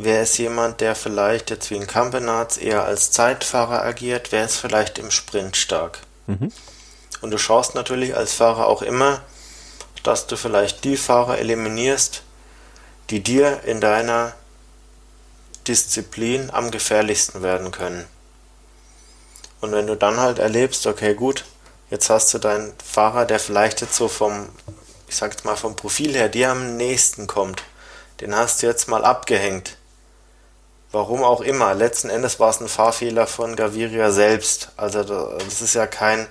[0.03, 4.31] Wer ist jemand, der vielleicht jetzt wie ein Campenarz eher als Zeitfahrer agiert?
[4.31, 5.99] Wer ist vielleicht im Sprint stark?
[6.25, 6.51] Mhm.
[7.21, 9.21] Und du schaust natürlich als Fahrer auch immer,
[10.01, 12.23] dass du vielleicht die Fahrer eliminierst,
[13.11, 14.33] die dir in deiner
[15.67, 18.03] Disziplin am gefährlichsten werden können.
[19.59, 21.45] Und wenn du dann halt erlebst, okay, gut,
[21.91, 24.49] jetzt hast du deinen Fahrer, der vielleicht jetzt so vom,
[25.07, 27.61] ich sag jetzt mal vom Profil her dir am nächsten kommt,
[28.19, 29.77] den hast du jetzt mal abgehängt.
[30.91, 31.73] Warum auch immer.
[31.73, 34.69] Letzten Endes war es ein Fahrfehler von Gaviria selbst.
[34.75, 36.27] Also das ist ja kein,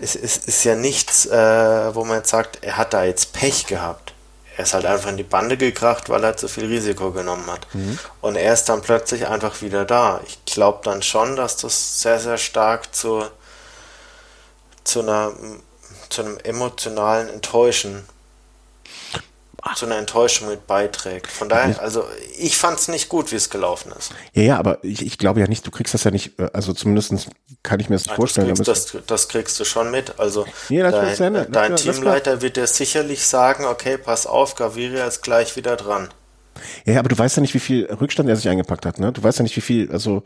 [0.00, 3.66] es ist, ist ja nichts, äh, wo man jetzt sagt, er hat da jetzt Pech
[3.66, 4.12] gehabt.
[4.56, 7.72] Er ist halt einfach in die Bande gekracht, weil er zu viel Risiko genommen hat.
[7.74, 7.98] Mhm.
[8.20, 10.20] Und er ist dann plötzlich einfach wieder da.
[10.26, 13.24] Ich glaube dann schon, dass das sehr, sehr stark zu,
[14.84, 15.32] zu, einer,
[16.08, 18.04] zu einem emotionalen Enttäuschen
[19.74, 21.26] zu einer Enttäuschung mit beiträgt.
[21.30, 22.04] Von daher, also
[22.38, 24.12] ich fand es nicht gut, wie es gelaufen ist.
[24.32, 26.72] Ja, ja, aber ich, ich glaube ja nicht, du kriegst das ja nicht, äh, also
[26.72, 27.28] zumindest
[27.62, 28.48] kann ich mir das Nein, vorstellen.
[28.48, 30.18] Das kriegst, das, das kriegst, du schon mit.
[30.18, 35.22] Also nee, dein, Ende, dein Teamleiter wird dir sicherlich sagen, okay, pass auf, Gaviria ist
[35.22, 36.08] gleich wieder dran.
[36.84, 39.12] Ja, aber du weißt ja nicht, wie viel Rückstand er sich eingepackt hat, ne?
[39.12, 40.22] Du weißt ja nicht, wie viel, also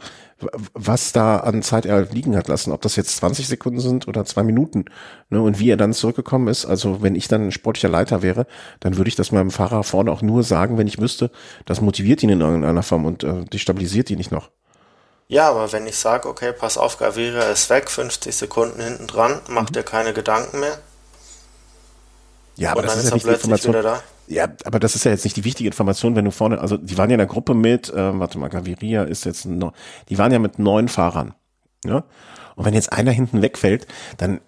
[0.74, 4.24] was da an Zeit er liegen hat lassen, ob das jetzt 20 Sekunden sind oder
[4.24, 4.84] zwei Minuten,
[5.30, 5.42] ne?
[5.42, 6.66] Und wie er dann zurückgekommen ist.
[6.66, 8.46] Also wenn ich dann ein sportlicher Leiter wäre,
[8.80, 11.30] dann würde ich das meinem Fahrer vorne auch nur sagen, wenn ich wüsste,
[11.66, 14.50] das motiviert ihn in irgendeiner Form und äh, destabilisiert ihn nicht noch.
[15.28, 19.40] Ja, aber wenn ich sage, okay, pass auf, Gaviria ist weg, 50 Sekunden hinten dran,
[19.48, 19.74] macht mhm.
[19.74, 20.76] dir keine Gedanken mehr.
[22.56, 23.76] Ja, aber das ist, ist ja nicht die Information.
[24.28, 26.96] Ja, aber das ist ja jetzt nicht die wichtige Information, wenn du vorne, also die
[26.96, 29.72] waren ja in der Gruppe mit, äh, warte mal, Gaviria ist jetzt noch,
[30.08, 31.34] die waren ja mit neun Fahrern.
[31.84, 32.04] Ja?
[32.54, 33.86] Und wenn jetzt einer hinten wegfällt,
[34.18, 34.40] dann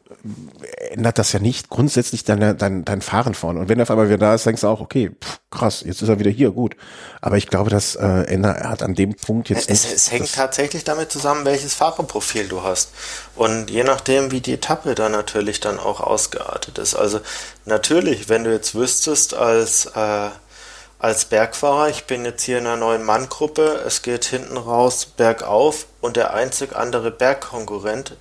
[0.90, 3.60] ändert das ja nicht grundsätzlich dein, dein, dein Fahren vorne.
[3.60, 6.00] Und wenn er auf einmal wieder da ist, denkst du auch, okay, pff, krass, jetzt
[6.02, 6.76] ist er wieder hier, gut.
[7.20, 9.70] Aber ich glaube, das äh, ändert, hat an dem Punkt jetzt.
[9.70, 12.90] Es, nicht, es hängt tatsächlich damit zusammen, welches Fahrerprofil du hast.
[13.36, 16.94] Und je nachdem, wie die Etappe dann natürlich dann auch ausgeartet ist.
[16.94, 17.20] Also
[17.66, 20.30] natürlich, wenn du jetzt wüsstest, als äh,
[21.04, 25.84] als Bergfahrer, ich bin jetzt hier in einer neuen Manngruppe, es geht hinten raus bergauf
[26.00, 28.16] und der einzig andere Bergkonkurrent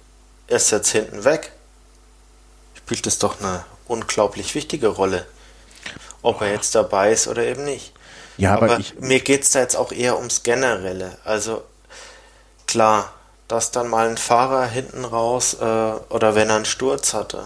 [0.47, 1.53] ist jetzt hinten weg,
[2.93, 5.25] spielt es doch eine unglaublich wichtige Rolle.
[6.21, 7.91] Ob er jetzt dabei ist oder eben nicht.
[8.37, 11.17] Ja, aber, aber ich, mir geht es da jetzt auch eher ums Generelle.
[11.23, 11.63] Also
[12.67, 13.11] klar,
[13.47, 17.45] dass dann mal ein Fahrer hinten raus äh, oder wenn er einen Sturz hatte,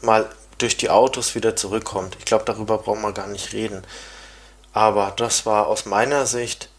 [0.00, 2.16] mal durch die Autos wieder zurückkommt.
[2.18, 3.82] Ich glaube, darüber brauchen wir gar nicht reden.
[4.72, 6.70] Aber das war aus meiner Sicht,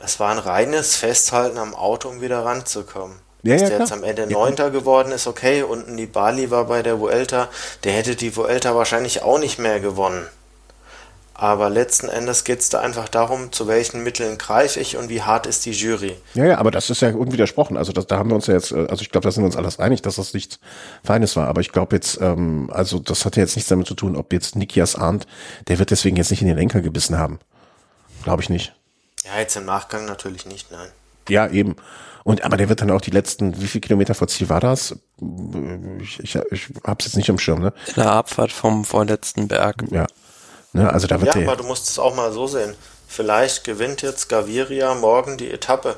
[0.00, 3.16] es war ein reines Festhalten am Auto, um wieder ranzukommen.
[3.42, 3.88] Ja, Dass ja, der klar.
[3.88, 4.70] jetzt am Ende Neunter ja.
[4.70, 7.48] geworden ist, okay, unten die Bali war bei der Vuelta,
[7.84, 10.26] der hätte die Vuelta wahrscheinlich auch nicht mehr gewonnen.
[11.40, 15.22] Aber letzten Endes geht es da einfach darum, zu welchen Mitteln greife ich und wie
[15.22, 16.14] hart ist die Jury.
[16.34, 17.78] Ja, ja, aber das ist ja unwidersprochen.
[17.78, 19.46] Also das, da haben wir uns ja jetzt, äh, also ich glaube, da sind wir
[19.46, 20.60] uns alles einig, dass das nichts
[21.02, 21.48] Feines war.
[21.48, 24.34] Aber ich glaube jetzt, ähm, also das hat ja jetzt nichts damit zu tun, ob
[24.34, 25.26] jetzt Nikias ahnt,
[25.68, 27.38] der wird deswegen jetzt nicht in den Lenker gebissen haben.
[28.22, 28.74] Glaube ich nicht.
[29.24, 30.90] Ja, jetzt im Nachgang natürlich nicht, nein.
[31.30, 31.76] Ja, eben.
[32.24, 34.96] Und aber der wird dann auch die letzten, wie viele Kilometer vor Ziel war das?
[36.00, 37.72] Ich, ich, ich hab's jetzt nicht am Schirm, ne?
[37.88, 39.84] In der Abfahrt vom vorletzten Berg.
[39.90, 40.06] Ja.
[40.72, 42.74] Ne, also da wird ja, aber du musst es auch mal so sehen.
[43.08, 45.96] Vielleicht gewinnt jetzt Gaviria morgen die Etappe.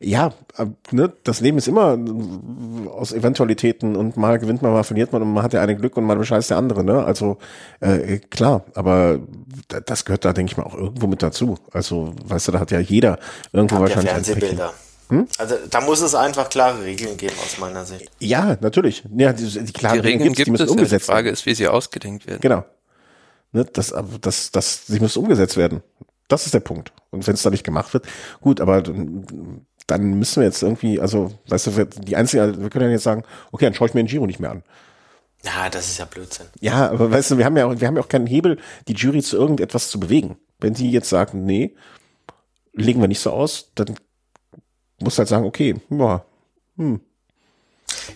[0.00, 1.98] Ja, äh, ne, das Leben ist immer
[2.92, 5.96] aus Eventualitäten und mal gewinnt man, mal verliert man und man hat der eine Glück
[5.96, 7.04] und mal bescheißt der andere, ne?
[7.04, 7.38] Also
[7.80, 9.18] äh, klar, aber
[9.86, 11.58] das gehört da, denke ich mal, auch irgendwo mit dazu.
[11.72, 13.18] Also, weißt du, da hat ja jeder
[13.52, 14.06] irgendwo hat wahrscheinlich.
[14.06, 14.72] Ja Fernsehbilder.
[15.08, 15.26] Hm?
[15.38, 18.10] Also da muss es einfach klare Regeln geben aus meiner Sicht.
[18.20, 19.02] Ja, natürlich.
[19.16, 21.08] Ja, die, die klaren die Regeln gibt es, die umgesetzt.
[21.08, 22.40] Die Frage ist, wie sie ausgedenkt werden.
[22.40, 22.64] Genau.
[23.52, 25.82] Ne, das, das, das, sie muss umgesetzt werden.
[26.28, 26.92] Das ist der Punkt.
[27.10, 28.06] Und wenn es da nicht gemacht wird,
[28.40, 28.82] gut, aber
[29.88, 33.24] dann müssen wir jetzt irgendwie, also, weißt du, die einzige, wir können ja jetzt sagen,
[33.50, 34.62] okay, dann schaue ich mir den Giro nicht mehr an.
[35.42, 36.46] Ja, das ist ja Blödsinn.
[36.60, 38.92] Ja, aber weißt du, wir haben ja auch, wir haben ja auch keinen Hebel, die
[38.92, 40.36] Jury zu irgendetwas zu bewegen.
[40.58, 41.74] Wenn die jetzt sagen, nee,
[42.72, 43.94] legen wir nicht so aus, dann
[45.00, 46.24] muss halt sagen, okay, ja,
[46.76, 47.00] hm,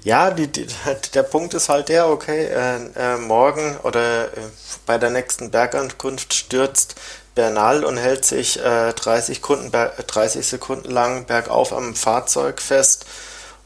[0.05, 0.67] ja, die, die,
[1.15, 4.41] der Punkt ist halt der, okay, äh, äh, morgen oder äh,
[4.87, 6.97] bei der nächsten Bergankunft stürzt
[7.35, 13.07] Bernal und hält sich 30, Sekunden, 30 Sekunden lang bergauf am Fahrzeug fest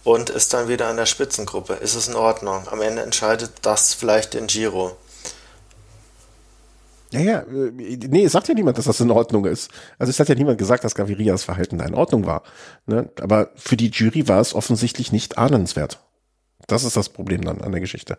[0.05, 1.75] und ist dann wieder an der Spitzengruppe.
[1.75, 2.69] Ist es in Ordnung?
[2.69, 4.97] Am Ende entscheidet das vielleicht den Giro.
[7.11, 9.71] Ja, ja, nee, es sagt ja niemand, dass das in Ordnung ist.
[9.99, 12.43] Also es hat ja niemand gesagt, dass Gavirias Verhalten da in Ordnung war.
[12.87, 13.11] Ne?
[13.21, 16.01] Aber für die Jury war es offensichtlich nicht ahnenswert.
[16.67, 18.19] Das ist das Problem dann an der Geschichte.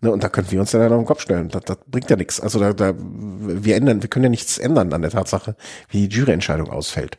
[0.00, 1.48] Ne, und da können wir uns ja dann auf den Kopf stellen.
[1.48, 2.40] Das, das bringt ja nichts.
[2.40, 5.56] Also da, da, wir ändern, wir können ja nichts ändern an der Tatsache,
[5.88, 7.18] wie die Juryentscheidung ausfällt.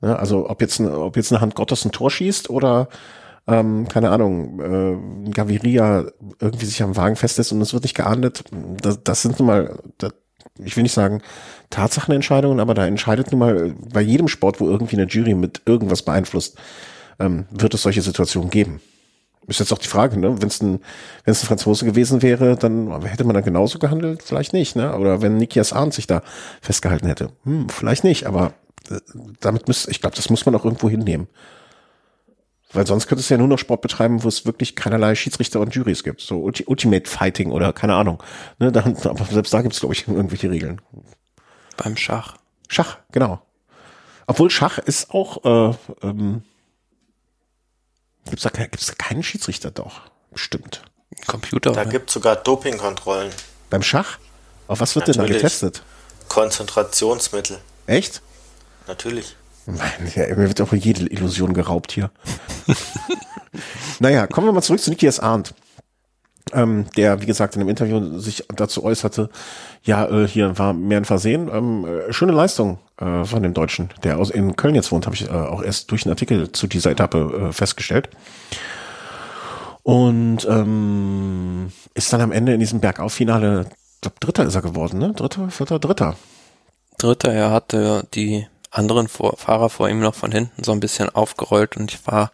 [0.00, 2.88] Ne, also ob jetzt, ob jetzt eine Hand Gottes ein Tor schießt oder
[3.46, 6.06] ähm, keine Ahnung, äh, Gaviria
[6.40, 8.44] irgendwie sich am Wagen fest ist und es wird nicht geahndet,
[8.80, 10.12] das, das sind nun mal, das,
[10.58, 11.22] ich will nicht sagen
[11.70, 16.02] Tatsachenentscheidungen, aber da entscheidet nun mal bei jedem Sport, wo irgendwie eine Jury mit irgendwas
[16.02, 16.56] beeinflusst,
[17.18, 18.80] ähm, wird es solche Situationen geben.
[19.48, 20.40] Ist jetzt auch die Frage, ne?
[20.40, 20.80] Wenn es ein,
[21.24, 24.22] wenn es ein Franzose gewesen wäre, dann hätte man dann genauso gehandelt?
[24.22, 24.96] Vielleicht nicht, ne?
[24.96, 26.22] Oder wenn Nikias Arndt sich da
[26.60, 27.30] festgehalten hätte.
[27.44, 28.54] Hm, vielleicht nicht, aber
[28.90, 29.00] äh,
[29.40, 31.26] damit müsste, ich glaube, das muss man auch irgendwo hinnehmen.
[32.72, 35.74] Weil sonst könnte es ja nur noch Sport betreiben, wo es wirklich keinerlei Schiedsrichter und
[35.74, 36.22] Juries gibt.
[36.22, 38.22] So Ultimate Fighting oder keine Ahnung.
[38.58, 40.80] Ne, dann, aber selbst da gibt es, glaube ich, irgendwelche Regeln.
[41.76, 42.36] Beim Schach.
[42.68, 43.42] Schach, genau.
[44.26, 46.42] Obwohl Schach ist auch, äh, ähm,
[48.26, 50.02] gibt's da, gibt's da keinen Schiedsrichter doch.
[50.30, 50.82] Bestimmt.
[51.26, 51.72] Computer.
[51.72, 53.30] Da gibt sogar Dopingkontrollen.
[53.70, 54.18] Beim Schach?
[54.68, 55.28] Auf was wird Natürlich.
[55.28, 55.82] denn da getestet?
[56.28, 57.58] Konzentrationsmittel.
[57.86, 58.22] Echt?
[58.86, 59.36] Natürlich.
[59.66, 62.10] Nein, ja, mir wird auch jede Illusion geraubt hier.
[64.00, 65.54] naja, kommen wir mal zurück zu Nikias Arndt.
[66.52, 69.30] Ähm, der, wie gesagt, in dem Interview sich dazu äußerte,
[69.82, 71.50] ja, äh, hier war mehr ein Versehen.
[71.52, 75.16] Ähm, äh, schöne Leistung äh, von dem Deutschen, der aus in Köln jetzt wohnt, habe
[75.16, 78.08] ich äh, auch erst durch einen Artikel zu dieser Etappe äh, festgestellt.
[79.82, 84.98] Und ähm, ist dann am Ende in diesem Bergauffinale, ich glaube, Dritter ist er geworden,
[84.98, 85.12] ne?
[85.12, 86.16] Dritter, Vierter, Dritter.
[86.98, 91.08] Dritter, er hatte die anderen vor, Fahrer vor ihm noch von hinten so ein bisschen
[91.10, 92.30] aufgerollt und ich war,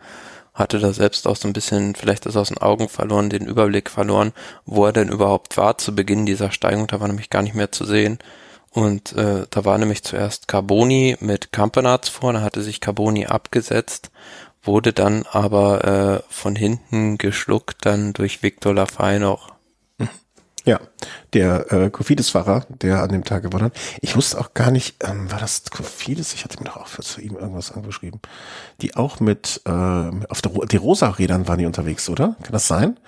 [0.59, 3.89] hatte da selbst auch so ein bisschen vielleicht das aus den Augen verloren, den Überblick
[3.89, 4.33] verloren,
[4.67, 6.89] wo er denn überhaupt war zu Beginn dieser Steigung.
[6.89, 8.19] Da war nämlich gar nicht mehr zu sehen.
[8.71, 14.11] Und äh, da war nämlich zuerst Carboni mit Campenarz vor, da hatte sich Carboni abgesetzt,
[14.63, 19.58] wurde dann aber äh, von hinten geschluckt dann durch Victor Lafay noch
[20.69, 20.81] ja,
[21.33, 23.73] der äh, Kofidis-Fahrer, der an dem Tag gewonnen hat.
[24.03, 26.35] Ich wusste auch gar nicht, ähm, war das Kofidis?
[26.35, 28.21] Ich hatte mir doch auch für ihm irgendwas angeschrieben.
[28.83, 32.37] Die auch mit, äh, auf der die Rosa-Rädern waren die unterwegs, oder?
[32.43, 33.01] Kann das sein?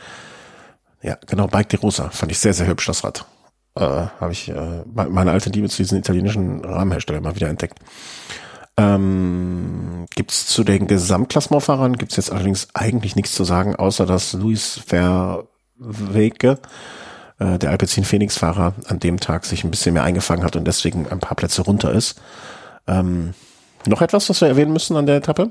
[1.03, 2.09] Ja, genau, Bike de Rosa.
[2.09, 3.27] Fand ich sehr, sehr hübsch, das Rad.
[3.75, 7.79] Äh, Habe ich äh, meine alte Liebe zu diesen italienischen Rahmenherstellern mal wieder entdeckt.
[8.79, 14.07] Ähm, gibt es zu den Gesamtklassementfahrern, gibt es jetzt allerdings eigentlich nichts zu sagen, außer
[14.07, 16.59] dass Luis Verwege
[17.41, 21.09] äh, der Alpecin Phoenix-Fahrer an dem Tag sich ein bisschen mehr eingefangen hat und deswegen
[21.09, 22.21] ein paar Plätze runter ist.
[22.87, 23.35] Ähm,
[23.87, 25.51] noch etwas, was wir erwähnen müssen an der Etappe?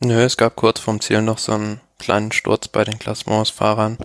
[0.00, 3.96] Nö, es gab kurz vorm Ziel noch so einen kleinen Sturz bei den Klassementsfahrern,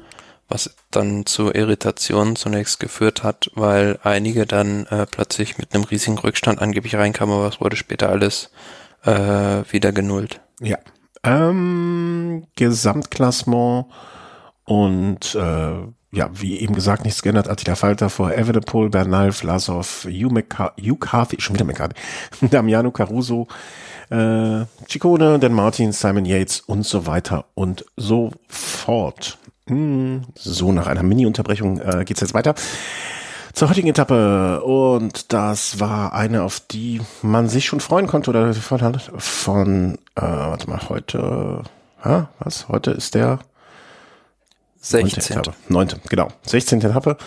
[0.48, 6.20] was dann zu Irritationen zunächst geführt hat, weil einige dann äh, plötzlich mit einem riesigen
[6.20, 8.52] Rückstand angeblich reinkamen, aber es wurde später alles
[9.04, 10.40] äh, wieder genullt.
[10.62, 10.78] Ja.
[11.24, 13.88] Ähm, Gesamtklassement
[14.64, 17.50] und äh, ja, wie eben gesagt, nichts geändert.
[17.50, 21.96] Attila Falter vor Evenepoel, Bernal, Vlasov, McCarthy, schon wieder McCarthy,
[22.50, 23.48] Damiano Caruso,
[24.10, 29.38] äh, Ciccone, Dan Martin, Simon Yates und so weiter und so fort.
[29.68, 32.56] Hm, so, nach einer Mini-Unterbrechung äh, geht's jetzt weiter.
[33.52, 34.62] Zur heutigen Etappe.
[34.64, 38.54] Und das war eine, auf die man sich schon freuen konnte oder?
[38.54, 41.64] Von, von äh, warte mal, heute,
[42.02, 43.40] ha, was, heute ist der
[44.80, 45.42] 16.
[45.70, 46.30] Neunte, genau.
[46.46, 46.82] 16.
[46.82, 47.18] Etappe.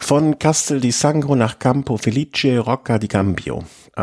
[0.00, 3.64] Von Castel di Sangro nach Campo Felice Rocca di Cambio.
[3.96, 4.02] Äh,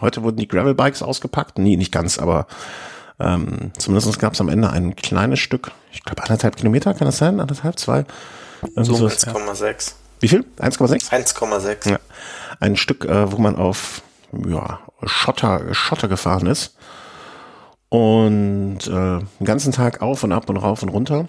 [0.00, 1.58] heute wurden die Gravelbikes ausgepackt.
[1.58, 2.46] Nee, nicht ganz, aber
[3.20, 5.72] ähm, zumindest gab es am Ende ein kleines Stück.
[5.92, 7.40] Ich glaube anderthalb Kilometer, kann das sein?
[7.40, 8.04] Anderthalb, zwei?
[8.76, 9.92] So, so 1,6.
[10.20, 10.44] Wie viel?
[10.58, 11.10] 1,6?
[11.10, 11.90] 1,6.
[11.90, 11.98] Ja.
[12.60, 14.02] Ein Stück, äh, wo man auf
[14.32, 16.76] ja, Schotter, Schotter gefahren ist.
[17.88, 21.28] Und äh, den ganzen Tag auf und ab und rauf und runter.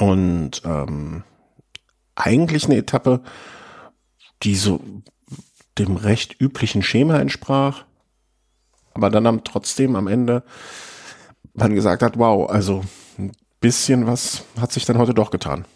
[0.00, 1.24] Und ähm,
[2.14, 3.20] eigentlich eine Etappe,
[4.42, 4.80] die so
[5.76, 7.84] dem recht üblichen Schema entsprach,
[8.94, 10.42] aber dann am trotzdem am Ende
[11.52, 12.82] man gesagt hat, wow, also
[13.18, 15.66] ein bisschen was hat sich dann heute doch getan.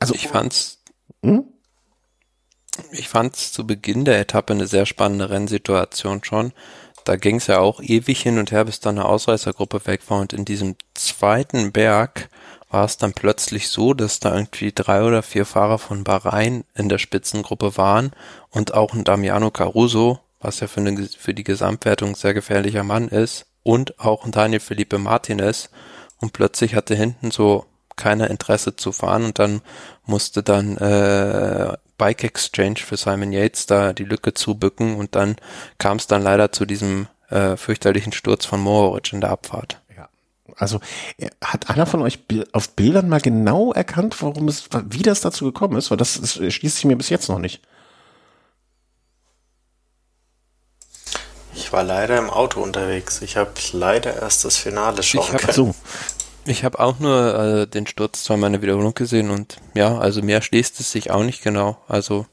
[0.00, 0.82] Also ich fand's,
[1.22, 1.44] hm?
[2.90, 6.52] ich fand's zu Beginn der Etappe eine sehr spannende Rennsituation schon.
[7.04, 10.32] Da ging's ja auch ewig hin und her, bis dann eine Ausreißergruppe weg war und
[10.32, 12.30] in diesem zweiten Berg
[12.74, 16.88] war es dann plötzlich so, dass da irgendwie drei oder vier Fahrer von Bahrain in
[16.88, 18.10] der Spitzengruppe waren
[18.50, 23.06] und auch ein Damiano Caruso, was ja für, eine, für die Gesamtwertung sehr gefährlicher Mann
[23.06, 25.70] ist, und auch ein Daniel Felipe Martinez.
[26.20, 27.64] Und plötzlich hatte hinten so
[27.94, 29.62] keiner Interesse zu fahren und dann
[30.04, 35.36] musste dann äh, Bike Exchange für Simon Yates da die Lücke zubücken und dann
[35.78, 39.80] kam es dann leider zu diesem äh, fürchterlichen Sturz von Mohoric in der Abfahrt.
[40.56, 40.80] Also
[41.42, 42.20] hat einer von euch
[42.52, 45.90] auf Bildern mal genau erkannt, warum es, wie das dazu gekommen ist?
[45.90, 47.60] Weil das, das schließt sich mir bis jetzt noch nicht.
[51.54, 53.22] Ich war leider im Auto unterwegs.
[53.22, 55.52] Ich habe leider erst das Finale schauen ich können.
[55.52, 55.74] So.
[56.46, 60.20] Ich habe auch nur äh, den Sturz zweimal in der Wiederholung gesehen und ja, also
[60.20, 61.78] mehr schließt es sich auch nicht genau.
[61.88, 62.26] Also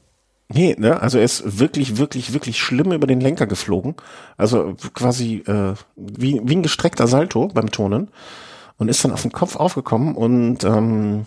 [0.48, 3.94] Nee, ne, also er ist wirklich, wirklich, wirklich schlimm über den Lenker geflogen.
[4.36, 8.08] Also quasi äh, wie, wie ein gestreckter Salto beim Turnen
[8.76, 11.26] und ist dann auf den Kopf aufgekommen und ähm,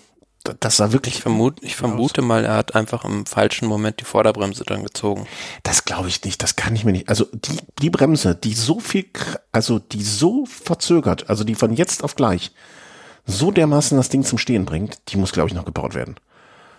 [0.59, 1.15] das sah wirklich.
[1.15, 2.27] Ich, vermut, ich vermute aus.
[2.27, 5.25] mal, er hat einfach im falschen Moment die Vorderbremse dann gezogen.
[5.63, 7.09] Das glaube ich nicht, das kann ich mir nicht.
[7.09, 9.05] Also die, die Bremse, die so viel,
[9.51, 12.51] also die so verzögert, also die von jetzt auf gleich
[13.25, 16.15] so dermaßen das Ding zum Stehen bringt, die muss, glaube ich, noch gebaut werden.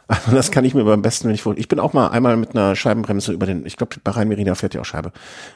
[0.08, 1.60] Also das kann ich mir beim besten nicht vorstellen.
[1.60, 4.74] Ich bin auch mal einmal mit einer Scheibenbremse über den, ich glaube, bei Rhein-Merida fährt
[4.74, 5.12] ja auch Scheibe,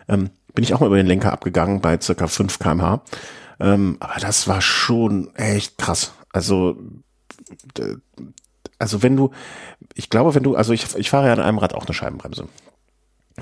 [0.09, 3.03] ähm, bin ich auch mal über den Lenker abgegangen bei circa 5 kmh.
[3.61, 6.15] Ähm, aber das war schon echt krass.
[6.33, 6.79] Also,
[8.79, 9.31] also wenn du,
[9.95, 12.49] ich glaube, wenn du, also ich, ich fahre ja an einem Rad auch eine Scheibenbremse.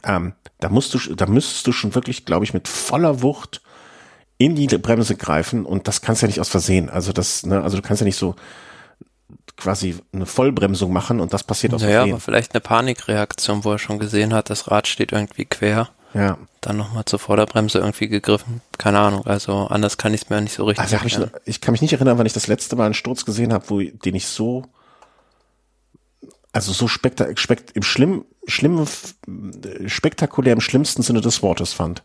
[0.05, 3.63] Ähm, da musst du, da müsstest du schon wirklich, glaube ich, mit voller Wucht
[4.37, 6.91] in die Bremse greifen und das kannst du ja nicht aus Versehen.
[6.91, 8.37] Also das, ne, also du kannst ja nicht so,
[9.59, 13.79] quasi eine Vollbremsung machen und das passiert aus Naja, aber vielleicht eine Panikreaktion, wo er
[13.79, 15.91] schon gesehen hat, das Rad steht irgendwie quer.
[16.15, 16.39] Ja.
[16.63, 18.63] Dann nochmal zur Vorderbremse irgendwie gegriffen.
[18.79, 19.27] Keine Ahnung.
[19.27, 21.93] Also anders kann ich es mir nicht so richtig also ich, ich kann mich nicht
[21.93, 24.65] erinnern, wann ich das letzte Mal einen Sturz gesehen habe, wo den ich so
[26.53, 28.87] also so spektak spekt im schlimm, schlimm,
[29.87, 32.03] spektakulär im schlimmsten Sinne des Wortes fand.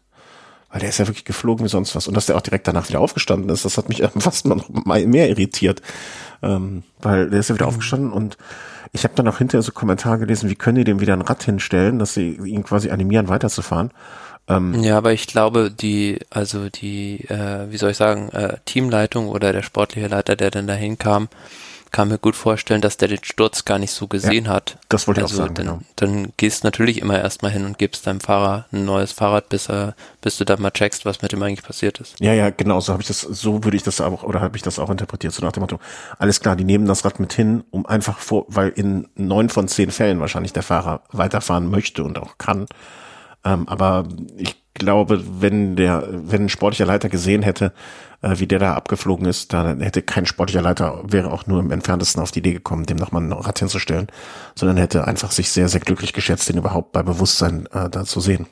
[0.73, 2.07] Weil der ist ja wirklich geflogen wie sonst was.
[2.07, 5.29] Und dass der auch direkt danach wieder aufgestanden ist, das hat mich fast noch mehr
[5.29, 5.81] irritiert.
[6.41, 7.69] Ähm, weil der ist ja wieder mhm.
[7.69, 8.37] aufgestanden und
[8.91, 11.43] ich habe dann auch hinterher so Kommentare gelesen, wie können die dem wieder ein Rad
[11.43, 13.91] hinstellen, dass sie ihn quasi animieren, weiterzufahren.
[14.47, 19.29] Ähm, ja, aber ich glaube, die, also die, äh, wie soll ich sagen, äh, Teamleitung
[19.29, 21.29] oder der sportliche Leiter, der dann dahin kam,
[21.93, 24.79] kann mir gut vorstellen, dass der den Sturz gar nicht so gesehen ja, hat.
[24.89, 25.53] Das wollte also ich auch sagen.
[25.53, 25.79] Dann, genau.
[25.95, 29.95] dann gehst natürlich immer erstmal hin und gibst deinem Fahrer ein neues Fahrrad, bis er,
[30.19, 32.19] bis du dann mal checkst, was mit dem eigentlich passiert ist.
[32.19, 34.63] Ja, ja, genau, so habe ich das, so würde ich das auch, oder habe ich
[34.63, 35.79] das auch interpretiert, so nach dem Motto,
[36.17, 39.67] alles klar, die nehmen das Rad mit hin, um einfach vor, weil in neun von
[39.67, 42.65] zehn Fällen wahrscheinlich der Fahrer weiterfahren möchte und auch kann.
[43.45, 47.73] Ähm, aber ich glaube, wenn der, wenn ein sportlicher Leiter gesehen hätte,
[48.21, 51.71] äh, wie der da abgeflogen ist, dann hätte kein sportlicher Leiter, wäre auch nur im
[51.71, 54.07] entferntesten auf die Idee gekommen, dem nochmal ein Rad hinzustellen,
[54.55, 58.19] sondern hätte einfach sich sehr, sehr glücklich geschätzt, den überhaupt bei Bewusstsein äh, da zu
[58.19, 58.47] sehen.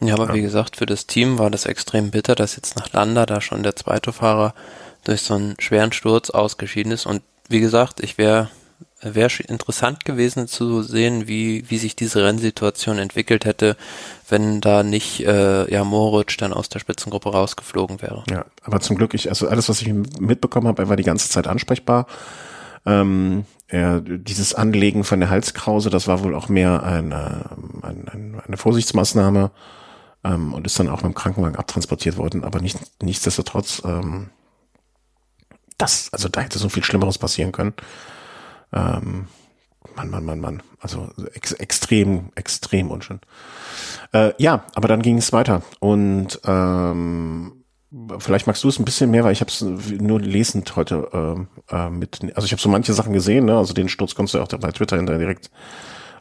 [0.00, 0.34] Ja, aber ja.
[0.34, 3.62] wie gesagt, für das Team war das extrem bitter, dass jetzt nach Landa da schon
[3.62, 4.54] der zweite Fahrer
[5.04, 7.06] durch so einen schweren Sturz ausgeschieden ist.
[7.06, 8.50] Und wie gesagt, ich wäre
[9.02, 13.76] wäre interessant gewesen zu sehen, wie, wie sich diese Rennsituation entwickelt hätte,
[14.28, 18.24] wenn da nicht äh, ja Moritz dann aus der Spitzengruppe rausgeflogen wäre.
[18.30, 21.28] Ja, aber zum Glück, ich, also alles, was ich mitbekommen habe, er war die ganze
[21.28, 22.06] Zeit ansprechbar.
[22.86, 27.50] Ähm, er, dieses Anlegen von der Halskrause, das war wohl auch mehr eine,
[27.82, 29.50] eine, eine Vorsichtsmaßnahme
[30.24, 34.30] ähm, und ist dann auch mit dem Krankenwagen abtransportiert worden, aber nicht, nichtsdestotrotz, ähm,
[35.78, 37.74] das, also da hätte so viel Schlimmeres passieren können.
[38.72, 39.26] Ähm,
[39.96, 40.62] Mann, Mann, Mann, Mann.
[40.80, 43.20] Also ex extrem, extrem unschön.
[44.12, 45.62] Äh, ja, aber dann ging es weiter.
[45.80, 47.64] Und ähm,
[48.18, 51.76] vielleicht magst du es ein bisschen mehr, weil ich habe es nur lesend heute äh,
[51.76, 52.20] äh, mit.
[52.34, 53.56] Also ich habe so manche Sachen gesehen, ne?
[53.56, 55.50] Also den Sturz kommst du auch bei Twitter hinterher direkt,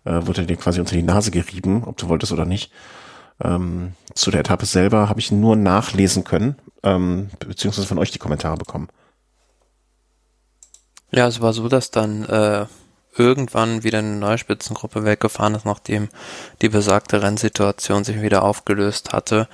[0.05, 2.71] äh, wurde dir quasi unter die Nase gerieben, ob du wolltest oder nicht.
[3.43, 8.19] Ähm, zu der Etappe selber habe ich nur nachlesen können, ähm, beziehungsweise von euch die
[8.19, 8.89] Kommentare bekommen.
[11.11, 12.65] Ja, es war so, dass dann äh,
[13.17, 16.07] irgendwann wieder eine neue Spitzengruppe weggefahren ist, nachdem
[16.61, 19.49] die besagte Rennsituation sich wieder aufgelöst hatte.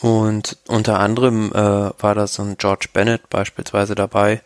[0.00, 4.42] Und unter anderem äh, war da so ein George Bennett beispielsweise dabei,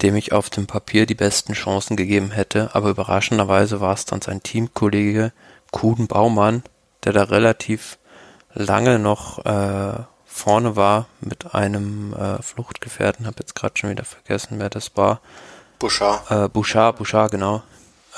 [0.00, 2.70] dem ich auf dem Papier die besten Chancen gegeben hätte.
[2.74, 5.32] Aber überraschenderweise war es dann sein Teamkollege
[5.72, 6.62] Kuden Baumann,
[7.04, 7.98] der da relativ
[8.54, 13.26] lange noch äh, vorne war mit einem äh, Fluchtgefährten.
[13.26, 15.20] Habe jetzt gerade schon wieder vergessen, wer das war.
[15.78, 16.30] Bouchard.
[16.30, 17.62] Äh, Bouchard, Bouchard, genau.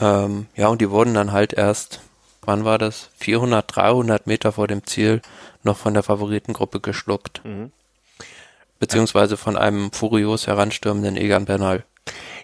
[0.01, 2.01] Ähm, ja, und die wurden dann halt erst,
[2.43, 3.11] wann war das?
[3.19, 5.23] 400, 300 Meter vor dem Ziel
[5.63, 7.43] noch von der Favoritengruppe geschluckt.
[7.45, 7.73] Mhm.
[8.79, 11.85] Beziehungsweise von einem furios heranstürmenden Egan Bernal.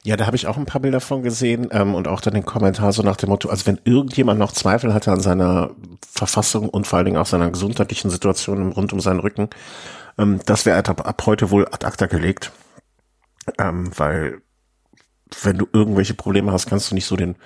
[0.03, 2.45] Ja, da habe ich auch ein paar Bilder von gesehen ähm, und auch dann den
[2.45, 5.71] Kommentar so nach dem Motto, also wenn irgendjemand noch Zweifel hatte an seiner
[6.07, 9.49] Verfassung und vor allen Dingen auch seiner gesundheitlichen Situation rund um seinen Rücken,
[10.19, 12.53] ähm, das wäre ab, ab heute wohl ad acta gelegt.
[13.59, 14.43] Ähm, weil
[15.43, 17.37] wenn du irgendwelche Probleme hast, kannst du nicht so den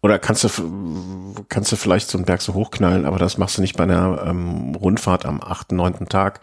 [0.00, 3.62] oder kannst du kannst du vielleicht so einen Berg so hochknallen, aber das machst du
[3.62, 6.40] nicht bei einer ähm, Rundfahrt am achten, neunten Tag,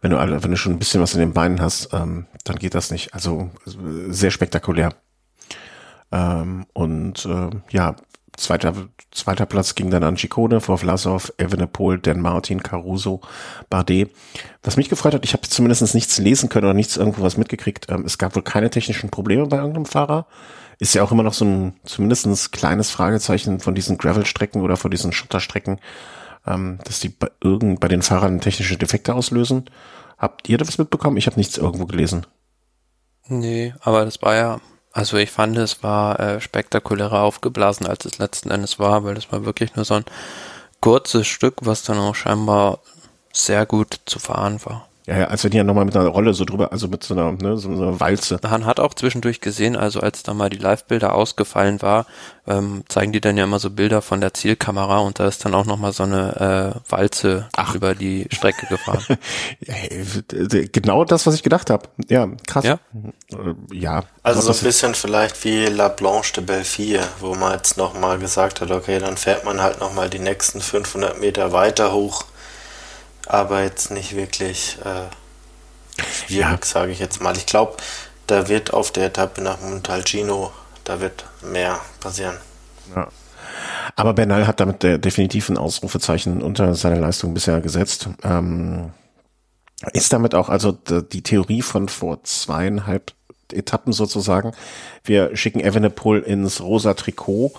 [0.00, 2.74] wenn du wenn du schon ein bisschen was in den Beinen hast, ähm, dann geht
[2.74, 3.14] das nicht.
[3.14, 4.94] Also sehr spektakulär.
[6.10, 7.96] Ähm, und äh, ja,
[8.38, 8.74] zweiter,
[9.10, 13.20] zweiter Platz ging dann an Chicone vor Vlasov, Evenepoel, Dan Martin, Caruso,
[13.68, 14.10] Bardet.
[14.62, 17.86] Was mich gefreut hat, ich habe zumindest nichts lesen können oder nichts irgendwo was mitgekriegt.
[17.88, 20.26] Ähm, es gab wohl keine technischen Probleme bei irgendeinem Fahrer.
[20.78, 24.76] Ist ja auch immer noch so ein zumindest ein kleines Fragezeichen von diesen Gravel-Strecken oder
[24.76, 25.80] von diesen Schotterstrecken,
[26.46, 29.68] ähm, dass die bei, irgend, bei den Fahrern technische Defekte auslösen.
[30.16, 31.16] Habt ihr da was mitbekommen?
[31.16, 32.26] Ich habe nichts irgendwo gelesen.
[33.26, 34.60] Nee, aber das war ja
[34.98, 39.30] also ich fand, es war äh, spektakulärer aufgeblasen, als es letzten Endes war, weil es
[39.30, 40.04] war wirklich nur so ein
[40.80, 42.80] kurzes Stück, was dann auch scheinbar
[43.32, 44.87] sehr gut zu fahren war.
[45.08, 47.14] Ja, ja, als wenn die ja nochmal mit einer Rolle so drüber, also mit so
[47.14, 48.38] einer, ne, so einer Walze.
[48.42, 52.04] Man hat auch zwischendurch gesehen, also als da mal die Live-Bilder ausgefallen war,
[52.46, 55.54] ähm, zeigen die dann ja immer so Bilder von der Zielkamera und da ist dann
[55.54, 57.74] auch nochmal so eine äh, Walze Ach.
[57.74, 59.02] über die Strecke gefahren.
[60.72, 61.88] genau das, was ich gedacht habe.
[62.10, 62.66] Ja, krass.
[62.66, 62.78] Ja.
[63.32, 64.04] Äh, ja.
[64.22, 68.60] Also so ein bisschen vielleicht wie La Blanche de Belleville, wo man jetzt nochmal gesagt
[68.60, 72.26] hat, okay, dann fährt man halt nochmal die nächsten 500 Meter weiter hoch
[73.28, 76.58] aber jetzt nicht wirklich äh, schwierig, ja.
[76.62, 77.36] sage ich jetzt mal.
[77.36, 77.76] Ich glaube,
[78.26, 80.52] da wird auf der Etappe nach Montalcino,
[80.84, 82.36] da wird mehr passieren.
[82.94, 83.08] Ja.
[83.96, 88.08] Aber Bernal hat damit definitiv ein Ausrufezeichen unter seine Leistung bisher gesetzt.
[88.22, 88.92] Ähm,
[89.92, 93.12] ist damit auch also die Theorie von vor zweieinhalb
[93.52, 94.52] Etappen sozusagen.
[95.04, 97.52] Wir schicken Evenepoel ins rosa Trikot.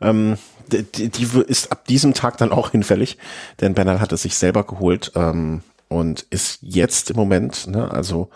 [0.00, 0.36] Ähm,
[0.72, 3.18] die, die ist ab diesem Tag dann auch hinfällig,
[3.60, 8.30] denn Bernal hat es sich selber geholt ähm, und ist jetzt im Moment, ne, also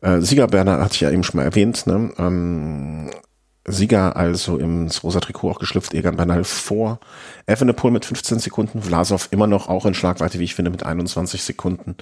[0.00, 3.10] äh, Sieger Bernal hatte ich ja eben schon mal erwähnt, ne, ähm,
[3.66, 6.98] Sieger also ins rosa Trikot auch geschlüpft, Egan Bernal vor
[7.46, 11.42] Evenepoel mit 15 Sekunden, Vlasov immer noch auch in Schlagweite, wie ich finde, mit 21
[11.42, 11.96] Sekunden.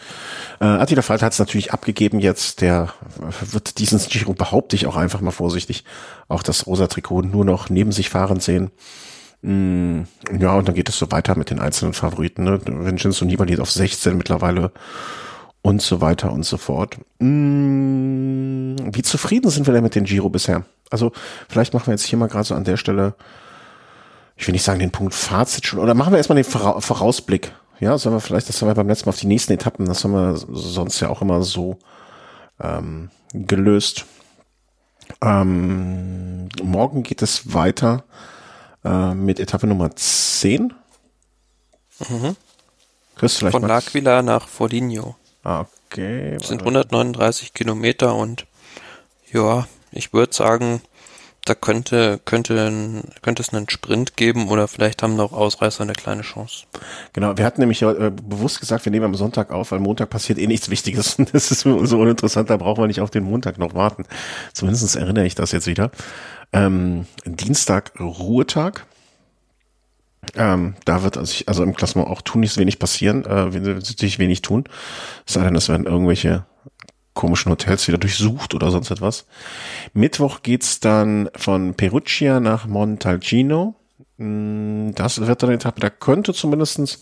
[0.61, 2.93] Äh, Attila Falter hat es natürlich abgegeben jetzt, der
[3.41, 5.85] wird diesen Giro, behaupte ich auch einfach mal vorsichtig,
[6.29, 8.71] auch das rosa Trikot nur noch neben sich fahren sehen.
[9.43, 10.03] Mm,
[10.39, 12.45] ja, und dann geht es so weiter mit den einzelnen Favoriten.
[12.45, 12.61] Ne?
[12.65, 14.73] Vincenzo Nibali auf 16 mittlerweile
[15.63, 16.99] und so weiter und so fort.
[17.19, 20.65] Mm, wie zufrieden sind wir denn mit dem Giro bisher?
[20.91, 21.13] Also
[21.49, 23.15] vielleicht machen wir jetzt hier mal gerade so an der Stelle,
[24.37, 27.53] ich will nicht sagen den Punkt Fazit schon, oder machen wir erstmal den Vorausblick.
[27.81, 30.03] Ja, sollen wir vielleicht, das haben wir beim letzten Mal auf die nächsten Etappen, das
[30.03, 31.79] haben wir sonst ja auch immer so
[32.61, 34.07] ähm, gelöst.
[35.23, 38.05] Ähm, morgen geht es weiter
[38.85, 40.73] äh, mit Etappe Nummer 10.
[42.09, 42.37] Mhm.
[43.17, 45.17] Von L'Aquila nach Foligno.
[45.43, 46.37] Ah, okay.
[46.39, 48.47] Das sind 139 Kilometer und
[49.33, 50.81] ja, ich würde sagen,
[51.49, 56.23] da könnte, könnte, könnte es einen Sprint geben oder vielleicht haben noch Ausreißer eine kleine
[56.23, 56.67] Chance.
[57.15, 60.39] Genau, wir hatten nämlich äh, bewusst gesagt, wir nehmen am Sonntag auf, weil Montag passiert
[60.39, 61.17] eh nichts Wichtiges.
[61.33, 64.05] Das ist so uninteressant, da brauchen wir nicht auf den Montag noch warten.
[64.53, 65.91] Zumindest erinnere ich das jetzt wieder.
[66.53, 68.87] Ähm, Dienstag Ruhetag.
[70.35, 74.19] Ähm, da wird also, also im Klassement auch tun nichts wenig passieren, äh, wird sich
[74.19, 74.65] wenig tun.
[75.27, 76.45] Es sei denn, es werden irgendwelche
[77.15, 79.27] komischen Hotels wieder durchsucht oder sonst etwas.
[79.93, 83.75] Mittwoch geht's dann von Perugia nach Montalcino.
[84.19, 87.01] Mm, das wird dann eine Etappe, da könnte zumindestens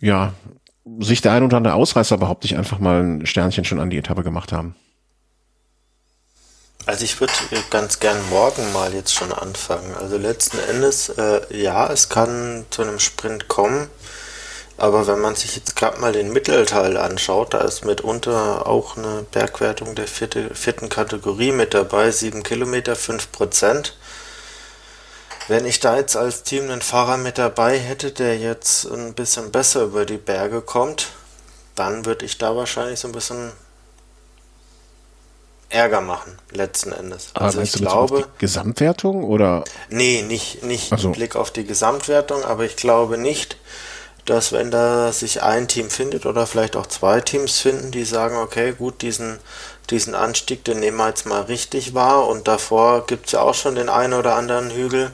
[0.00, 0.32] ja,
[0.98, 3.98] sich der ein oder andere Ausreißer behaupte ich einfach mal ein Sternchen schon an die
[3.98, 4.74] Etappe gemacht haben.
[6.84, 7.32] Also ich würde
[7.70, 9.94] ganz gern morgen mal jetzt schon anfangen.
[9.94, 13.88] Also letzten Endes, äh, ja, es kann zu einem Sprint kommen,
[14.78, 19.24] aber wenn man sich jetzt gerade mal den Mittelteil anschaut, da ist mitunter auch eine
[19.30, 23.96] Bergwertung der vierte, vierten Kategorie mit dabei, 7 Kilometer, 5 Prozent.
[25.46, 29.52] Wenn ich da jetzt als Team einen Fahrer mit dabei hätte, der jetzt ein bisschen
[29.52, 31.10] besser über die Berge kommt,
[31.76, 33.52] dann würde ich da wahrscheinlich so ein bisschen
[35.72, 37.30] Ärger machen, letzten Endes.
[37.34, 38.26] Aber also ich glaube.
[38.38, 39.64] Gesamtwertung oder?
[39.88, 41.10] Nee, nicht, nicht so.
[41.10, 43.56] Blick auf die Gesamtwertung, aber ich glaube nicht,
[44.24, 48.36] dass wenn da sich ein Team findet oder vielleicht auch zwei Teams finden, die sagen,
[48.36, 49.38] okay, gut, diesen,
[49.90, 53.54] diesen Anstieg, den nehmen wir jetzt mal richtig wahr und davor gibt es ja auch
[53.54, 55.10] schon den einen oder anderen Hügel,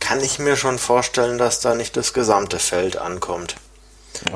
[0.00, 3.56] kann ich mir schon vorstellen, dass da nicht das gesamte Feld ankommt.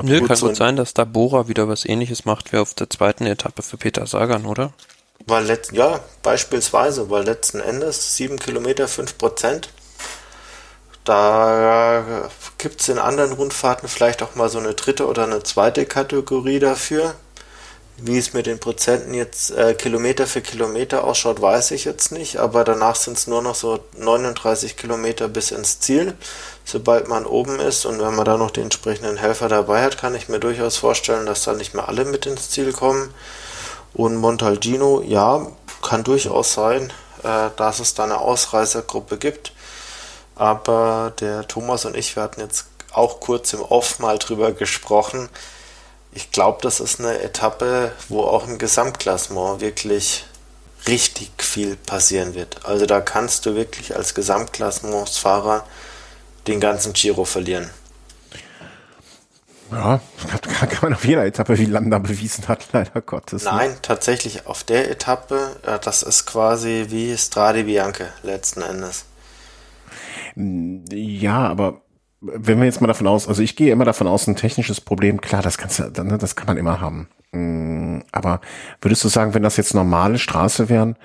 [0.01, 2.73] Nö, gut, kann so gut sein, dass da Bora wieder was ähnliches macht wie auf
[2.73, 4.73] der zweiten Etappe für Peter Sagan, oder?
[5.25, 9.69] Weil letzten, ja, beispielsweise, weil letzten Endes 7 Kilometer 5 Prozent.
[11.05, 15.85] Da gibt es in anderen Rundfahrten vielleicht auch mal so eine dritte oder eine zweite
[15.85, 17.15] Kategorie dafür.
[17.97, 22.37] Wie es mit den Prozenten jetzt äh, Kilometer für Kilometer ausschaut, weiß ich jetzt nicht,
[22.37, 26.15] aber danach sind es nur noch so 39 Kilometer bis ins Ziel,
[26.65, 27.85] sobald man oben ist.
[27.85, 31.27] Und wenn man da noch den entsprechenden Helfer dabei hat, kann ich mir durchaus vorstellen,
[31.27, 33.13] dass da nicht mehr alle mit ins Ziel kommen.
[33.93, 35.47] Und Montalgino, ja,
[35.81, 36.91] kann durchaus sein,
[37.23, 39.53] äh, dass es da eine Ausreißergruppe gibt.
[40.35, 45.29] Aber der Thomas und ich, wir hatten jetzt auch kurz im Off mal drüber gesprochen
[46.15, 50.25] ich glaube, das ist eine Etappe, wo auch im Gesamtklassement wirklich
[50.87, 52.65] richtig viel passieren wird.
[52.65, 55.65] Also da kannst du wirklich als Gesamtklassementsfahrer
[56.47, 57.69] den ganzen Giro verlieren.
[59.73, 59.99] Ja,
[60.59, 63.45] kann, kann man auf jeder Etappe, wie Landa bewiesen hat, leider Gottes.
[63.45, 63.51] Ne?
[63.51, 63.77] Nein, ne?
[63.81, 69.05] tatsächlich auf der Etappe, das ist quasi wie Strade Bianche letzten Endes.
[70.35, 71.81] Ja, aber
[72.21, 75.21] wenn wir jetzt mal davon aus, also ich gehe immer davon aus, ein technisches Problem,
[75.21, 77.09] klar, das kannst du, ne, das kann man immer haben.
[77.31, 78.41] Mm, aber
[78.81, 80.95] würdest du sagen, wenn das jetzt normale Straße wären,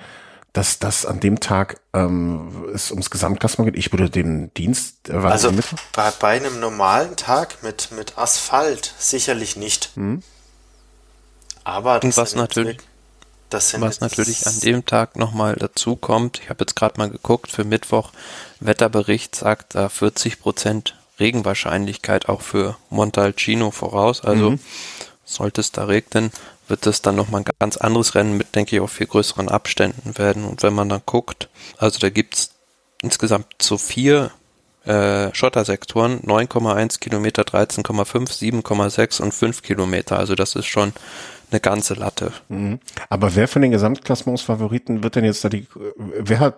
[0.53, 3.79] dass das an dem Tag ähm, es ums Gesamtklassement geht?
[3.79, 5.51] Ich würde den Dienst äh, Also
[5.93, 9.95] bei, bei einem normalen Tag mit, mit Asphalt sicherlich nicht.
[9.95, 10.23] Mhm.
[11.63, 12.77] Aber das was natürlich
[13.49, 17.51] das was natürlich an dem Tag nochmal dazu kommt, ich habe jetzt gerade mal geguckt,
[17.51, 18.11] für Mittwoch
[18.59, 24.21] Wetterbericht sagt da 40 Prozent Regenwahrscheinlichkeit auch für Montalcino voraus.
[24.21, 24.59] Also mhm.
[25.25, 26.31] sollte es da regnen,
[26.69, 30.17] wird es dann nochmal ein ganz anderes Rennen mit, denke ich, auch viel größeren Abständen
[30.17, 30.45] werden.
[30.45, 32.51] Und wenn man dann guckt, also da gibt's
[33.01, 34.31] insgesamt so vier
[34.85, 40.17] äh, Schottersektoren, 9,1 Kilometer, 13,5, 7,6 und 5 Kilometer.
[40.17, 40.93] Also das ist schon
[41.51, 42.31] eine ganze Latte.
[42.47, 42.79] Mhm.
[43.09, 46.55] Aber wer von den Gesamtklassements-Favoriten wird denn jetzt da die, wer hat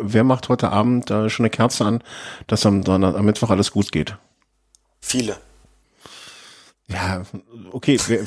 [0.00, 2.02] wer macht heute Abend äh, schon eine Kerze an,
[2.46, 4.16] dass am, am Mittwoch alles gut geht?
[5.00, 5.36] Viele.
[6.88, 7.22] Ja,
[7.72, 7.98] okay.
[8.06, 8.24] Wer,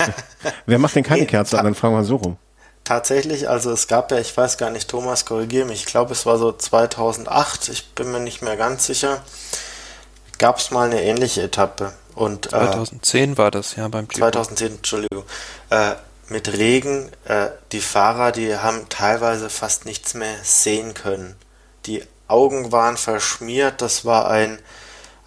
[0.66, 1.66] wer macht denn keine nee, Kerze an?
[1.66, 2.38] Dann fragen wir so rum.
[2.84, 6.26] Tatsächlich, also es gab ja, ich weiß gar nicht, Thomas, korrigiere mich, ich glaube es
[6.26, 9.22] war so 2008, ich bin mir nicht mehr ganz sicher,
[10.39, 11.93] gab es mal eine ähnliche Etappe.
[12.16, 14.22] Und, 2010 äh, war das ja beim Giro.
[14.22, 15.24] 2010, Entschuldigung.
[15.70, 15.93] Äh,
[16.30, 21.36] mit Regen, äh, die Fahrer, die haben teilweise fast nichts mehr sehen können.
[21.86, 24.60] Die Augen waren verschmiert, das war ein,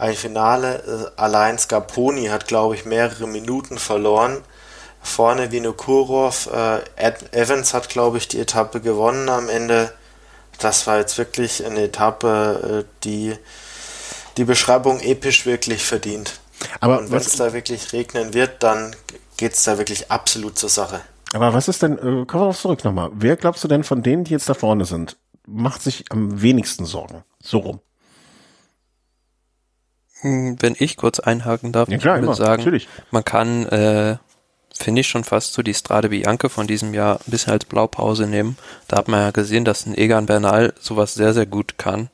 [0.02, 1.12] ein Finale.
[1.16, 4.38] Äh, allein Scarponi hat, glaube ich, mehrere Minuten verloren.
[5.00, 9.92] Vorne Vinokurov, äh, Evans hat, glaube ich, die Etappe gewonnen am Ende.
[10.58, 13.36] Das war jetzt wirklich eine Etappe, äh, die
[14.38, 16.40] die Beschreibung episch wirklich verdient.
[16.80, 18.96] Aber wenn es da wirklich regnen wird, dann
[19.36, 21.00] geht es da wirklich absolut zur Sache.
[21.34, 23.10] Aber was ist denn, äh, kommen wir auf zurück nochmal.
[23.12, 26.86] Wer glaubst du denn von denen, die jetzt da vorne sind, macht sich am wenigsten
[26.86, 27.24] Sorgen?
[27.40, 27.80] So rum.
[30.22, 32.88] Hm, wenn ich kurz einhaken darf, ja, klar, ich würde sagen, natürlich.
[33.10, 34.16] man kann, äh,
[34.74, 38.26] finde ich schon fast so die Strade Bianche von diesem Jahr ein bisschen als Blaupause
[38.26, 38.56] nehmen.
[38.88, 42.08] Da hat man ja gesehen, dass ein Egan Bernal sowas sehr, sehr gut kann.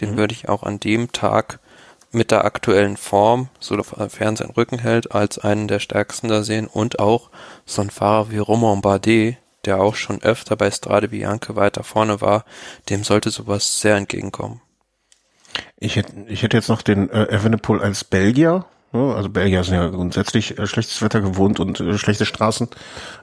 [0.00, 0.16] Den mhm.
[0.16, 1.60] würde ich auch an dem Tag
[2.10, 6.98] mit der aktuellen Form, sofern sein Rücken hält, als einen der stärksten da sehen und
[6.98, 7.30] auch
[7.66, 12.20] so ein Fahrer wie Romain Bardet, der auch schon öfter bei Strade Bianche weiter vorne
[12.20, 12.44] war,
[12.88, 14.60] dem sollte sowas sehr entgegenkommen.
[15.78, 18.64] Ich hätte, ich hätte jetzt noch den äh, Evenepoel als Belgier.
[18.92, 19.14] Ne?
[19.14, 22.68] Also Belgier sind ja grundsätzlich äh, schlechtes Wetter gewohnt und äh, schlechte Straßen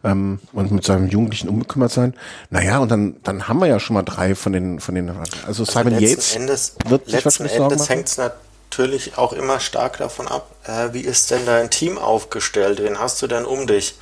[0.03, 2.13] ähm, und mit seinem Jugendlichen unbekümmert sein.
[2.49, 5.37] Naja, und dann, dann haben wir ja schon mal drei von den, von den, also,
[5.47, 10.27] also Simon Yates Endes, wird sich letzten Endes hängt es natürlich auch immer stark davon
[10.27, 12.81] ab, äh, wie ist denn dein Team aufgestellt?
[12.81, 13.95] Wen hast du denn um dich?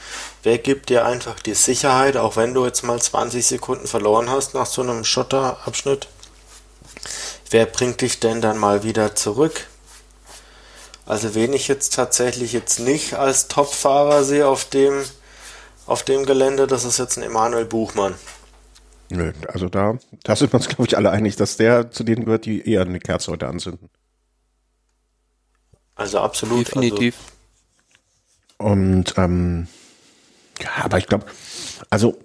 [0.43, 4.53] Wer gibt dir einfach die Sicherheit, auch wenn du jetzt mal 20 Sekunden verloren hast
[4.53, 6.07] nach so einem Schotterabschnitt?
[7.49, 9.67] Wer bringt dich denn dann mal wieder zurück?
[11.05, 15.03] Also wen ich jetzt tatsächlich jetzt nicht als Topfahrer sehe auf dem,
[15.87, 18.13] auf dem Gelände, das ist jetzt ein Emanuel Buchmann.
[19.09, 22.25] Nö, also da, da sind wir uns, glaube ich, alle einig, dass der zu denen
[22.25, 23.89] gehört, die eher eine Kerze heute anzünden.
[25.95, 26.67] Also absolut.
[26.67, 27.15] Definitiv.
[28.59, 28.71] Also.
[28.71, 29.67] Und ähm,
[30.61, 31.25] ja, aber ich glaube,
[31.89, 32.19] also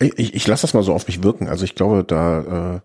[0.00, 1.46] ich, ich lasse das mal so auf mich wirken.
[1.48, 2.80] Also ich glaube, da äh,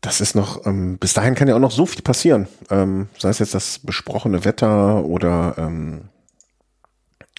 [0.00, 2.48] das ist noch, ähm, bis dahin kann ja auch noch so viel passieren.
[2.70, 6.08] Ähm, sei es jetzt das besprochene Wetter oder ähm,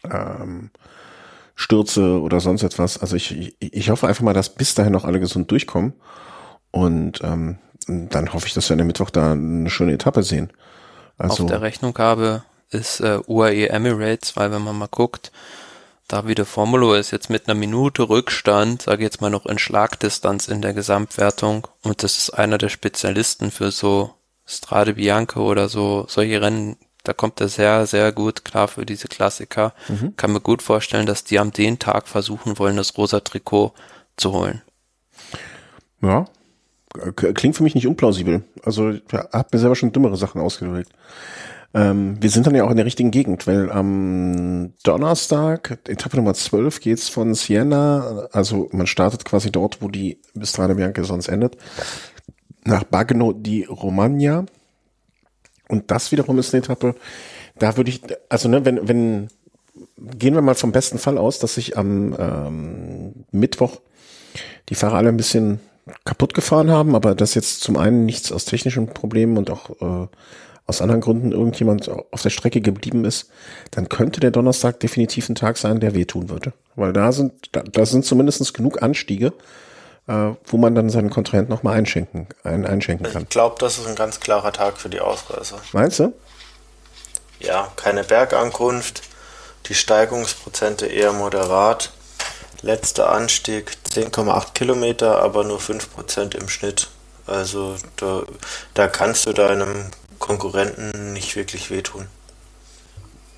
[0.04, 0.70] ähm,
[1.56, 3.00] Stürze oder sonst etwas.
[3.00, 5.94] Also ich, ich, ich hoffe einfach mal, dass bis dahin noch alle gesund durchkommen.
[6.72, 7.58] Und ähm,
[7.88, 10.52] dann hoffe ich, dass wir an der Mittwoch da eine schöne Etappe sehen.
[11.18, 15.32] Also, auf der Rechnung habe, ist äh, UAE Emirates, weil wenn man mal guckt,
[16.12, 20.50] Davide Formulo ist jetzt mit einer Minute Rückstand, sage ich jetzt mal noch in Schlagdistanz
[20.50, 24.14] in der Gesamtwertung und das ist einer der Spezialisten für so
[24.46, 29.08] Strade Bianca oder so solche Rennen, da kommt er sehr, sehr gut klar für diese
[29.08, 29.74] Klassiker.
[29.88, 30.18] Mhm.
[30.18, 33.74] Kann mir gut vorstellen, dass die am den Tag versuchen wollen, das rosa Trikot
[34.18, 34.62] zu holen.
[36.02, 36.26] Ja,
[37.16, 38.44] klingt für mich nicht unplausibel.
[38.64, 40.92] Also ich habe mir selber schon dümmere Sachen ausgedrückt.
[41.74, 46.34] Ähm, wir sind dann ja auch in der richtigen Gegend, weil am Donnerstag, Etappe Nummer
[46.34, 51.56] 12, geht's von Siena, also man startet quasi dort, wo die Bistrada Bianca sonst endet,
[52.66, 54.46] nach Bagno di Romagna.
[55.70, 56.96] Und das wiederum ist eine Etappe,
[57.58, 59.28] da würde ich, also ne, wenn, wenn,
[59.98, 63.80] gehen wir mal vom besten Fall aus, dass sich am ähm, Mittwoch
[64.68, 65.60] die Fahrer alle ein bisschen
[66.04, 70.08] kaputt gefahren haben, aber dass jetzt zum einen nichts aus technischen Problemen und auch äh,
[70.72, 73.30] aus anderen Gründen irgendjemand auf der Strecke geblieben ist,
[73.72, 76.54] dann könnte der Donnerstag definitiv ein Tag sein, der wehtun würde.
[76.76, 79.34] Weil da sind, da, da sind zumindest genug Anstiege,
[80.08, 83.24] äh, wo man dann seinen Kontrahent nochmal einschenken, ein, einschenken kann.
[83.24, 85.56] Ich glaube, das ist ein ganz klarer Tag für die Ausreise.
[85.74, 86.14] Meinst du?
[87.42, 89.02] Ja, keine Bergankunft,
[89.68, 91.92] die Steigungsprozente eher moderat.
[92.62, 96.88] Letzter Anstieg 10,8 Kilometer, aber nur 5% im Schnitt.
[97.26, 98.24] Also da,
[98.74, 99.86] da kannst du deinem
[100.22, 102.08] Konkurrenten nicht wirklich wehtun.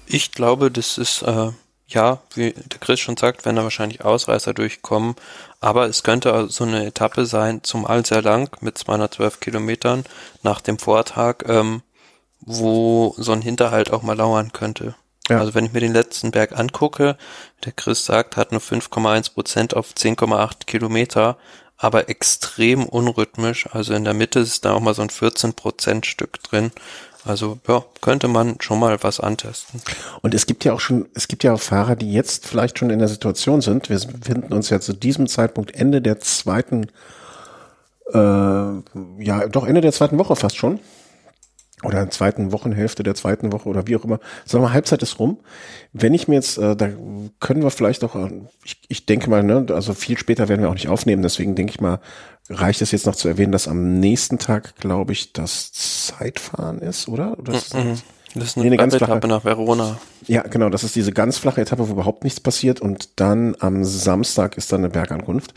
[0.05, 1.51] Ich glaube, das ist, äh,
[1.87, 5.15] ja, wie der Chris schon sagt, wenn da wahrscheinlich Ausreißer durchkommen,
[5.59, 10.03] aber es könnte so eine Etappe sein, zumal sehr lang, mit 212 Kilometern
[10.43, 11.81] nach dem Vortag, ähm,
[12.41, 14.95] wo so ein Hinterhalt auch mal lauern könnte.
[15.29, 15.39] Ja.
[15.39, 17.17] Also wenn ich mir den letzten Berg angucke,
[17.63, 21.37] der Chris sagt, hat nur 5,1 Prozent auf 10,8 Kilometer,
[21.77, 23.67] aber extrem unrhythmisch.
[23.71, 26.71] Also in der Mitte ist da auch mal so ein 14% Stück drin.
[27.25, 29.81] Also ja, könnte man schon mal was antesten.
[30.21, 32.89] Und es gibt ja auch schon, es gibt ja auch Fahrer, die jetzt vielleicht schon
[32.89, 33.89] in der Situation sind.
[33.89, 36.87] Wir befinden uns ja zu diesem Zeitpunkt Ende der zweiten,
[38.13, 40.79] äh, ja, doch Ende der zweiten Woche fast schon
[41.83, 44.19] oder in der zweiten Wochenhälfte der zweiten Woche oder wie auch immer.
[44.45, 45.39] Sagen wir, Halbzeit ist rum.
[45.91, 46.89] Wenn ich mir jetzt, äh, da
[47.39, 48.29] können wir vielleicht auch, äh,
[48.63, 51.71] ich, ich denke mal, ne, also viel später werden wir auch nicht aufnehmen, deswegen denke
[51.71, 51.99] ich mal,
[52.49, 57.07] reicht es jetzt noch zu erwähnen, dass am nächsten Tag, glaube ich, das Zeitfahren ist,
[57.07, 57.37] oder?
[57.39, 57.97] oder ist mhm.
[58.35, 59.99] Das ist eine, eine ganz flache Etappe nach Verona.
[60.25, 63.83] Ja, genau, das ist diese ganz flache Etappe, wo überhaupt nichts passiert und dann am
[63.83, 65.53] Samstag ist dann eine Bergankunft.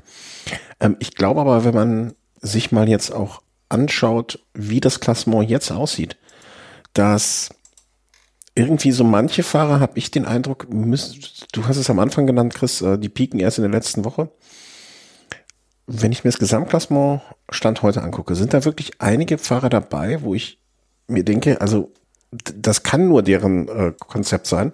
[0.81, 5.71] Ähm, ich glaube aber, wenn man sich mal jetzt auch anschaut, wie das Klassement jetzt
[5.71, 6.17] aussieht,
[6.93, 7.51] dass
[8.55, 12.55] irgendwie so manche Fahrer, habe ich den Eindruck, müssen, du hast es am Anfang genannt,
[12.55, 14.31] Chris, äh, die pieken erst in der letzten Woche.
[15.87, 20.35] Wenn ich mir das Gesamtklassement Stand heute angucke, sind da wirklich einige Fahrer dabei, wo
[20.35, 20.59] ich
[21.07, 21.93] mir denke, also
[22.33, 24.73] das kann nur deren äh, Konzept sein,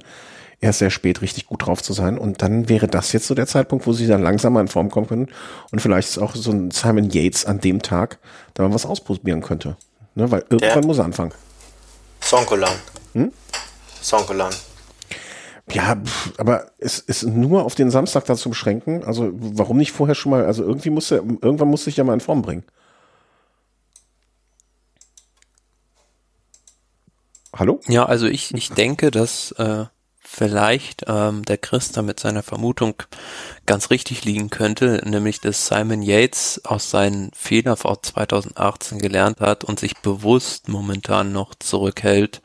[0.63, 2.17] erst sehr spät richtig gut drauf zu sein.
[2.17, 5.09] Und dann wäre das jetzt so der Zeitpunkt, wo sie dann langsamer in Form kommen
[5.09, 5.29] können.
[5.71, 8.19] Und vielleicht ist auch so ein Simon Yates an dem Tag,
[8.55, 9.77] da man was ausprobieren könnte.
[10.15, 11.33] Ne, weil irgendwann der muss er anfangen.
[12.21, 12.75] Sonkolan.
[13.15, 13.33] Hm?
[14.01, 14.53] Sonkolan.
[15.71, 15.97] Ja,
[16.39, 19.05] aber es ist nur auf den Samstag dazu beschränken.
[19.05, 22.15] Also warum nicht vorher schon mal, also irgendwie muss er, irgendwann muss sich ja mal
[22.15, 22.65] in Form bringen.
[27.57, 27.81] Hallo?
[27.89, 29.87] Ja, also ich, ich denke, dass äh,
[30.33, 32.95] vielleicht ähm, der Chris da mit seiner Vermutung
[33.67, 39.63] ganz richtig liegen könnte, nämlich dass Simon Yates aus seinen Fehlern vor 2018 gelernt hat
[39.63, 42.41] und sich bewusst momentan noch zurückhält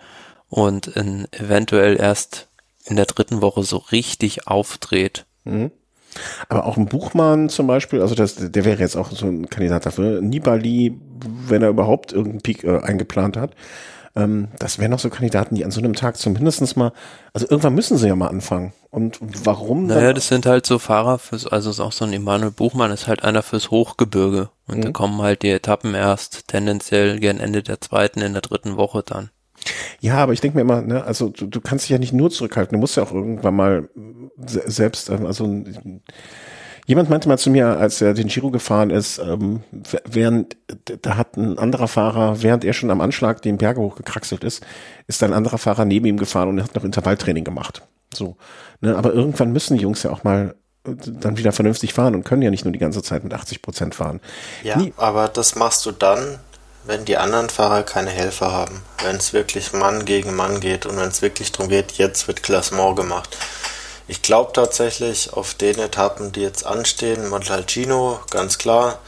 [0.50, 2.50] und in, eventuell erst
[2.86, 5.26] in der dritten Woche so richtig aufdreht.
[5.46, 5.72] Mhm.
[6.50, 9.86] Aber auch ein Buchmann zum Beispiel, also das, der wäre jetzt auch so ein Kandidat
[9.86, 10.22] dafür.
[10.22, 11.00] Nibali,
[11.48, 13.52] wenn er überhaupt irgendeinen Peak äh, eingeplant hat.
[14.18, 16.92] Ähm, das wären noch so Kandidaten, die an so einem Tag zumindestens mal,
[17.34, 18.74] also irgendwann müssen sie ja mal anfangen.
[18.90, 19.86] Und warum?
[19.86, 23.08] Naja, das sind halt so Fahrer fürs, also ist auch so ein Emanuel Buchmann ist
[23.08, 24.50] halt einer fürs Hochgebirge.
[24.66, 24.82] Und mhm.
[24.82, 29.04] da kommen halt die Etappen erst tendenziell gern Ende der zweiten, in der dritten Woche
[29.06, 29.30] dann.
[30.00, 32.32] Ja, aber ich denke mir immer, ne, also du, du kannst dich ja nicht nur
[32.32, 33.90] zurückhalten, du musst ja auch irgendwann mal
[34.38, 35.64] selbst, ähm, also
[36.88, 39.62] Jemand meinte mal zu mir, als er den Giro gefahren ist, ähm,
[40.06, 40.56] während
[41.02, 44.66] da hat ein anderer Fahrer, während er schon am Anschlag den Berge hochgekraxelt ist,
[45.06, 47.82] ist ein anderer Fahrer neben ihm gefahren und er hat noch Intervalltraining gemacht.
[48.14, 48.38] So,
[48.80, 52.24] ne, aber irgendwann müssen die Jungs ja auch mal äh, dann wieder vernünftig fahren und
[52.24, 54.22] können ja nicht nur die ganze Zeit mit 80 Prozent fahren.
[54.64, 54.94] Ja, Nie.
[54.96, 56.40] aber das machst du dann,
[56.86, 58.82] wenn die anderen Fahrer keine Helfer haben.
[59.04, 62.44] Wenn es wirklich Mann gegen Mann geht und wenn es wirklich darum geht, jetzt wird
[62.44, 63.38] Klassement gemacht.
[64.10, 69.00] Ich glaube tatsächlich auf den Etappen, die jetzt anstehen, Montalcino, ganz klar,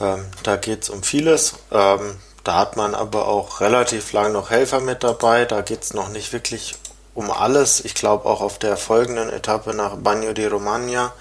[0.00, 1.54] ähm, da geht es um vieles.
[1.70, 5.44] Ähm, da hat man aber auch relativ lang noch Helfer mit dabei.
[5.44, 6.74] Da geht es noch nicht wirklich
[7.14, 7.84] um alles.
[7.84, 11.12] Ich glaube auch auf der folgenden Etappe nach Bagno di Romagna,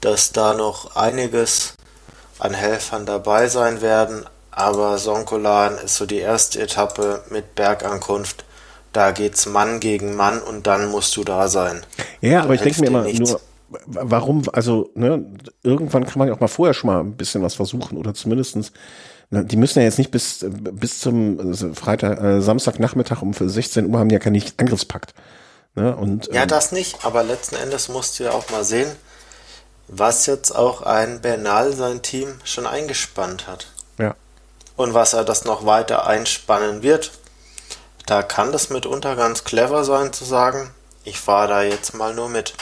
[0.00, 1.74] dass da noch einiges
[2.40, 4.26] an Helfern dabei sein werden.
[4.50, 8.45] Aber Sonkolan ist so die erste Etappe mit Bergankunft
[8.96, 11.84] Da geht's Mann gegen Mann und dann musst du da sein.
[12.22, 13.30] Ja, aber ich denke mir immer nichts.
[13.30, 13.40] nur,
[13.84, 15.22] warum, also, ne,
[15.62, 18.72] irgendwann kann man ja auch mal vorher schon mal ein bisschen was versuchen oder zumindestens
[19.30, 23.98] die müssen ja jetzt nicht bis, bis zum also Freitag, äh, Samstagnachmittag um 16 Uhr
[23.98, 25.14] haben die ja keinen Angriffspakt.
[25.74, 25.94] Ne?
[25.96, 28.88] Und, ja, ähm, das nicht, aber letzten Endes musst du ja auch mal sehen,
[29.88, 33.66] was jetzt auch ein Bernal sein Team schon eingespannt hat.
[33.98, 34.14] Ja.
[34.76, 37.10] Und was er das noch weiter einspannen wird.
[38.06, 40.70] Da kann das mitunter ganz clever sein zu sagen,
[41.04, 42.54] ich fahre da jetzt mal nur mit.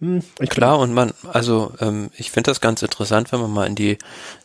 [0.00, 3.74] Hm, Klar, und man, also ähm, ich finde das ganz interessant, wenn man mal in
[3.74, 3.96] die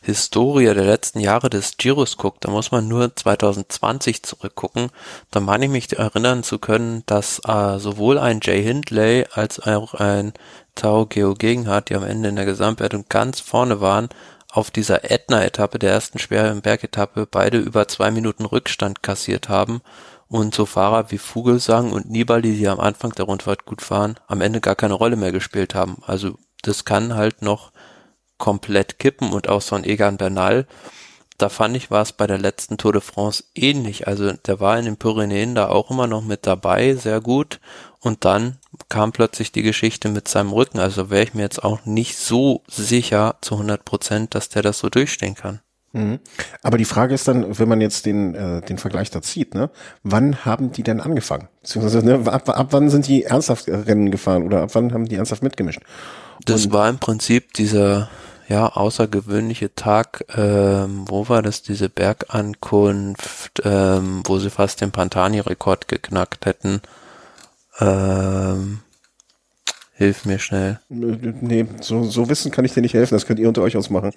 [0.01, 2.45] Historie der letzten Jahre des Giros guckt.
[2.45, 4.91] Da muss man nur 2020 zurückgucken.
[5.29, 9.93] Da meine ich mich erinnern zu können, dass äh, sowohl ein Jay Hindley als auch
[9.93, 10.31] ein
[10.75, 14.07] Tao Geo Gegenhardt, die am Ende in der Gesamtwertung ganz vorne waren,
[14.51, 19.81] auf dieser Ätna-Etappe, der ersten schweren Bergetappe, beide über zwei Minuten Rückstand kassiert haben
[20.27, 24.41] und so Fahrer wie Vogelsang und Nibali, die am Anfang der Rundfahrt gut fahren, am
[24.41, 25.97] Ende gar keine Rolle mehr gespielt haben.
[26.05, 27.71] Also das kann halt noch
[28.37, 30.67] komplett kippen und auch so ein Egan Bernal,
[31.41, 34.07] da fand ich, war es bei der letzten Tour de France ähnlich.
[34.07, 37.59] Also der war in den Pyrenäen da auch immer noch mit dabei, sehr gut.
[38.01, 38.57] Und dann
[38.89, 40.79] kam plötzlich die Geschichte mit seinem Rücken.
[40.79, 44.79] Also wäre ich mir jetzt auch nicht so sicher zu 100 Prozent, dass der das
[44.79, 45.59] so durchstehen kann.
[45.93, 46.19] Mhm.
[46.63, 49.69] Aber die Frage ist dann, wenn man jetzt den, äh, den Vergleich da zieht, ne,
[50.03, 51.47] wann haben die denn angefangen?
[51.61, 55.15] Beziehungsweise ne, ab, ab wann sind die ernsthaft Rennen gefahren oder ab wann haben die
[55.15, 55.81] ernsthaft mitgemischt?
[56.45, 58.09] Das Und war im Prinzip dieser
[58.47, 65.87] ja außergewöhnliche Tag, ähm, wo war das, diese Bergankunft, ähm, wo sie fast den Pantani-Rekord
[65.87, 66.81] geknackt hätten.
[67.81, 68.79] Ähm,
[69.93, 70.79] hilf mir schnell.
[70.89, 74.11] Nee, so, so wissen kann ich dir nicht helfen, das könnt ihr unter euch ausmachen.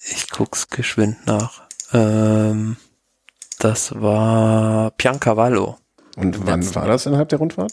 [0.00, 1.62] Ich guck's geschwind nach.
[1.92, 2.76] Ähm,
[3.58, 5.76] das war Piancavallo.
[6.16, 7.72] Und wann war das innerhalb der Rundfahrt?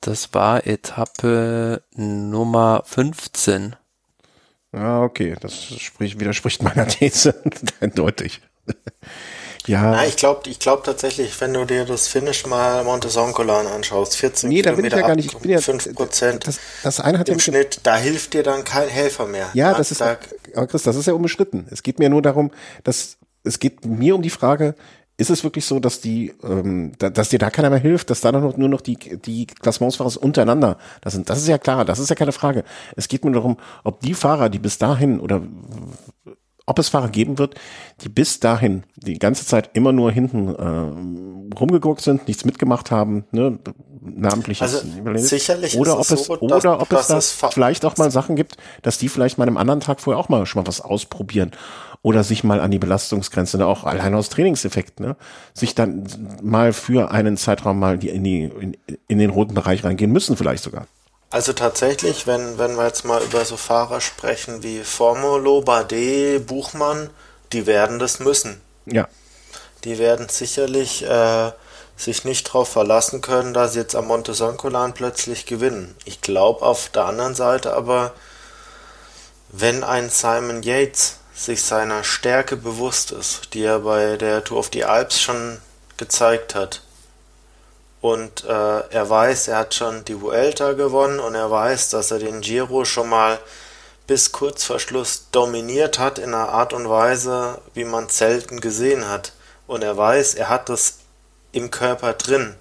[0.00, 3.76] Das war Etappe Nummer 15.
[4.72, 5.36] Ah, okay.
[5.40, 7.40] Das spricht, widerspricht meiner These
[7.80, 8.40] eindeutig.
[9.66, 9.92] Ja.
[9.92, 14.48] Na, ich glaube ich glaub tatsächlich, wenn du dir das Finish mal Montesoncolan anschaust, 14
[14.48, 17.18] nee, da bin ich ja gar nicht, ich bin ja, 5 Prozent das, das eine
[17.18, 19.50] hat im ja Schnitt, da hilft dir dann kein Helfer mehr.
[19.54, 20.18] Ja, das ist, aber
[20.66, 21.66] Chris, das ist ja unbestritten.
[21.70, 22.50] Es geht mir nur darum,
[22.84, 24.74] dass, es geht mir um die Frage,
[25.18, 28.22] ist es wirklich so, dass die, ähm, da, dass dir da keiner mehr hilft, dass
[28.22, 31.28] da noch, nur noch die, die Klassementsfahrer untereinander das sind?
[31.28, 32.64] Das ist ja klar, das ist ja keine Frage.
[32.96, 35.42] Es geht mir darum, ob die Fahrer, die bis dahin oder
[36.66, 37.54] ob es Fahrer geben wird,
[38.02, 43.24] die bis dahin die ganze Zeit immer nur hinten äh, rumgeguckt sind, nichts mitgemacht haben,
[43.32, 43.58] ne,
[44.00, 48.10] namentliches also sicherlich oder ob es, so, oder dass, ob es da vielleicht auch mal
[48.10, 50.80] Sachen gibt, dass die vielleicht mal einem anderen Tag vorher auch mal schon mal was
[50.80, 51.52] ausprobieren
[52.02, 55.16] oder sich mal an die Belastungsgrenze, ne, auch allein aus Trainingseffekt, ne,
[55.54, 56.06] sich dann
[56.42, 58.76] mal für einen Zeitraum mal die, in, die, in,
[59.08, 60.86] in den roten Bereich reingehen müssen vielleicht sogar.
[61.32, 67.08] Also tatsächlich, wenn, wenn wir jetzt mal über so Fahrer sprechen wie Formolo, Bardet, Buchmann,
[67.52, 68.60] die werden das müssen.
[68.84, 69.08] Ja.
[69.84, 71.52] Die werden sicherlich äh,
[71.96, 75.96] sich nicht darauf verlassen können, dass sie jetzt am Monte Soncolan plötzlich gewinnen.
[76.04, 78.12] Ich glaube auf der anderen Seite aber,
[79.48, 84.70] wenn ein Simon Yates sich seiner Stärke bewusst ist, die er bei der Tour of
[84.70, 85.58] the Alps schon
[85.96, 86.82] gezeigt hat,
[88.02, 92.18] und äh, er weiß, er hat schon die Vuelta gewonnen und er weiß, dass er
[92.18, 93.38] den Giro schon mal
[94.08, 99.08] bis kurz vor Schluss dominiert hat in einer Art und Weise, wie man selten gesehen
[99.08, 99.32] hat.
[99.68, 100.98] Und er weiß, er hat das
[101.52, 102.56] im Körper drin.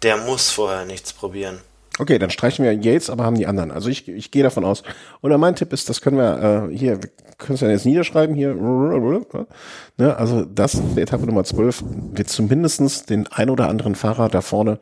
[0.00, 1.60] Der muss vorher nichts probieren.
[1.98, 3.70] Okay, dann streichen wir Yates, aber haben die anderen.
[3.70, 4.82] Also ich, ich gehe davon aus.
[5.20, 8.34] Oder mein Tipp ist, das können wir äh, hier, wir können es ja jetzt niederschreiben
[8.34, 8.54] hier.
[8.54, 14.40] Ne, also das, der Etappe Nummer 12, wird zumindestens den ein oder anderen Fahrer da
[14.40, 14.78] vorne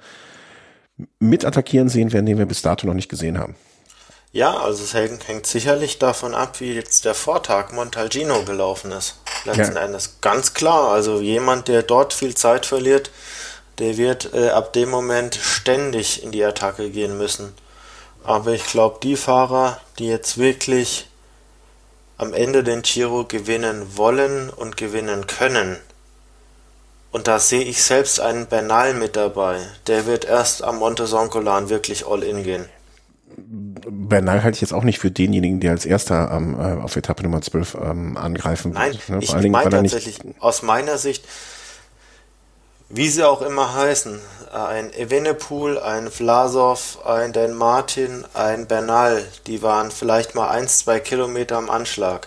[1.18, 3.56] mit attackieren sehen werden, den wir bis dato noch nicht gesehen haben.
[4.32, 9.16] Ja, also es hängt sicherlich davon ab, wie jetzt der Vortag Montalgino gelaufen ist.
[9.44, 9.84] Letzten ja.
[9.84, 10.20] Endes.
[10.20, 10.90] Ganz klar.
[10.92, 13.10] Also jemand, der dort viel Zeit verliert,
[13.80, 17.52] der wird äh, ab dem Moment ständig in die Attacke gehen müssen.
[18.22, 21.08] Aber ich glaube, die Fahrer, die jetzt wirklich
[22.18, 25.78] am Ende den Giro gewinnen wollen und gewinnen können,
[27.12, 29.58] und da sehe ich selbst einen Bernal mit dabei,
[29.88, 32.66] der wird erst am Monte Soncolan wirklich all in gehen.
[33.36, 37.22] Bernal halte ich jetzt auch nicht für denjenigen, der als erster ähm, äh, auf Etappe
[37.22, 39.08] Nummer 12 ähm, angreifen Nein, wird.
[39.08, 39.18] Ne?
[39.20, 41.24] ich meine tatsächlich, aus meiner Sicht,
[42.90, 44.20] wie sie auch immer heißen,
[44.52, 50.98] ein Evenepoel, ein Vlasov, ein Dan Martin, ein Bernal, die waren vielleicht mal ein, zwei
[50.98, 52.26] Kilometer am Anschlag.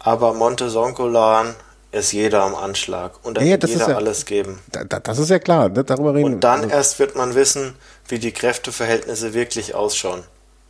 [0.00, 1.54] Aber Monte Soncolan
[1.92, 4.60] ist jeder am Anschlag und da ja, wird jeder ja, alles geben.
[4.72, 5.84] Da, das ist ja klar, ne?
[5.84, 6.34] darüber reden.
[6.34, 7.76] Und dann also, erst wird man wissen,
[8.08, 10.24] wie die Kräfteverhältnisse wirklich ausschauen.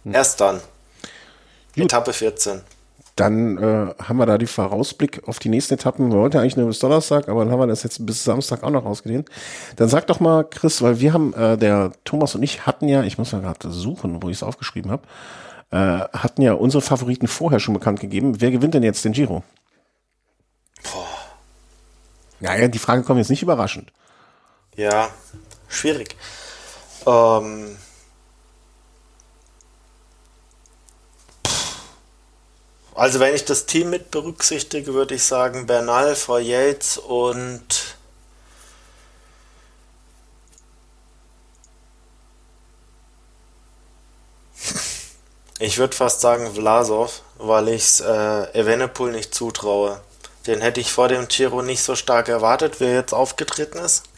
[0.04, 0.14] Hm.
[0.14, 0.60] Erst dann.
[1.74, 1.84] Gut.
[1.84, 2.62] Etappe 14.
[3.20, 6.10] Dann äh, haben wir da die Vorausblick auf die nächsten Etappen.
[6.10, 8.62] Wir wollten ja eigentlich nur bis Donnerstag, aber dann haben wir das jetzt bis Samstag
[8.62, 9.28] auch noch ausgedehnt.
[9.76, 13.02] Dann sag doch mal, Chris, weil wir haben, äh, der Thomas und ich hatten ja,
[13.02, 15.02] ich muss mal gerade suchen, wo ich es aufgeschrieben habe,
[15.70, 15.76] äh,
[16.16, 18.40] hatten ja unsere Favoriten vorher schon bekannt gegeben.
[18.40, 19.44] Wer gewinnt denn jetzt den Giro?
[20.82, 21.06] Boah.
[22.40, 23.92] Ja, ja, die Frage kommt jetzt nicht überraschend.
[24.76, 25.10] Ja,
[25.68, 26.16] schwierig.
[27.06, 27.76] Ähm,
[32.94, 37.96] also wenn ich das Team mit berücksichtige, würde ich sagen Bernal vor Yates und
[45.58, 50.00] ich würde fast sagen Vlasov, weil ich es äh, Evenepoel nicht zutraue.
[50.46, 54.09] Den hätte ich vor dem Giro nicht so stark erwartet, wie er jetzt aufgetreten ist.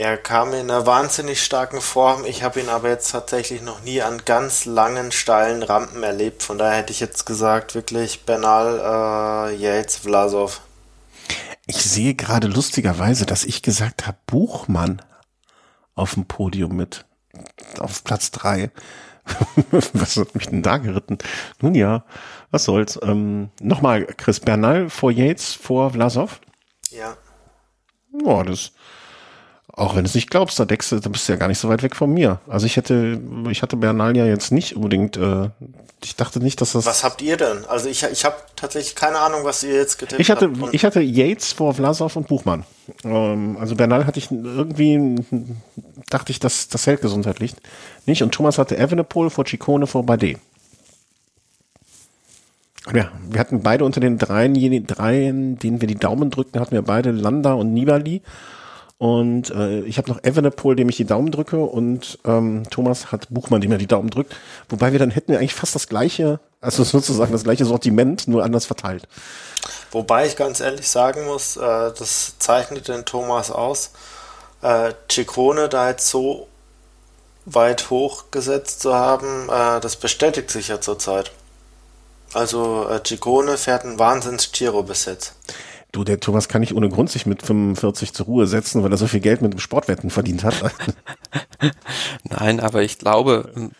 [0.00, 2.24] Er kam in einer wahnsinnig starken Form.
[2.24, 6.42] Ich habe ihn aber jetzt tatsächlich noch nie an ganz langen, steilen Rampen erlebt.
[6.42, 10.62] Von daher hätte ich jetzt gesagt, wirklich Bernal, äh, Yates, Vlasov.
[11.66, 15.02] Ich sehe gerade lustigerweise, dass ich gesagt habe, Buchmann
[15.94, 17.04] auf dem Podium mit.
[17.78, 18.70] Auf Platz drei.
[19.92, 21.18] Was hat mich denn da geritten?
[21.60, 22.06] Nun ja,
[22.50, 22.98] was soll's.
[23.02, 26.40] Ähm, Nochmal, Chris Bernal vor Yates, vor Vlasov?
[26.88, 27.18] Ja.
[28.12, 28.72] Boah, das,
[29.80, 31.58] auch wenn du es nicht glaubst, da deckst du, da bist du ja gar nicht
[31.58, 32.38] so weit weg von mir.
[32.46, 35.48] Also ich hätte, ich hatte Bernal ja jetzt nicht unbedingt, äh,
[36.04, 36.84] ich dachte nicht, dass das.
[36.84, 37.64] Was habt ihr denn?
[37.66, 40.74] Also ich, ich habe tatsächlich keine Ahnung, was ihr jetzt getippt ich hatte, habt.
[40.74, 42.64] Ich hatte Yates vor Vlasov und Buchmann.
[43.04, 45.16] Ähm, also Bernal hatte ich irgendwie,
[46.10, 47.54] dachte ich, dass das hält gesundheitlich
[48.04, 48.22] nicht.
[48.22, 50.36] Und Thomas hatte Evenepoel vor Ciccone vor Bade.
[52.92, 56.82] Ja, wir hatten beide unter den dreien, dreien, denen wir die Daumen drückten, hatten wir
[56.82, 58.22] beide Landa und Nibali.
[59.00, 63.28] Und äh, ich habe noch Evenepoel, dem ich die Daumen drücke, und ähm, Thomas hat
[63.30, 64.36] Buchmann, dem er die Daumen drückt.
[64.68, 68.44] Wobei wir dann hätten wir eigentlich fast das gleiche, also sozusagen das gleiche Sortiment, nur
[68.44, 69.08] anders verteilt.
[69.90, 73.92] Wobei ich ganz ehrlich sagen muss, äh, das zeichnet den Thomas aus.
[74.60, 76.46] Äh, Ciccone da jetzt so
[77.46, 81.32] weit hochgesetzt zu haben, äh, das bestätigt sich ja zurzeit.
[82.34, 85.32] Also äh, Ciccone fährt einen Wahnsinns-Giro bis jetzt.
[85.92, 88.98] Du, der Thomas kann nicht ohne Grund sich mit 45 zur Ruhe setzen, weil er
[88.98, 90.54] so viel Geld mit dem Sportwetten verdient hat.
[92.24, 93.70] Nein, aber ich glaube,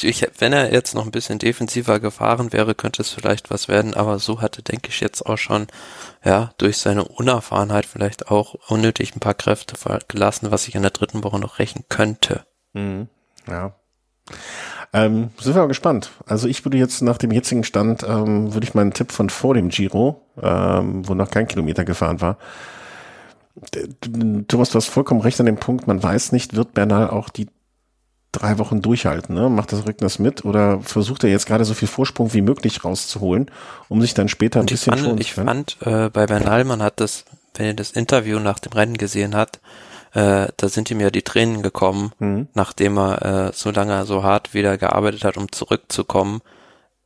[0.00, 3.94] ich, wenn er jetzt noch ein bisschen defensiver gefahren wäre, könnte es vielleicht was werden,
[3.94, 5.66] aber so hatte, denke ich, jetzt auch schon,
[6.24, 9.76] ja, durch seine Unerfahrenheit vielleicht auch unnötig ein paar Kräfte
[10.08, 12.44] gelassen, was ich in der dritten Woche noch rächen könnte.
[12.72, 13.08] Mhm.
[13.48, 13.74] Ja.
[14.94, 16.12] Ähm, sind wir mal gespannt.
[16.24, 19.54] Also ich würde jetzt nach dem jetzigen Stand, ähm, würde ich meinen Tipp von vor
[19.54, 22.38] dem Giro, ähm, wo noch kein Kilometer gefahren war.
[24.46, 27.48] Thomas, du hast vollkommen recht an dem Punkt, man weiß nicht, wird Bernal auch die
[28.30, 29.48] drei Wochen durchhalten, ne?
[29.48, 32.84] Macht das Rücken das mit oder versucht er jetzt gerade so viel Vorsprung wie möglich
[32.84, 33.50] rauszuholen,
[33.88, 35.18] um sich dann später ein bisschen schon.
[35.18, 38.96] Ich fand äh, bei Bernal, man hat das, wenn ihr das Interview nach dem Rennen
[38.96, 39.60] gesehen habt,
[40.14, 42.48] äh, da sind ihm ja die Tränen gekommen, mhm.
[42.54, 46.40] nachdem er äh, so lange so hart wieder gearbeitet hat, um zurückzukommen.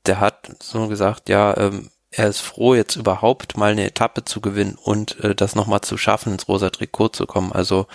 [0.07, 4.41] Der hat so gesagt, ja, ähm, er ist froh, jetzt überhaupt mal eine Etappe zu
[4.41, 7.53] gewinnen und äh, das nochmal zu schaffen, ins rosa Trikot zu kommen.
[7.53, 7.87] Also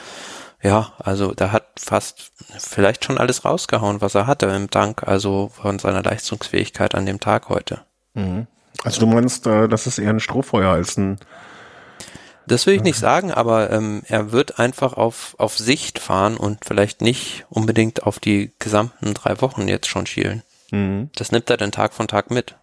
[0.64, 5.49] ja, also da hat fast vielleicht schon alles rausgehauen, was er hatte im Dank, also
[5.53, 7.81] von seiner Leistungsfähigkeit an dem Tag heute.
[8.14, 8.48] Mhm.
[8.84, 11.19] Also du meinst, äh, das ist eher ein Strohfeuer als ein
[12.48, 16.65] das will ich nicht sagen, aber ähm, er wird einfach auf, auf Sicht fahren und
[16.65, 20.44] vielleicht nicht unbedingt auf die gesamten drei Wochen jetzt schon schielen.
[20.72, 21.10] Mhm.
[21.15, 22.56] Das nimmt er dann Tag von Tag mit.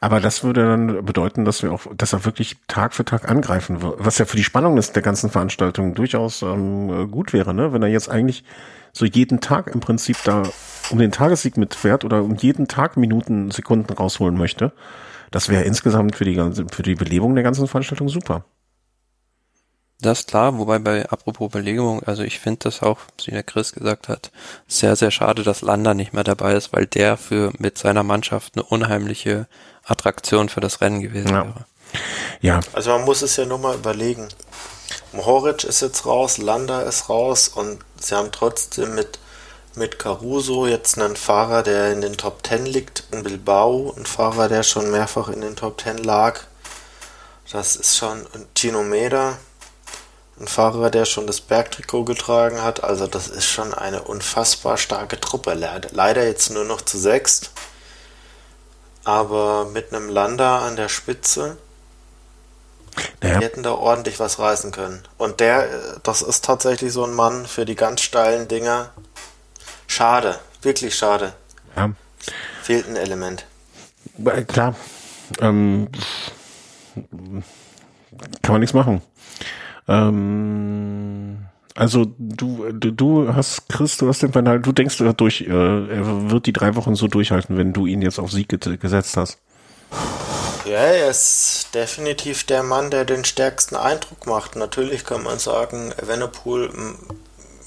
[0.00, 3.82] Aber das würde dann bedeuten, dass wir auch, dass er wirklich Tag für Tag angreifen
[3.82, 7.72] wird, was ja für die Spannung des, der ganzen Veranstaltung durchaus ähm, gut wäre, ne?
[7.72, 8.44] Wenn er jetzt eigentlich
[8.92, 10.42] so jeden Tag im Prinzip da
[10.90, 14.72] um den Tagessieg mitfährt oder um jeden Tag Minuten, Sekunden rausholen möchte.
[15.30, 18.44] Das wäre insgesamt für die ganze, für die Belebung der ganzen Veranstaltung super.
[20.02, 24.08] Das klar, wobei bei apropos Belegung, also ich finde das auch, wie der Chris gesagt
[24.08, 24.30] hat,
[24.66, 28.54] sehr, sehr schade, dass Landa nicht mehr dabei ist, weil der für mit seiner Mannschaft
[28.54, 29.46] eine unheimliche
[29.84, 31.44] Attraktion für das Rennen gewesen ja.
[31.44, 31.64] wäre.
[32.40, 32.60] Ja.
[32.72, 34.28] Also man muss es ja nur mal überlegen.
[35.12, 39.18] Mohoric ist jetzt raus, Landa ist raus und sie haben trotzdem mit,
[39.74, 44.48] mit Caruso jetzt einen Fahrer, der in den Top Ten liegt, in Bilbao, ein Fahrer,
[44.48, 46.40] der schon mehrfach in den Top Ten lag.
[47.50, 48.24] Das ist schon
[48.54, 49.36] Tino Meda,
[50.40, 52.82] ein Fahrer, der schon das Bergtrikot getragen hat.
[52.82, 55.54] Also das ist schon eine unfassbar starke Truppe.
[55.54, 57.50] Leider jetzt nur noch zu sechst.
[59.04, 61.56] aber mit einem Lander an der Spitze,
[63.22, 63.38] naja.
[63.38, 65.02] die hätten da ordentlich was reißen können.
[65.16, 68.90] Und der, das ist tatsächlich so ein Mann für die ganz steilen Dinger.
[69.86, 71.32] Schade, wirklich schade.
[71.76, 71.90] Ja.
[72.62, 73.46] Fehlt ein Element.
[74.24, 74.74] Äh, klar.
[75.40, 75.88] Ähm,
[78.42, 79.02] kann man nichts machen.
[79.88, 81.46] Ähm,
[81.76, 85.46] also du, du, du hast, Chris, du hast den Final, du denkst du durch, äh,
[85.50, 89.38] er wird die drei Wochen so durchhalten, wenn du ihn jetzt auf Sieg gesetzt hast.
[90.64, 94.56] Ja, er ist definitiv der Mann, der den stärksten Eindruck macht.
[94.56, 96.70] Natürlich kann man sagen, Evenepoel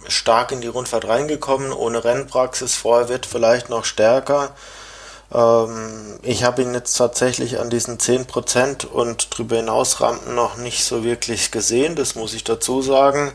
[0.07, 4.51] stark in die Rundfahrt reingekommen, ohne Rennpraxis, vorher wird vielleicht noch stärker.
[5.31, 10.83] Ähm, ich habe ihn jetzt tatsächlich an diesen 10% und drüber hinaus Rampen noch nicht
[10.83, 13.31] so wirklich gesehen, das muss ich dazu sagen.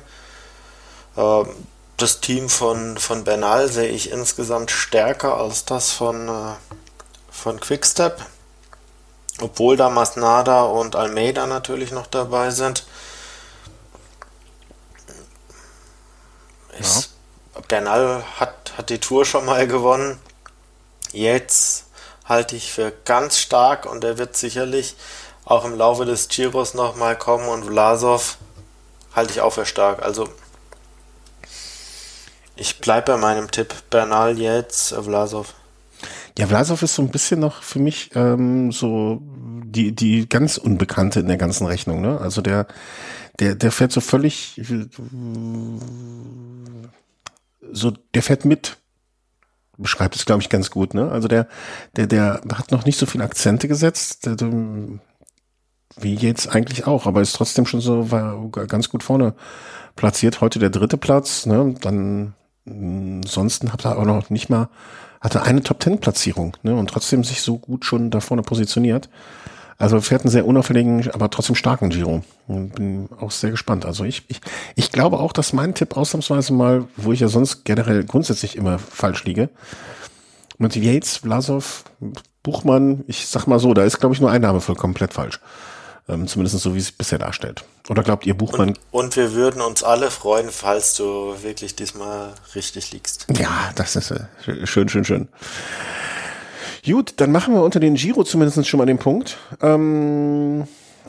[1.16, 1.48] Ähm,
[1.96, 6.54] das Team von, von Bernal sehe ich insgesamt stärker als das von, äh,
[7.30, 8.24] von Quickstep.
[9.40, 12.84] Obwohl da Masnada und Almeida natürlich noch dabei sind.
[16.80, 17.02] Ja.
[17.66, 20.18] Bernal hat, hat die Tour schon mal gewonnen.
[21.12, 21.86] Jetzt
[22.24, 24.96] halte ich für ganz stark und er wird sicherlich
[25.44, 28.38] auch im Laufe des Giros nochmal kommen und Vlasov
[29.14, 30.02] halte ich auch für stark.
[30.02, 30.28] Also
[32.56, 33.74] ich bleibe bei meinem Tipp.
[33.90, 35.54] Bernal jetzt, Vlasov.
[36.38, 41.20] Ja, Vlasov ist so ein bisschen noch für mich ähm, so die die ganz Unbekannte
[41.20, 42.00] in der ganzen Rechnung.
[42.00, 42.20] Ne?
[42.20, 42.66] Also der
[43.40, 44.60] der der fährt so völlig
[47.72, 48.76] so der fährt mit
[49.78, 50.94] beschreibt es, glaube ich, ganz gut.
[50.94, 51.10] Ne?
[51.10, 51.48] Also der,
[51.96, 54.52] der, der hat noch nicht so viele Akzente gesetzt, der, der,
[55.96, 59.34] wie jetzt eigentlich auch, aber ist trotzdem schon so war ganz gut vorne
[59.96, 60.40] platziert.
[60.40, 61.46] Heute der dritte Platz.
[61.46, 61.74] Ne?
[61.80, 62.34] Dann
[62.66, 64.68] ansonsten hat er auch noch nicht mal
[65.20, 66.74] hatte eine Top Ten Platzierung ne?
[66.76, 69.08] und trotzdem sich so gut schon da vorne positioniert.
[69.80, 72.22] Also fährt einen sehr unauffälligen, aber trotzdem starken Giro.
[72.48, 73.86] Bin auch sehr gespannt.
[73.86, 74.40] Also ich, ich,
[74.74, 78.80] ich glaube auch, dass mein Tipp ausnahmsweise mal, wo ich ja sonst generell grundsätzlich immer
[78.80, 79.50] falsch liege,
[80.58, 81.84] mit Yates, Vlasov,
[82.42, 85.40] Buchmann, ich sag mal so, da ist, glaube ich, nur ein Name voll komplett falsch.
[86.08, 87.64] Ähm, zumindest so, wie es sich bisher darstellt.
[87.88, 88.70] Oder glaubt ihr, Buchmann?
[88.70, 93.26] Und, und, wir würden uns alle freuen, falls du wirklich diesmal richtig liegst.
[93.38, 94.24] Ja, das ist äh,
[94.64, 95.28] schön, schön, schön.
[96.84, 99.38] Gut, dann machen wir unter den Giro zumindest schon mal den Punkt.
[99.60, 100.66] Ähm,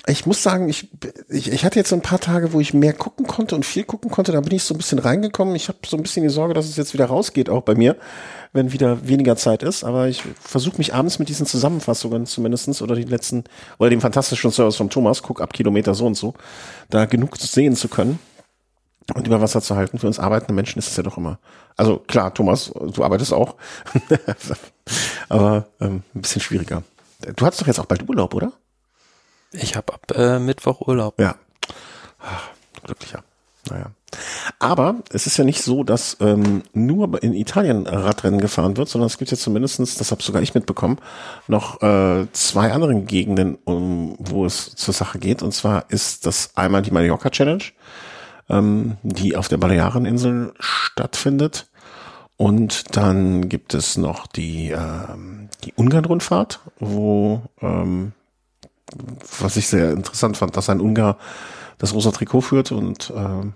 [0.07, 0.89] ich muss sagen, ich,
[1.29, 3.83] ich, ich hatte jetzt so ein paar Tage, wo ich mehr gucken konnte und viel
[3.83, 4.31] gucken konnte.
[4.31, 5.55] Da bin ich so ein bisschen reingekommen.
[5.55, 7.95] Ich habe so ein bisschen die Sorge, dass es jetzt wieder rausgeht, auch bei mir,
[8.53, 9.83] wenn wieder weniger Zeit ist.
[9.83, 13.43] Aber ich versuche mich abends mit diesen Zusammenfassungen zumindestens oder die letzten,
[13.77, 16.33] oder dem fantastischen Service von Thomas, guck ab Kilometer so und so,
[16.89, 18.19] da genug sehen zu können
[19.15, 19.99] und über Wasser zu halten.
[19.99, 21.39] Für uns arbeitende Menschen ist es ja doch immer.
[21.75, 23.55] Also klar, Thomas, du arbeitest auch.
[25.29, 26.83] Aber ähm, ein bisschen schwieriger.
[27.35, 28.51] Du hattest doch jetzt auch bald Urlaub, oder?
[29.51, 31.19] Ich habe ab äh, Mittwoch Urlaub.
[31.19, 31.35] Ja.
[32.19, 32.49] Ach,
[32.83, 33.23] glücklicher.
[33.69, 33.91] Naja.
[34.57, 39.07] Aber es ist ja nicht so, dass ähm, nur in Italien Radrennen gefahren wird, sondern
[39.07, 40.97] es gibt ja zumindestens, das habe sogar ich mitbekommen,
[41.47, 45.43] noch äh, zwei anderen Gegenden, um, wo es zur Sache geht.
[45.43, 47.63] Und zwar ist das einmal die Mallorca Challenge
[48.49, 51.67] ähm, die auf der Baleareninsel stattfindet.
[52.39, 58.13] Und dann gibt es noch die, ähm, die Ungarn-Rundfahrt, wo, ähm,
[59.41, 61.17] was ich sehr interessant fand, dass ein Ungar
[61.79, 63.55] das rosa Trikot führt und ähm,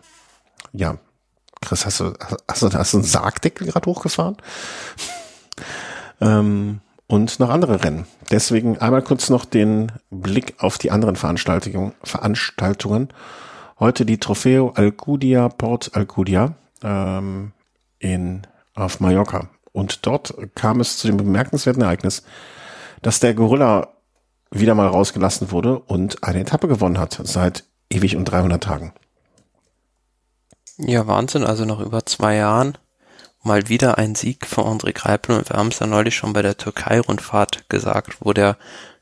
[0.73, 0.97] ja,
[1.61, 2.13] Chris, hast du,
[2.45, 4.35] hast du, hast du einen Sargdeckel gerade hochgefahren?
[6.19, 8.05] ähm, und noch andere Rennen.
[8.31, 11.93] Deswegen einmal kurz noch den Blick auf die anderen Veranstaltungen.
[12.03, 13.13] Veranstaltungen.
[13.79, 17.53] Heute die Trofeo Alcudia Port Alcudia ähm,
[17.99, 19.49] in, auf Mallorca.
[19.71, 22.23] Und dort kam es zu dem bemerkenswerten Ereignis,
[23.01, 23.89] dass der Gorilla
[24.51, 28.93] wieder mal rausgelassen wurde und eine Etappe gewonnen hat seit ewig und 300 Tagen.
[30.77, 31.43] Ja, Wahnsinn.
[31.43, 32.77] Also nach über zwei Jahren
[33.41, 36.41] mal wieder ein Sieg von André Greipel und wir haben es ja neulich schon bei
[36.41, 38.57] der Türkei-Rundfahrt gesagt, wo der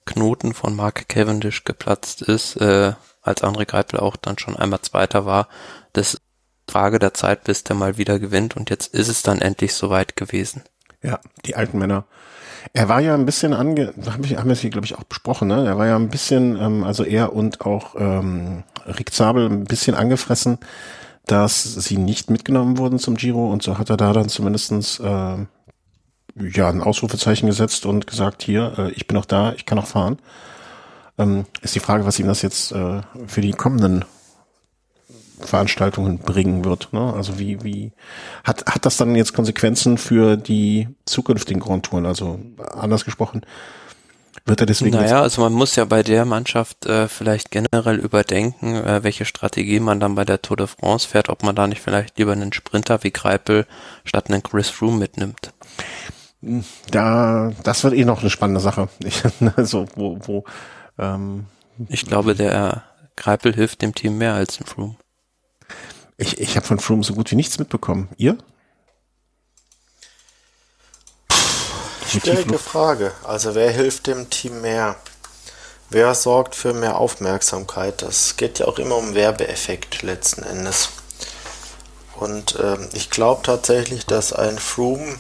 [0.06, 2.56] Knoten von Mark Cavendish geplatzt ist.
[2.58, 5.48] Äh, als André Greipel auch dann schon einmal Zweiter war.
[5.94, 6.18] Das
[6.72, 10.16] Frage der Zeit, bis der mal wieder gewinnt und jetzt ist es dann endlich soweit
[10.16, 10.64] gewesen.
[11.04, 12.06] Ja, die alten Männer.
[12.74, 15.66] Er war ja ein bisschen ange, haben wir es hier glaube ich auch besprochen, ne?
[15.66, 19.96] Er war ja ein bisschen, ähm, also er und auch ähm, Rick Zabel ein bisschen
[19.96, 20.60] angefressen,
[21.26, 25.38] dass sie nicht mitgenommen wurden zum Giro und so hat er da dann zumindestens äh,
[26.36, 29.88] ja ein Ausrufezeichen gesetzt und gesagt, hier, äh, ich bin noch da, ich kann noch
[29.88, 30.20] fahren.
[31.18, 34.06] Ähm, ist die Frage, was ihm das jetzt äh, für die kommenden
[35.46, 36.94] Veranstaltungen bringen wird.
[36.94, 37.14] Ne?
[37.14, 37.92] Also wie, wie
[38.44, 42.06] hat, hat das dann jetzt Konsequenzen für die zukünftigen Grand Touren?
[42.06, 42.40] Also
[42.74, 43.42] anders gesprochen,
[44.46, 44.96] Wird er deswegen?
[44.96, 49.80] Naja, also man muss ja bei der Mannschaft äh, vielleicht generell überdenken, äh, welche Strategie
[49.80, 52.54] man dann bei der Tour de France fährt, ob man da nicht vielleicht lieber einen
[52.54, 53.66] Sprinter wie Kreipel
[54.04, 55.54] statt einen Chris Froome mitnimmt.
[56.90, 58.90] Da, das wird eh noch eine spannende Sache.
[59.04, 59.22] Ich,
[59.56, 60.44] also wo, wo
[60.98, 61.46] ähm,
[61.88, 62.84] ich glaube, der
[63.16, 64.96] Kreipel hilft dem Team mehr als ein Froome.
[66.22, 68.08] Ich, ich habe von Froome so gut wie nichts mitbekommen.
[68.16, 68.38] Ihr?
[72.08, 73.12] Schwierige Frage.
[73.24, 74.98] Also wer hilft dem Team mehr?
[75.90, 78.04] Wer sorgt für mehr Aufmerksamkeit?
[78.04, 80.90] Das geht ja auch immer um Werbeeffekt letzten Endes.
[82.18, 85.18] Und ähm, ich glaube tatsächlich, dass ein Froome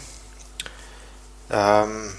[1.49, 2.14] ähm,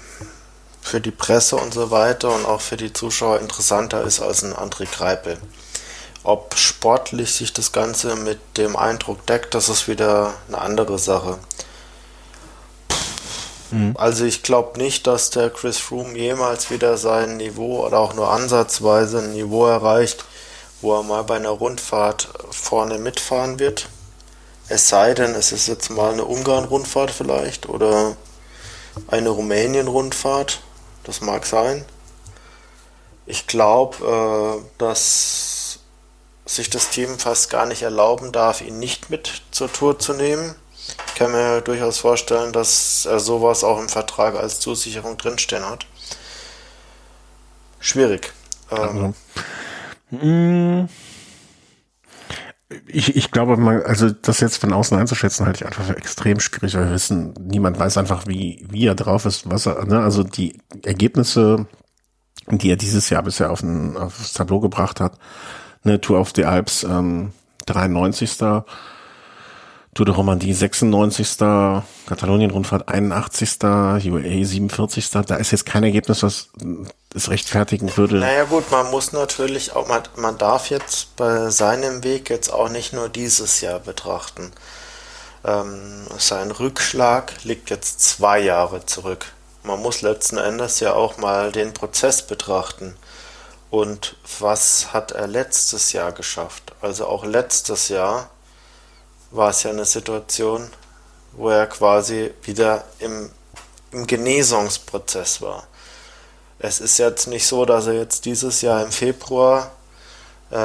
[0.81, 4.53] für die Presse und so weiter und auch für die Zuschauer interessanter ist als ein
[4.53, 5.37] André Greipel.
[6.23, 11.37] Ob sportlich sich das Ganze mit dem Eindruck deckt, das ist wieder eine andere Sache.
[13.71, 13.93] Mhm.
[13.97, 18.29] Also ich glaube nicht, dass der Chris Froome jemals wieder sein Niveau oder auch nur
[18.29, 20.23] ansatzweise ein Niveau erreicht,
[20.81, 23.89] wo er mal bei einer Rundfahrt vorne mitfahren wird.
[24.69, 28.15] Es sei denn, es ist jetzt mal eine Ungarn-Rundfahrt vielleicht oder
[29.07, 30.61] eine Rumänien-Rundfahrt.
[31.03, 31.83] Das mag sein.
[33.25, 35.52] Ich glaube, äh, dass
[36.45, 40.55] sich das Team fast gar nicht erlauben darf, ihn nicht mit zur Tour zu nehmen.
[41.07, 45.85] Ich kann mir durchaus vorstellen, dass er sowas auch im Vertrag als Zusicherung drinstehen hat.
[47.79, 48.33] Schwierig.
[48.71, 49.13] Ähm,
[50.11, 50.87] also,
[52.87, 56.39] ich, ich glaube, man, also das jetzt von außen einzuschätzen, halte ich einfach für extrem
[56.39, 60.01] schwierig, weil wir wissen, niemand weiß einfach, wie, wie er drauf ist, was er, ne,
[60.01, 61.67] also die Ergebnisse,
[62.49, 65.17] die er dieses Jahr bisher auf ein, aufs Tableau gebracht hat,
[65.83, 67.31] ne, Tour of the Alps, ähm,
[67.65, 68.63] 93.
[69.93, 71.83] Tour de Romandie 96.
[72.07, 73.63] Katalonien-Rundfahrt 81.
[73.63, 75.09] UAE 47.
[75.11, 76.49] Da ist jetzt kein Ergebnis, was
[77.13, 78.15] es rechtfertigen würde.
[78.15, 82.69] Naja gut, man muss natürlich auch, man, man darf jetzt bei seinem Weg jetzt auch
[82.69, 84.51] nicht nur dieses Jahr betrachten.
[85.45, 89.27] Ähm, sein Rückschlag liegt jetzt zwei Jahre zurück.
[89.61, 92.95] Man muss letzten Endes ja auch mal den Prozess betrachten.
[93.73, 96.73] Und was hat er letztes Jahr geschafft?
[96.79, 98.29] Also auch letztes Jahr
[99.31, 100.69] war es ja eine Situation,
[101.31, 103.31] wo er quasi wieder im,
[103.89, 105.63] im Genesungsprozess war.
[106.59, 109.71] Es ist jetzt nicht so, dass er jetzt dieses Jahr im Februar
[110.51, 110.55] äh,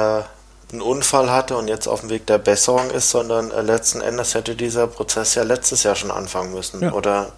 [0.71, 4.35] einen Unfall hatte und jetzt auf dem Weg der Besserung ist, sondern äh, letzten Endes
[4.35, 6.91] hätte dieser Prozess ja letztes Jahr schon anfangen müssen ja.
[6.91, 7.31] oder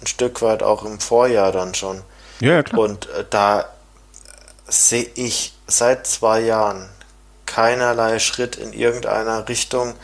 [0.00, 2.02] ein Stück weit auch im Vorjahr dann schon.
[2.40, 2.80] Ja, klar.
[2.80, 3.77] Und äh, da
[4.68, 6.88] sehe ich seit zwei Jahren
[7.46, 9.94] keinerlei Schritt in irgendeiner Richtung,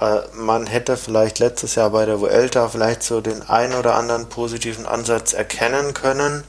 [0.00, 4.28] äh, man hätte vielleicht letztes Jahr bei der Vuelta vielleicht so den ein oder anderen
[4.28, 6.44] positiven Ansatz erkennen können,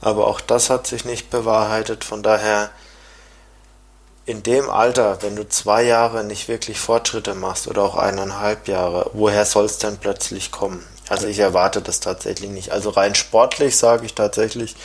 [0.00, 2.04] aber auch das hat sich nicht bewahrheitet.
[2.04, 2.70] Von daher
[4.26, 9.10] in dem Alter, wenn du zwei Jahre nicht wirklich Fortschritte machst oder auch eineinhalb Jahre,
[9.14, 10.84] woher soll es denn plötzlich kommen?
[11.08, 12.70] Also ich erwarte das tatsächlich nicht.
[12.70, 14.76] Also rein sportlich sage ich tatsächlich,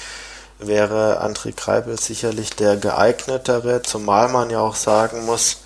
[0.67, 5.57] wäre André Kreibel sicherlich der geeignetere, zumal man ja auch sagen muss,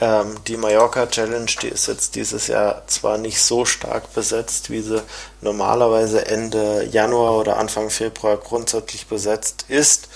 [0.00, 4.82] ähm, die Mallorca Challenge, die ist jetzt dieses Jahr zwar nicht so stark besetzt, wie
[4.82, 5.02] sie
[5.40, 10.08] normalerweise Ende Januar oder Anfang Februar grundsätzlich besetzt ist,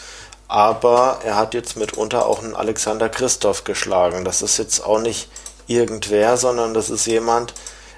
[0.49, 4.25] aber er hat jetzt mitunter auch einen Alexander Christoph geschlagen.
[4.25, 5.29] Das ist jetzt auch nicht
[5.67, 7.55] irgendwer, sondern das ist jemand,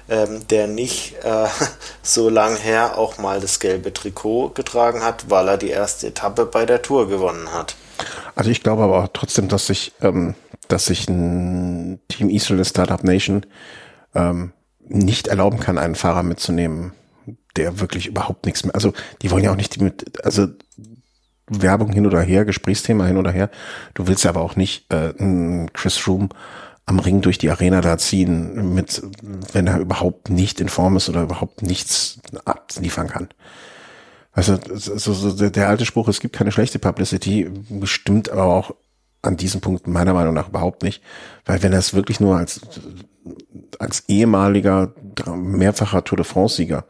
[0.09, 1.47] ähm, der nicht äh,
[2.01, 6.45] so lang her auch mal das gelbe Trikot getragen hat, weil er die erste Etappe
[6.45, 7.75] bei der Tour gewonnen hat.
[8.35, 10.35] Also ich glaube aber auch trotzdem, dass sich ähm,
[10.67, 13.45] dass sich ein Team Israel Startup Nation
[14.15, 16.93] ähm, nicht erlauben kann, einen Fahrer mitzunehmen,
[17.55, 20.47] der wirklich überhaupt nichts mehr, also die wollen ja auch nicht mit, also
[21.47, 23.49] Werbung hin oder her, Gesprächsthema hin oder her.
[23.93, 25.13] Du willst ja aber auch nicht äh,
[25.73, 26.29] Chris Room
[26.85, 29.01] am Ring durch die Arena da ziehen, mit,
[29.53, 33.29] wenn er überhaupt nicht in Form ist oder überhaupt nichts abliefern kann.
[34.33, 37.49] Also so, so der alte Spruch, es gibt keine schlechte Publicity,
[37.83, 38.75] stimmt aber auch
[39.21, 41.01] an diesem Punkt meiner Meinung nach überhaupt nicht.
[41.45, 42.61] Weil wenn er es wirklich nur als,
[43.79, 44.93] als ehemaliger,
[45.33, 46.85] mehrfacher Tour de France-Sieger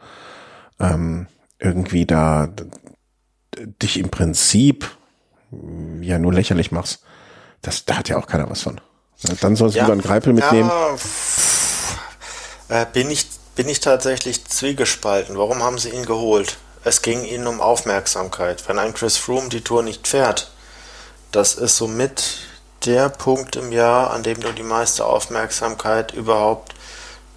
[0.79, 1.27] ähm,
[1.59, 2.49] irgendwie da
[3.81, 4.89] dich im Prinzip
[6.01, 7.03] ja nur lächerlich machst,
[7.61, 8.81] das, da hat ja auch keiner was von.
[9.41, 10.69] Dann sollst ja, du dann Greipel mitnehmen.
[12.69, 15.37] Ja, äh, bin ich, bin ich tatsächlich zwiegespalten.
[15.37, 16.57] Warum haben sie ihn geholt?
[16.83, 18.67] Es ging ihnen um Aufmerksamkeit.
[18.67, 20.51] Wenn ein Chris Froome die Tour nicht fährt,
[21.31, 22.39] das ist somit
[22.85, 26.75] der Punkt im Jahr, an dem du die meiste Aufmerksamkeit überhaupt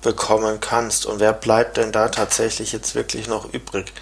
[0.03, 1.07] bekommen kannst.
[1.07, 3.93] Und wer bleibt denn da tatsächlich jetzt wirklich noch übrig?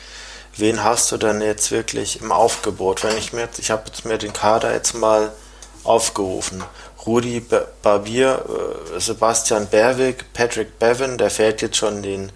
[0.56, 3.04] wen hast du denn jetzt wirklich im Aufgebot?
[3.04, 5.32] Wenn ich mir jetzt, ich habe jetzt mir den Kader jetzt mal
[5.82, 6.62] aufgerufen.
[7.06, 7.42] Rudi
[7.82, 8.44] Barbier,
[8.96, 12.32] äh, Sebastian Berwick, Patrick Bevan, der fährt jetzt schon den,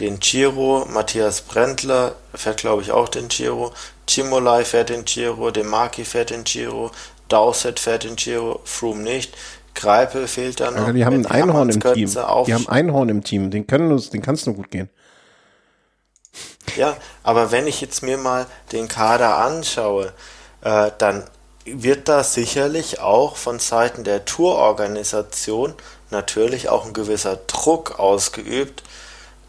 [0.00, 3.72] den Giro, Matthias Brendler fährt glaube ich auch den Giro,
[4.06, 6.90] Chimolai fährt den Giro, Demarki fährt den Giro,
[7.28, 9.34] Dowsett fährt den Giro, Froome nicht.
[9.74, 10.86] Greipel fehlt da noch.
[10.86, 12.10] Ja, die haben ein Einhorn im Team.
[12.46, 13.50] Die haben Einhorn im Team.
[13.50, 14.90] Den können, den kannst du gut gehen.
[16.76, 20.12] Ja, aber wenn ich jetzt mir mal den Kader anschaue,
[20.62, 21.24] äh, dann
[21.64, 25.74] wird da sicherlich auch von Seiten der Tourorganisation
[26.10, 28.82] natürlich auch ein gewisser Druck ausgeübt,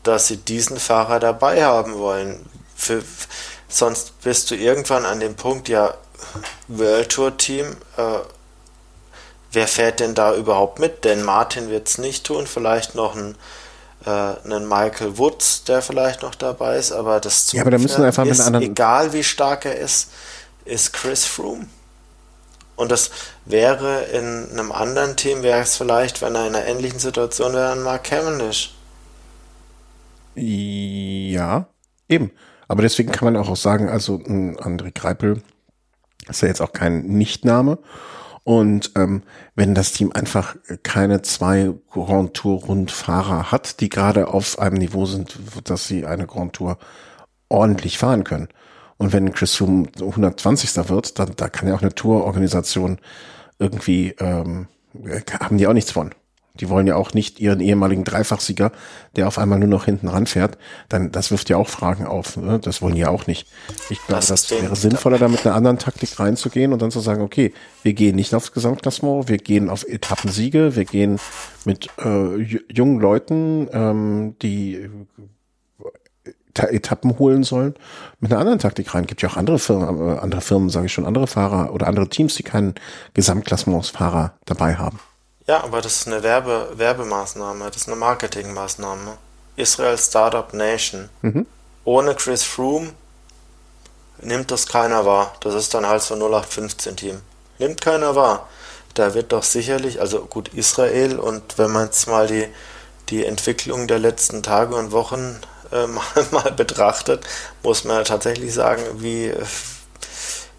[0.03, 2.45] dass sie diesen Fahrer dabei haben wollen.
[2.76, 3.03] Für,
[3.68, 5.95] sonst bist du irgendwann an dem Punkt, ja,
[6.68, 8.19] World Tour Team, äh,
[9.52, 11.03] wer fährt denn da überhaupt mit?
[11.03, 13.35] Denn Martin wird es nicht tun, vielleicht noch ein
[14.06, 17.99] äh, einen Michael Woods, der vielleicht noch dabei ist, aber das ja, aber da müssen
[17.99, 20.10] wir einfach ist, mit anderen egal wie stark er ist,
[20.65, 21.68] ist Chris Froome.
[22.75, 23.11] Und das
[23.45, 27.73] wäre in einem anderen Team, wäre es vielleicht, wenn er in einer ähnlichen Situation wäre,
[27.73, 28.73] ein Mark Cavendish.
[30.35, 31.67] Ja,
[32.09, 32.31] eben.
[32.67, 35.43] Aber deswegen kann man auch sagen, also André Greipel
[36.27, 37.77] ist ja jetzt auch kein Nichtname.
[38.43, 39.23] Und ähm,
[39.55, 45.05] wenn das Team einfach keine zwei Grand Tour Rundfahrer hat, die gerade auf einem Niveau
[45.05, 46.77] sind, dass sie eine Grand Tour
[47.47, 48.49] ordentlich fahren können.
[49.03, 50.88] Und wenn Chris Froome 120.
[50.88, 52.99] wird, dann da kann ja auch eine Tourorganisation
[53.59, 54.67] irgendwie ähm,
[55.41, 56.11] haben die auch nichts von.
[56.55, 58.71] Die wollen ja auch nicht ihren ehemaligen Dreifachsieger,
[59.17, 60.57] der auf einmal nur noch hinten ranfährt.
[60.88, 62.38] Dann, das wirft ja auch Fragen auf.
[62.38, 62.59] Ne?
[62.59, 63.45] Das wollen die ja auch nicht.
[63.89, 67.01] Ich glaube, das, das wäre sinnvoller, da mit einer anderen Taktik reinzugehen und dann zu
[67.01, 71.19] sagen, okay, wir gehen nicht aufs Gesamtklassement, wir gehen auf Etappensiege, wir gehen
[71.65, 72.38] mit äh,
[72.71, 74.89] jungen Leuten, ähm, die äh,
[76.55, 77.75] Etappen holen sollen,
[78.19, 79.07] mit einer anderen Taktik rein.
[79.07, 82.35] Gibt ja auch andere Firmen, andere Firmen, sage ich schon, andere Fahrer oder andere Teams,
[82.35, 82.75] die keinen
[83.13, 84.99] Gesamtklassementsfahrer dabei haben.
[85.47, 89.17] Ja, aber das ist eine Werbe Werbemaßnahme, das ist eine Marketingmaßnahme.
[89.55, 91.09] Israel Startup Nation.
[91.21, 91.45] Mhm.
[91.84, 92.93] Ohne Chris Froome
[94.21, 95.35] nimmt das keiner wahr.
[95.41, 97.21] Das ist dann halt so 0815-Team.
[97.59, 98.47] Nimmt keiner wahr.
[98.93, 102.47] Da wird doch sicherlich, also gut, Israel und wenn man jetzt mal die,
[103.09, 105.39] die Entwicklung der letzten Tage und Wochen
[105.73, 107.25] äh, mal, mal betrachtet,
[107.63, 109.33] muss man tatsächlich sagen, wie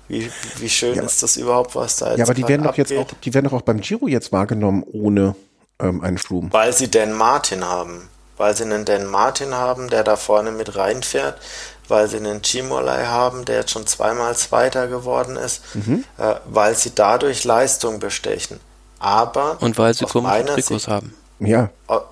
[0.09, 2.77] wie, wie schön ja, ist das überhaupt, was da jetzt Ja, aber die werden doch
[2.77, 5.35] jetzt auch, die werden doch auch beim Giro jetzt wahrgenommen ohne
[5.81, 6.53] ähm, einen Froome.
[6.53, 8.09] Weil sie Dan Martin haben.
[8.37, 11.41] Weil sie einen Dan Martin haben, der da vorne mit reinfährt.
[11.89, 15.63] Weil sie einen Chimolai haben, der jetzt schon zweimal Zweiter geworden ist.
[15.75, 16.05] Mhm.
[16.19, 18.61] Äh, weil sie dadurch Leistung bestechen.
[18.99, 21.15] Aber und weil sie komische Trikots haben.
[21.41, 21.71] Ja.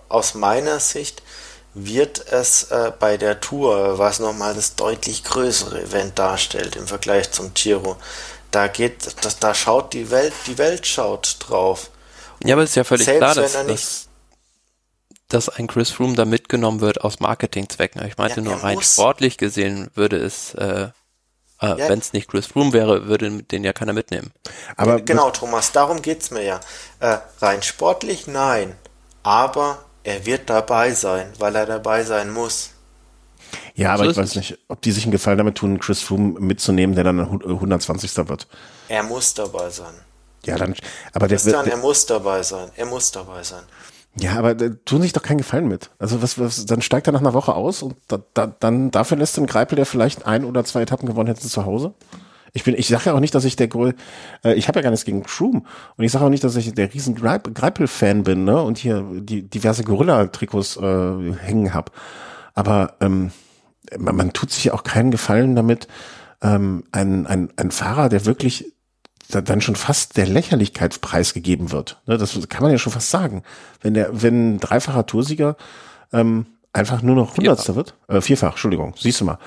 [0.09, 1.23] Aus meiner Sicht
[1.75, 7.31] wird es äh, bei der Tour, was nochmal das deutlich größere Event darstellt im Vergleich
[7.31, 7.97] zum Giro,
[8.51, 11.91] da geht, das, da schaut die Welt, die Welt schaut drauf.
[12.45, 14.09] Ja, aber es ist ja völlig klar, dass, dass,
[15.29, 18.07] dass ein Chris Froome da mitgenommen wird aus Marketingzwecken.
[18.07, 18.93] Ich meinte ja, nur rein muss.
[18.93, 20.91] sportlich gesehen würde es, äh, äh,
[21.61, 21.77] ja.
[21.89, 24.33] wenn es nicht Chris Froome wäre, würde den ja keiner mitnehmen.
[24.77, 26.61] Aber genau, Thomas, darum geht's mir ja.
[27.01, 28.77] Äh, rein sportlich nein,
[29.23, 32.71] aber er wird dabei sein, weil er dabei sein muss.
[33.75, 36.41] Ja, aber so ich weiß nicht, ob die sich einen Gefallen damit tun, Chris Froome
[36.41, 38.29] mitzunehmen, der dann 120.
[38.29, 38.47] wird.
[38.89, 39.95] Er muss dabei sein.
[40.45, 40.75] Ja, dann,
[41.13, 42.71] aber der Christian, er muss dabei sein.
[42.77, 43.63] Er muss dabei sein.
[44.17, 45.91] Ja, aber tun sich doch keinen Gefallen mit.
[45.99, 49.17] Also was, was dann steigt er nach einer Woche aus und da, da, dann dafür
[49.17, 51.95] lässt ein Greipel, der vielleicht ein oder zwei Etappen gewonnen hätte, zu Hause?
[52.53, 53.69] Ich bin, ich sage ja auch nicht, dass ich der
[54.45, 55.67] äh, ich habe ja gar nichts gegen Shroom
[55.97, 58.61] und ich sage auch nicht, dass ich der riesen Greipel-Fan bin, ne?
[58.61, 61.93] Und hier die diverse Gorilla-Trikots äh, hängen hab.
[62.55, 63.33] Aber ähm,
[63.99, 65.89] man, man tut sich ja auch keinen Gefallen damit,
[66.43, 68.73] ähm, ein, ein, ein Fahrer, der wirklich
[69.29, 72.03] dann schon fast der Lächerlichkeit preisgegeben wird.
[72.07, 73.43] Ne, das kann man ja schon fast sagen.
[73.81, 75.57] Wenn der, wenn ein dreifacher Toursieger
[76.13, 79.39] ähm, einfach nur noch Hundertster wird, äh, vierfach, Entschuldigung, siehst du mal,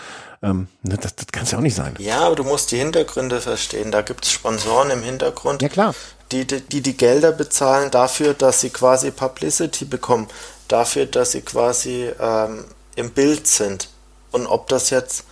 [0.44, 1.96] ähm, ne, das, das kann es ja auch nicht sein.
[1.98, 3.92] Ja, aber du musst die Hintergründe verstehen.
[3.92, 5.96] Da gibt es Sponsoren im Hintergrund, ja, klar.
[6.32, 10.28] Die, die, die die Gelder bezahlen dafür, dass sie quasi Publicity bekommen,
[10.68, 12.66] dafür, dass sie quasi ähm,
[12.96, 13.90] im Bild sind.
[14.32, 15.26] Und ob das jetzt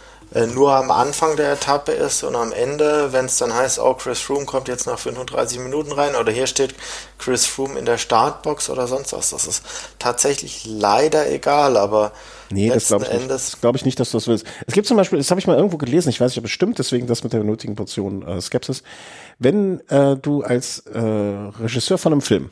[0.54, 4.20] nur am Anfang der Etappe ist und am Ende, wenn es dann heißt, oh, Chris
[4.20, 6.74] Froome kommt jetzt nach 35 Minuten rein oder hier steht
[7.20, 9.30] Chris Froome in der Startbox oder sonst was.
[9.30, 9.64] Das ist
[10.00, 12.12] tatsächlich leider egal, aber
[12.50, 13.62] Nee, das glaube ich, nicht.
[13.62, 14.46] glaub ich nicht, dass du das willst.
[14.68, 16.52] Es gibt zum Beispiel, das habe ich mal irgendwo gelesen, ich weiß nicht, ob es
[16.52, 18.84] stimmt, deswegen das mit der nötigen Portion äh, Skepsis.
[19.40, 22.52] Wenn äh, du als äh, Regisseur von einem Film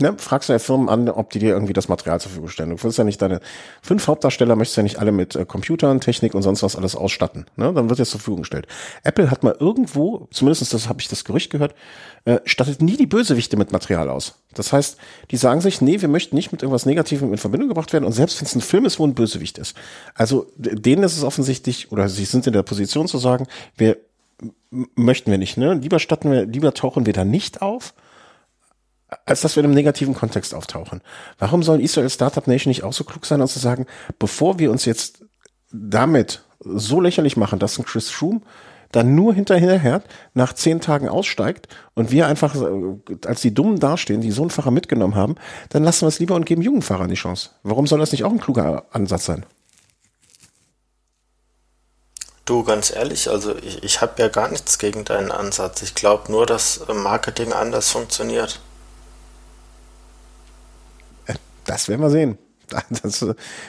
[0.00, 2.70] Ne, fragst du ja Firmen an, ob die dir irgendwie das Material zur Verfügung stellen.
[2.70, 3.40] Du willst ja nicht deine
[3.82, 7.46] fünf Hauptdarsteller, möchtest ja nicht alle mit äh, Computern, Technik und sonst was alles ausstatten.
[7.56, 7.72] Ne?
[7.72, 8.68] Dann wird jetzt zur Verfügung gestellt.
[9.02, 11.74] Apple hat mal irgendwo, zumindest das habe ich das Gerücht gehört,
[12.26, 14.34] äh, stattet nie die Bösewichte mit Material aus.
[14.54, 14.98] Das heißt,
[15.30, 18.12] die sagen sich, nee, wir möchten nicht mit irgendwas Negativem in Verbindung gebracht werden und
[18.12, 19.74] selbst wenn es ein Film ist, wo ein Bösewicht ist.
[20.14, 23.46] Also denen ist es offensichtlich, oder sie sind in der Position zu sagen,
[23.76, 23.96] wir
[24.94, 25.74] möchten wir nicht, ne?
[25.74, 27.94] Lieber statten wir, lieber tauchen wir da nicht auf
[29.24, 31.00] als dass wir in einem negativen Kontext auftauchen.
[31.38, 33.86] Warum soll Israel Startup Nation nicht auch so klug sein und zu sagen,
[34.18, 35.24] bevor wir uns jetzt
[35.72, 38.40] damit so lächerlich machen, dass ein Chris Froome
[38.92, 40.02] dann nur hinterher
[40.34, 44.50] nach zehn Tagen aussteigt und wir einfach äh, als die Dummen dastehen, die so einen
[44.50, 45.34] Fahrer mitgenommen haben,
[45.68, 47.50] dann lassen wir es lieber und geben jungen Fahrern die Chance.
[47.62, 49.44] Warum soll das nicht auch ein kluger Ansatz sein?
[52.46, 55.82] Du, ganz ehrlich, also ich, ich habe ja gar nichts gegen deinen Ansatz.
[55.82, 58.58] Ich glaube nur, dass Marketing anders funktioniert.
[61.68, 62.38] Das werden wir sehen.
[62.90, 63.24] Das,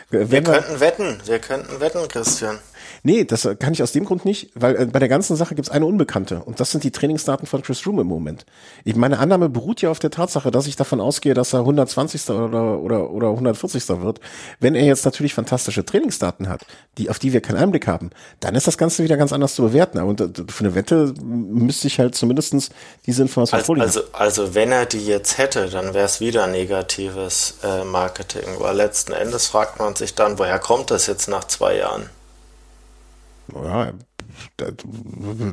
[0.09, 2.59] wir könnten wetten, wir könnten wetten, Christian.
[3.03, 5.68] Nee, das kann ich aus dem Grund nicht, weil äh, bei der ganzen Sache gibt
[5.68, 8.45] es eine Unbekannte und das sind die Trainingsdaten von Chris Room im Moment.
[8.84, 12.30] Ich, meine Annahme beruht ja auf der Tatsache, dass ich davon ausgehe, dass er 120.
[12.30, 13.88] oder, oder, oder 140.
[14.01, 14.19] wird.
[14.60, 16.65] Wenn er jetzt natürlich fantastische Trainingsdaten hat,
[16.97, 19.64] die, auf die wir keinen Einblick haben, dann ist das Ganze wieder ganz anders zu
[19.64, 19.99] bewerten.
[19.99, 22.69] Und äh, für eine Wette müsste ich halt zumindestens
[23.06, 23.88] diese Information also, vorliegen.
[23.88, 28.76] Also, also wenn er die jetzt hätte, dann wäre es wieder negatives äh, Marketing, weil
[28.76, 32.10] letzten Endes fragt man sich dann, woher kommt das jetzt nach zwei Jahren?
[33.55, 33.93] Ja,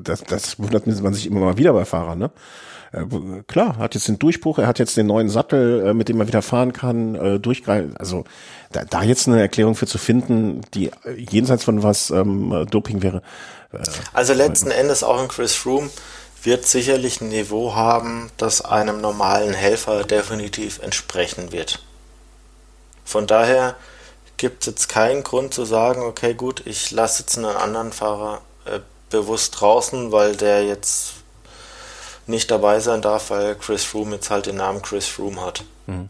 [0.02, 2.30] das, das wundert man sich immer mal wieder bei Fahrern, ne?
[2.92, 3.04] Äh,
[3.46, 6.28] klar, hat jetzt den Durchbruch, er hat jetzt den neuen Sattel, äh, mit dem er
[6.28, 7.96] wieder fahren kann, äh, durchgreifen.
[7.96, 8.24] Also
[8.72, 13.22] da, da jetzt eine Erklärung für zu finden, die jenseits von was ähm, Doping wäre.
[13.72, 13.78] Äh,
[14.12, 15.90] also letzten Endes auch ein Chris Froome
[16.42, 21.82] wird sicherlich ein Niveau haben, das einem normalen Helfer definitiv entsprechen wird.
[23.04, 23.74] Von daher
[24.36, 28.40] gibt es jetzt keinen Grund zu sagen, okay, gut, ich lasse jetzt einen anderen Fahrer
[28.64, 28.80] äh,
[29.10, 31.14] bewusst draußen, weil der jetzt
[32.26, 35.64] nicht dabei sein darf, weil Chris Froome jetzt halt den Namen Chris Froome hat.
[35.86, 36.08] Mhm.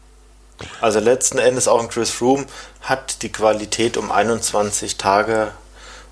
[0.81, 2.45] Also letzten Endes auch ein Chris Froome
[2.81, 5.51] hat die Qualität, um 21 Tage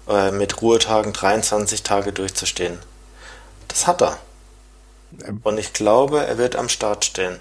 [0.07, 2.77] äh, mit Ruhetagen 23 Tage durchzustehen.
[3.67, 4.17] Das hat er.
[5.43, 7.39] Und ich glaube, er wird am Start stehen.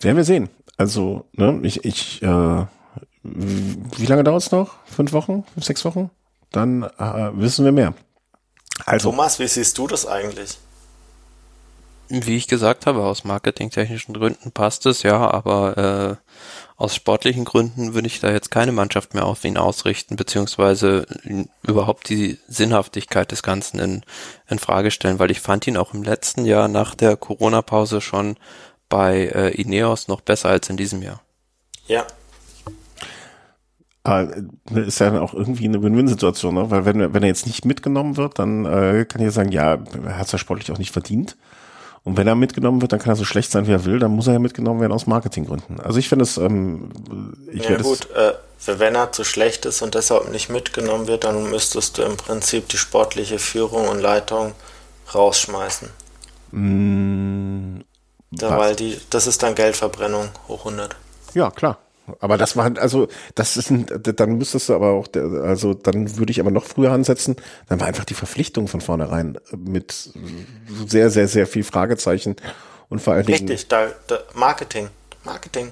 [0.00, 0.48] Werden wir sehen.
[0.76, 2.66] Also, ne, ich, ich äh,
[3.22, 4.74] wie lange dauert es noch?
[4.86, 5.44] Fünf Wochen?
[5.56, 6.10] Sechs Wochen?
[6.50, 7.94] Dann äh, wissen wir mehr.
[8.84, 10.58] Also, Thomas, wie siehst du das eigentlich?
[12.08, 16.32] Wie ich gesagt habe, aus marketingtechnischen Gründen passt es, ja, aber äh,
[16.76, 21.06] aus sportlichen Gründen würde ich da jetzt keine Mannschaft mehr auf ihn ausrichten, beziehungsweise
[21.62, 24.02] überhaupt die Sinnhaftigkeit des Ganzen in,
[24.48, 28.36] in Frage stellen, weil ich fand ihn auch im letzten Jahr nach der Corona-Pause schon
[28.90, 31.22] bei äh, Ineos noch besser als in diesem Jahr.
[31.86, 32.04] Ja,
[34.04, 34.36] aber
[34.74, 36.70] äh, ist ja auch irgendwie eine Win-Win-Situation, ne?
[36.70, 39.78] weil wenn, wenn er jetzt nicht mitgenommen wird, dann äh, kann ich ja sagen, ja,
[40.04, 41.36] er hat es ja sportlich auch nicht verdient.
[42.04, 44.10] Und wenn er mitgenommen wird, dann kann er so schlecht sein, wie er will, dann
[44.10, 45.78] muss er ja mitgenommen werden aus Marketinggründen.
[45.78, 46.90] Also ich finde es, ähm,
[47.52, 48.32] ich Ja gut, äh,
[48.66, 52.68] wenn er zu schlecht ist und deshalb nicht mitgenommen wird, dann müsstest du im Prinzip
[52.68, 54.52] die sportliche Führung und Leitung
[55.14, 55.90] rausschmeißen.
[56.50, 57.80] Mm,
[58.32, 60.96] da, weil die, das ist dann Geldverbrennung hoch 100.
[61.34, 61.78] Ja, klar.
[62.20, 66.30] Aber das war, also, das ist ein, dann müsstest du aber auch, also, dann würde
[66.30, 67.36] ich aber noch früher ansetzen.
[67.68, 70.10] Dann war einfach die Verpflichtung von vornherein mit
[70.86, 72.36] sehr, sehr, sehr viel Fragezeichen
[72.88, 73.48] und vor allen Dingen.
[73.48, 74.88] Richtig, da, da Marketing,
[75.24, 75.70] Marketing.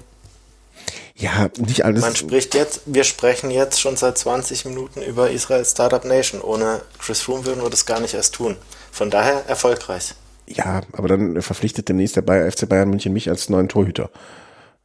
[1.15, 2.01] Ja, nicht alles.
[2.01, 6.41] Man spricht jetzt, wir sprechen jetzt schon seit 20 Minuten über Israel Startup Nation.
[6.41, 8.57] Ohne Chris Froome würden wir das gar nicht erst tun.
[8.91, 10.15] Von daher erfolgreich.
[10.47, 14.09] Ja, aber dann verpflichtet demnächst der Bayer, FC Bayern München mich als neuen Torhüter.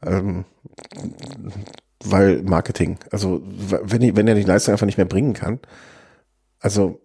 [0.05, 0.45] Ähm,
[2.05, 5.61] weil Marketing, also wenn, wenn er die Leistung einfach nicht mehr bringen kann,
[6.61, 7.01] also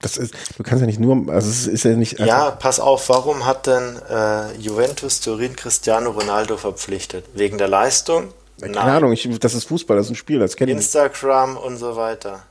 [0.00, 2.18] das ist, du kannst ja nicht nur, also es ist ja nicht.
[2.18, 7.26] Ja, pass auf, warum hat denn äh, Juventus Turin Cristiano Ronaldo verpflichtet?
[7.34, 8.32] Wegen der Leistung?
[8.60, 8.88] Keine Nein.
[8.88, 10.78] Ahnung, ich, das ist Fußball, das ist ein Spiel, das kenne ich.
[10.78, 12.42] Instagram und so weiter.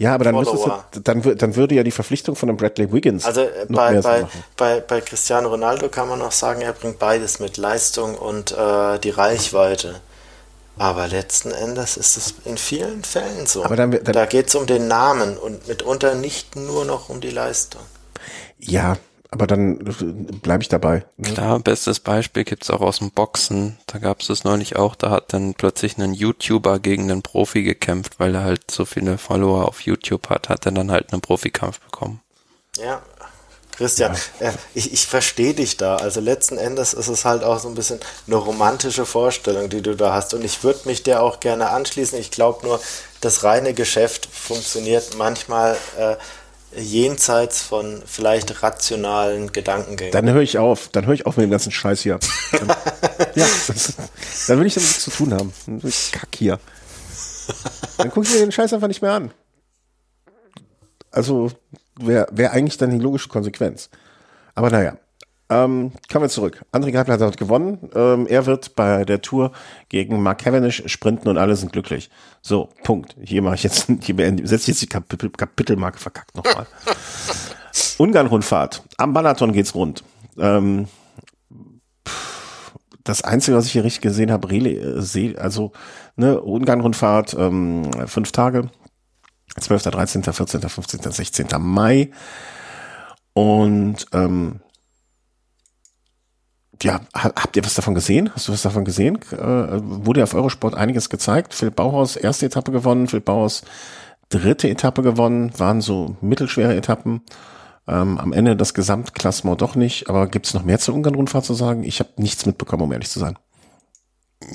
[0.00, 3.26] Ja, aber dann, müsstest du, dann, dann würde ja die Verpflichtung von einem Bradley Wiggins.
[3.26, 7.38] Also äh, bei, bei, bei, bei Cristiano Ronaldo kann man auch sagen, er bringt beides
[7.38, 10.00] mit Leistung und äh, die Reichweite.
[10.78, 13.62] Aber letzten Endes ist es in vielen Fällen so.
[13.62, 17.20] Aber dann, dann, da geht es um den Namen und mitunter nicht nur noch um
[17.20, 17.82] die Leistung.
[18.58, 18.96] Ja,
[19.30, 19.78] aber dann
[20.42, 21.04] bleibe ich dabei.
[21.16, 21.32] Ne?
[21.32, 23.78] Klar, bestes Beispiel gibt's auch aus dem Boxen.
[23.86, 28.18] Da gab's es neulich auch, da hat dann plötzlich ein YouTuber gegen einen Profi gekämpft,
[28.18, 31.80] weil er halt so viele Follower auf YouTube hat, hat er dann halt einen Profikampf
[31.80, 32.20] bekommen.
[32.76, 33.02] Ja,
[33.76, 34.48] Christian, ja.
[34.48, 35.96] äh, ich, ich verstehe dich da.
[35.96, 39.96] Also letzten Endes ist es halt auch so ein bisschen eine romantische Vorstellung, die du
[39.96, 40.34] da hast.
[40.34, 42.18] Und ich würde mich dir auch gerne anschließen.
[42.18, 42.78] Ich glaube nur,
[43.22, 46.16] das reine Geschäft funktioniert manchmal äh,
[46.76, 50.12] jenseits von vielleicht rationalen Gedankengängen.
[50.12, 50.88] Dann höre ich auf.
[50.88, 52.18] Dann höre ich auf mit dem ganzen Scheiß hier.
[52.52, 52.68] Dann,
[53.34, 53.94] ja, das,
[54.46, 55.52] dann will ich damit nichts zu tun haben.
[56.12, 56.58] Kack hier.
[57.98, 59.32] Dann gucke ich mir den Scheiß einfach nicht mehr an.
[61.10, 61.50] Also
[61.98, 63.90] wäre wär eigentlich dann die logische Konsequenz.
[64.54, 64.96] Aber naja,
[65.50, 66.64] ähm, kommen wir zurück.
[66.72, 67.90] André Geipel hat gewonnen.
[67.94, 69.50] Ähm, er wird bei der Tour
[69.88, 72.08] gegen Mark Cavendish sprinten und alle sind glücklich.
[72.40, 73.16] So, Punkt.
[73.20, 76.66] Hier mache ich jetzt, hier setze ich jetzt die Kapitel, Kapitelmarke verkackt nochmal.
[77.98, 78.84] Ungarn-Rundfahrt.
[78.96, 80.04] Am Balaton geht's rund.
[80.38, 80.86] Ähm,
[83.02, 85.72] das Einzige, was ich hier richtig gesehen habe, äh, also
[86.14, 88.70] ne, Ungarn-Rundfahrt, ähm, fünf Tage,
[89.58, 91.46] 12., 13., 14., 15., 16.
[91.58, 92.10] Mai.
[93.32, 94.60] Und ähm,
[96.82, 98.30] ja, habt ihr was davon gesehen?
[98.34, 99.18] Hast du was davon gesehen?
[99.32, 101.54] Äh, wurde auf Eurosport einiges gezeigt.
[101.54, 103.62] Philipp Bauhaus erste Etappe gewonnen, Philipp Bauhaus
[104.28, 107.22] dritte Etappe gewonnen, waren so mittelschwere Etappen.
[107.88, 111.54] Ähm, am Ende das Gesamtklassement doch nicht, aber gibt es noch mehr zur Ungarn-Rundfahrt zu
[111.54, 111.82] sagen?
[111.82, 113.38] Ich habe nichts mitbekommen, um ehrlich zu sein.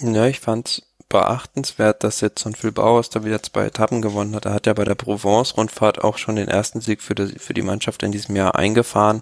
[0.02, 4.36] Ja, ich fand's beachtenswert, dass jetzt so ein Phil Bauers da wieder zwei Etappen gewonnen
[4.36, 4.46] hat.
[4.46, 7.62] Er hat ja bei der Provence-Rundfahrt auch schon den ersten Sieg für die, für die
[7.62, 9.22] Mannschaft in diesem Jahr eingefahren.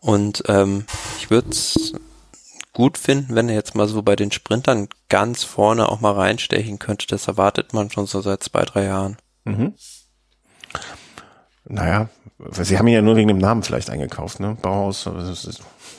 [0.00, 0.86] Und ähm,
[1.18, 1.50] ich würde
[2.78, 6.78] gut finden, wenn er jetzt mal so bei den Sprintern ganz vorne auch mal reinstechen
[6.78, 7.08] könnte.
[7.08, 9.16] Das erwartet man schon so seit zwei, drei Jahren.
[9.44, 9.74] Mhm.
[11.64, 12.08] Naja,
[12.52, 14.56] sie haben ihn ja nur wegen dem Namen vielleicht eingekauft, ne?
[14.62, 15.10] Bauhaus,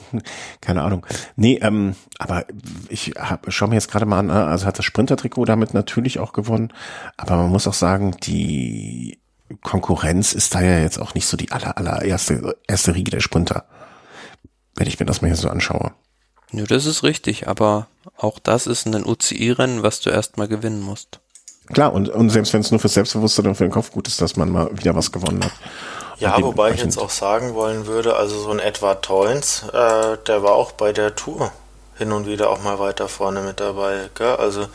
[0.62, 1.06] keine Ahnung.
[1.36, 2.46] Nee, ähm, aber
[2.88, 4.46] ich hab, schau mir jetzt gerade mal an, ne?
[4.46, 6.72] also hat das Sprinter-Trikot damit natürlich auch gewonnen,
[7.18, 9.20] aber man muss auch sagen, die
[9.64, 13.20] Konkurrenz ist da ja jetzt auch nicht so die aller, aller erste, erste Riege der
[13.20, 13.66] Sprinter,
[14.78, 15.92] wenn ich mir das mal hier so anschaue.
[16.52, 21.20] Ja, das ist richtig, aber auch das ist ein UCI-Rennen, was du erstmal gewinnen musst.
[21.74, 24.22] Klar, und, und selbst wenn es nur fürs Selbstbewusstsein und für den Kopf gut ist,
[24.22, 25.52] dass man mal wieder was gewonnen hat.
[26.18, 30.44] Ja, wobei ich jetzt auch sagen wollen würde, also so ein Edward Toynes, äh, der
[30.44, 31.52] war auch bei der Tour
[31.98, 34.10] hin und wieder auch mal weiter vorne mit dabei.
[34.16, 34.36] Gell?
[34.36, 34.68] Also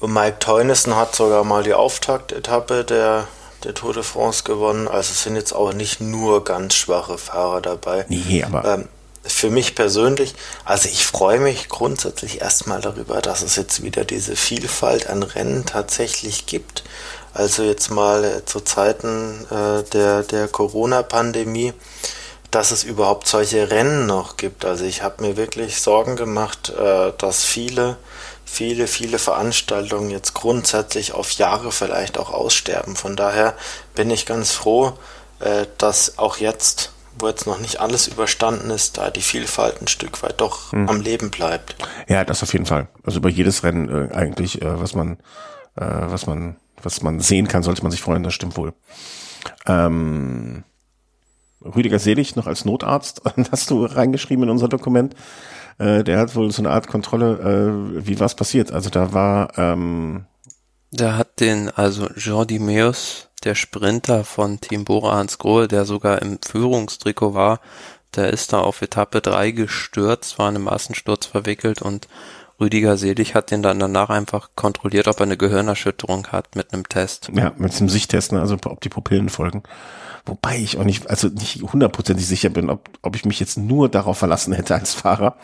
[0.00, 3.26] Mike Teunissen hat sogar mal die Auftaktetappe der,
[3.64, 4.86] der Tour de France gewonnen.
[4.86, 8.04] Also es sind jetzt auch nicht nur ganz schwache Fahrer dabei.
[8.08, 8.88] Nee, aber ähm,
[9.22, 10.34] für mich persönlich,
[10.64, 15.66] also ich freue mich grundsätzlich erstmal darüber, dass es jetzt wieder diese Vielfalt an Rennen
[15.66, 16.84] tatsächlich gibt.
[17.32, 21.74] Also jetzt mal äh, zu Zeiten äh, der, der Corona-Pandemie,
[22.50, 24.64] dass es überhaupt solche Rennen noch gibt.
[24.64, 27.96] Also ich habe mir wirklich Sorgen gemacht, äh, dass viele,
[28.44, 32.96] viele, viele Veranstaltungen jetzt grundsätzlich auf Jahre vielleicht auch aussterben.
[32.96, 33.54] Von daher
[33.94, 34.94] bin ich ganz froh,
[35.38, 36.90] äh, dass auch jetzt,
[37.20, 40.88] wo jetzt noch nicht alles überstanden ist, da die Vielfalt ein Stück weit doch hm.
[40.88, 41.76] am Leben bleibt.
[42.08, 42.88] Ja, das auf jeden Fall.
[43.04, 45.18] Also über jedes Rennen äh, eigentlich, äh, was man,
[45.76, 48.72] äh, was man was man sehen kann, sollte man sich freuen, das stimmt wohl.
[49.66, 50.64] Ähm,
[51.62, 53.22] Rüdiger Selig noch als Notarzt,
[53.52, 55.14] hast du reingeschrieben in unser Dokument.
[55.78, 58.72] Äh, der hat wohl so eine Art Kontrolle, äh, wie was passiert.
[58.72, 60.26] Also da war ähm,
[60.90, 66.20] der hat den, also Jordi Meus, der Sprinter von Team Bora Hans Grohe, der sogar
[66.20, 67.60] im Führungstrikot war,
[68.16, 72.08] der ist da auf Etappe drei gestürzt, war in einem Massensturz verwickelt und
[72.60, 76.88] Rüdiger Selig hat den dann danach einfach kontrolliert, ob er eine Gehirnerschütterung hat mit einem
[76.88, 77.30] Test.
[77.34, 78.40] Ja, mit einem Sichttest, ne?
[78.40, 79.62] also ob die Pupillen folgen.
[80.26, 83.88] Wobei ich auch nicht, also nicht hundertprozentig sicher bin, ob, ob ich mich jetzt nur
[83.88, 85.36] darauf verlassen hätte als Fahrer.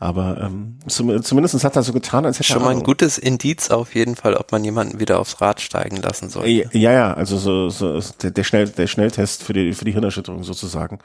[0.00, 3.70] Aber ähm, zum, zumindest hat er so getan, als hätte Schon mal ein gutes Indiz
[3.70, 6.48] auf jeden Fall, ob man jemanden wieder aufs Rad steigen lassen soll.
[6.48, 10.42] Ja, ja, also so, so der, der, Schnell, der Schnelltest für die, für die Hirnerschütterung
[10.42, 10.98] sozusagen.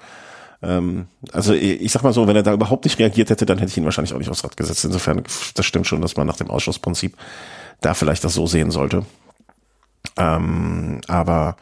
[0.64, 3.70] Ähm, also ich sag mal so, wenn er da überhaupt nicht reagiert hätte, dann hätte
[3.70, 4.86] ich ihn wahrscheinlich auch nicht aufs Rad gesetzt.
[4.86, 5.24] Insofern,
[5.56, 7.18] das stimmt schon, dass man nach dem Ausschlussprinzip
[7.82, 9.06] da vielleicht das so sehen sollte.
[10.18, 11.58] Ähm, aber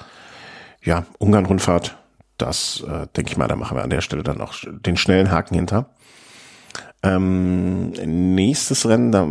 [0.84, 1.98] ja, Ungarn-Rundfahrt,
[2.38, 5.32] das äh, denke ich mal, da machen wir an der Stelle dann auch den schnellen
[5.32, 5.90] Haken hinter.
[7.04, 9.28] Ähm, nächstes Rennen, da,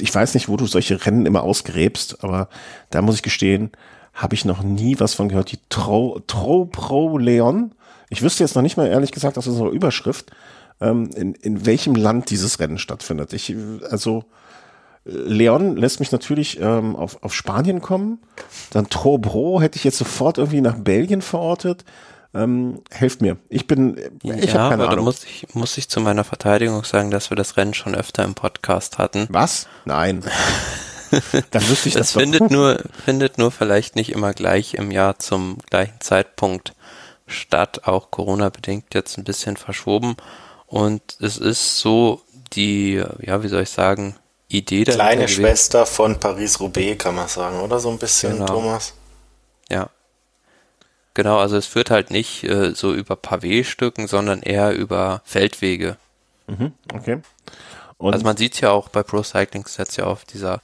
[0.00, 2.48] ich weiß nicht, wo du solche Rennen immer ausgräbst, aber
[2.90, 3.70] da muss ich gestehen,
[4.14, 5.52] habe ich noch nie was von gehört.
[5.52, 7.72] Die Tro, Tro Pro Leon
[8.08, 10.30] ich wüsste jetzt noch nicht mal ehrlich gesagt aus unserer Überschrift,
[10.80, 13.32] ähm, in, in welchem Land dieses Rennen stattfindet.
[13.32, 13.54] Ich,
[13.90, 14.24] also
[15.04, 18.18] Leon lässt mich natürlich ähm, auf, auf Spanien kommen.
[18.70, 21.84] Dann Trobro hätte ich jetzt sofort irgendwie nach Belgien verortet.
[22.34, 23.38] Ähm, helft mir.
[23.48, 25.04] Ich bin, ich ja, habe keine aber Ahnung.
[25.06, 28.34] Muss ich, muss ich zu meiner Verteidigung sagen, dass wir das Rennen schon öfter im
[28.34, 29.26] Podcast hatten.
[29.30, 29.68] Was?
[29.84, 30.22] Nein.
[31.50, 35.18] Dann wüsste ich das, das findet nur, findet nur vielleicht nicht immer gleich im Jahr
[35.18, 36.74] zum gleichen Zeitpunkt
[37.26, 40.16] statt, auch Corona-bedingt jetzt ein bisschen verschoben.
[40.66, 42.22] Und es ist so
[42.52, 44.16] die, ja, wie soll ich sagen,
[44.48, 47.80] Idee der Kleine Schwester von Paris-Roubaix, kann man sagen, oder?
[47.80, 48.46] So ein bisschen, genau.
[48.46, 48.94] Thomas.
[49.68, 49.90] Ja.
[51.14, 55.96] Genau, also es führt halt nicht äh, so über Pavé-Stücken, sondern eher über Feldwege.
[56.46, 57.22] Mhm, okay.
[57.98, 60.60] Und also man sieht ja auch bei Pro Cycling Sets ja auf dieser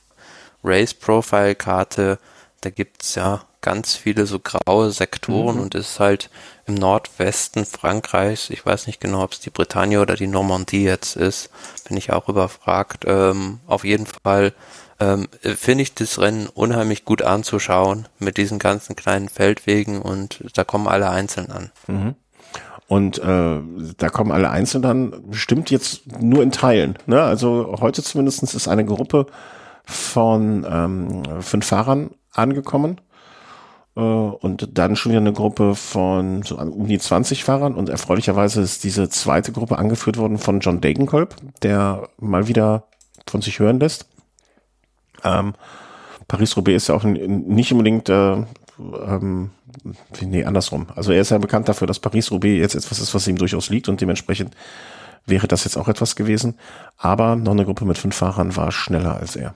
[0.62, 2.18] Race Profile Karte,
[2.60, 5.62] da gibt's ja ganz viele so graue Sektoren mhm.
[5.62, 6.30] und ist halt
[6.66, 11.16] im Nordwesten Frankreichs, ich weiß nicht genau, ob es die Bretagne oder die Normandie jetzt
[11.16, 11.50] ist,
[11.88, 13.04] bin ich auch überfragt.
[13.06, 14.52] Ähm, auf jeden Fall
[15.00, 20.64] ähm, finde ich das Rennen unheimlich gut anzuschauen mit diesen ganzen kleinen Feldwegen und da
[20.64, 21.70] kommen alle einzeln an.
[21.86, 22.14] Mhm.
[22.88, 23.60] Und äh,
[23.96, 26.98] da kommen alle einzeln dann bestimmt jetzt nur in Teilen.
[27.06, 27.22] Ne?
[27.22, 29.26] Also heute zumindest ist eine Gruppe
[29.84, 33.00] von ähm, fünf Fahrern angekommen
[33.94, 38.84] und dann schon wieder eine Gruppe von so um die 20 Fahrern und erfreulicherweise ist
[38.84, 42.84] diese zweite Gruppe angeführt worden von John Degenkolb, der mal wieder
[43.26, 44.06] von sich hören lässt.
[45.24, 45.52] Ähm,
[46.26, 48.44] Paris-Roubaix ist ja auch nicht unbedingt, äh,
[48.78, 49.50] ähm,
[50.22, 50.86] nee, andersrum.
[50.94, 53.90] Also er ist ja bekannt dafür, dass Paris-Roubaix jetzt etwas ist, was ihm durchaus liegt
[53.90, 54.54] und dementsprechend
[55.26, 56.58] wäre das jetzt auch etwas gewesen.
[56.96, 59.54] Aber noch eine Gruppe mit fünf Fahrern war schneller als er.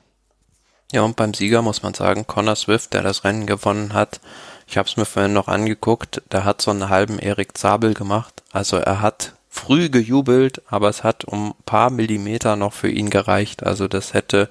[0.93, 4.21] Ja, und beim Sieger muss man sagen, Connor Swift, der das Rennen gewonnen hat,
[4.69, 8.43] ich habe es mir vorhin noch angeguckt, der hat so einen halben Erik Zabel gemacht.
[8.53, 13.65] Also er hat früh gejubelt, aber es hat um paar Millimeter noch für ihn gereicht.
[13.65, 14.49] Also das hätte,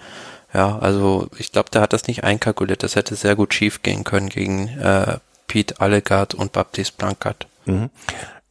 [0.53, 2.84] ja, also ich glaube, der hat das nicht einkalkuliert.
[2.84, 5.18] Das hätte sehr gut schief gehen können gegen äh,
[5.48, 7.48] Pete Allegard und Baptiste Blancard.
[7.66, 7.90] Mhm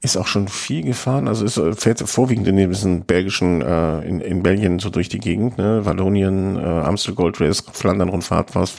[0.04, 4.42] ist auch schon viel gefahren, also ist, fährt vorwiegend in diesem belgischen, äh, in, in
[4.42, 5.86] Belgien so durch die Gegend, ne?
[5.86, 8.74] Wallonien, äh, Amstel Gold Race, Flandern Rundfahrt, was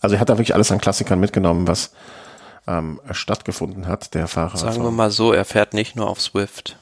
[0.00, 1.92] Also er hat da wirklich alles an Klassikern mitgenommen, was
[2.66, 4.58] ähm, stattgefunden hat, der Fahrer.
[4.58, 6.76] Sagen wir mal so, er fährt nicht nur auf Swift.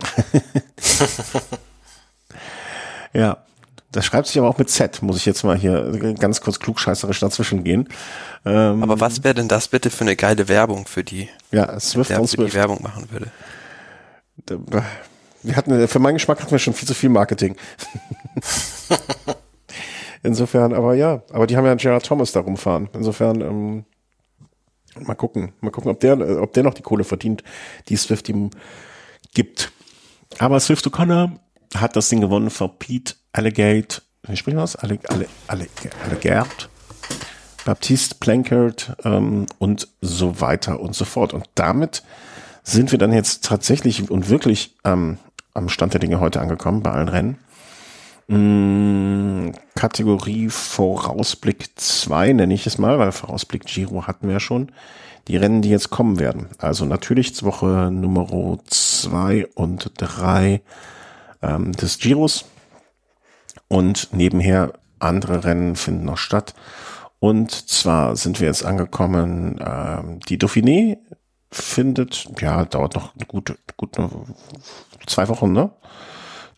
[3.12, 3.38] ja,
[3.92, 7.20] das schreibt sich aber auch mit Z, muss ich jetzt mal hier ganz kurz klugscheißerisch
[7.20, 7.88] dazwischen gehen.
[8.44, 11.28] Ähm, aber was wäre denn das bitte für eine geile Werbung für die?
[11.52, 12.52] Ja, Swift der und Swift.
[12.52, 13.30] die Werbung machen würde.
[15.42, 17.56] Wir hatten, für meinen Geschmack hatten wir schon viel zu viel Marketing.
[20.22, 22.88] Insofern, aber ja, aber die haben ja Gerard Thomas da rumfahren.
[22.92, 23.84] Insofern, ähm,
[24.98, 27.44] mal gucken, mal gucken, ob der, ob der noch die Kohle verdient,
[27.88, 28.50] die Swift ihm
[29.34, 29.70] gibt.
[30.38, 31.38] Aber Swift O'Connor
[31.76, 34.76] hat das Ding gewonnen vor Pete Allegate, wie spricht man das?
[34.76, 36.68] Allegate, Allegate,
[37.66, 41.34] Baptiste Plankert ähm, und so weiter und so fort.
[41.34, 42.02] Und damit
[42.62, 45.18] sind wir dann jetzt tatsächlich und wirklich ähm,
[45.52, 47.38] am Stand der Dinge heute angekommen bei allen Rennen.
[48.28, 54.72] Hm, Kategorie Vorausblick 2 nenne ich es mal, weil Vorausblick Giro hatten wir ja schon.
[55.28, 56.46] Die Rennen, die jetzt kommen werden.
[56.56, 60.62] Also natürlich Woche Nummer 2 und 3
[61.42, 62.46] ähm, des Giros.
[63.68, 66.54] Und nebenher andere Rennen finden noch statt.
[67.18, 70.98] Und zwar sind wir jetzt angekommen, ähm, die Dauphiné
[71.50, 74.10] findet, ja, dauert noch gut, gut eine,
[75.06, 75.70] zwei Wochen, ne?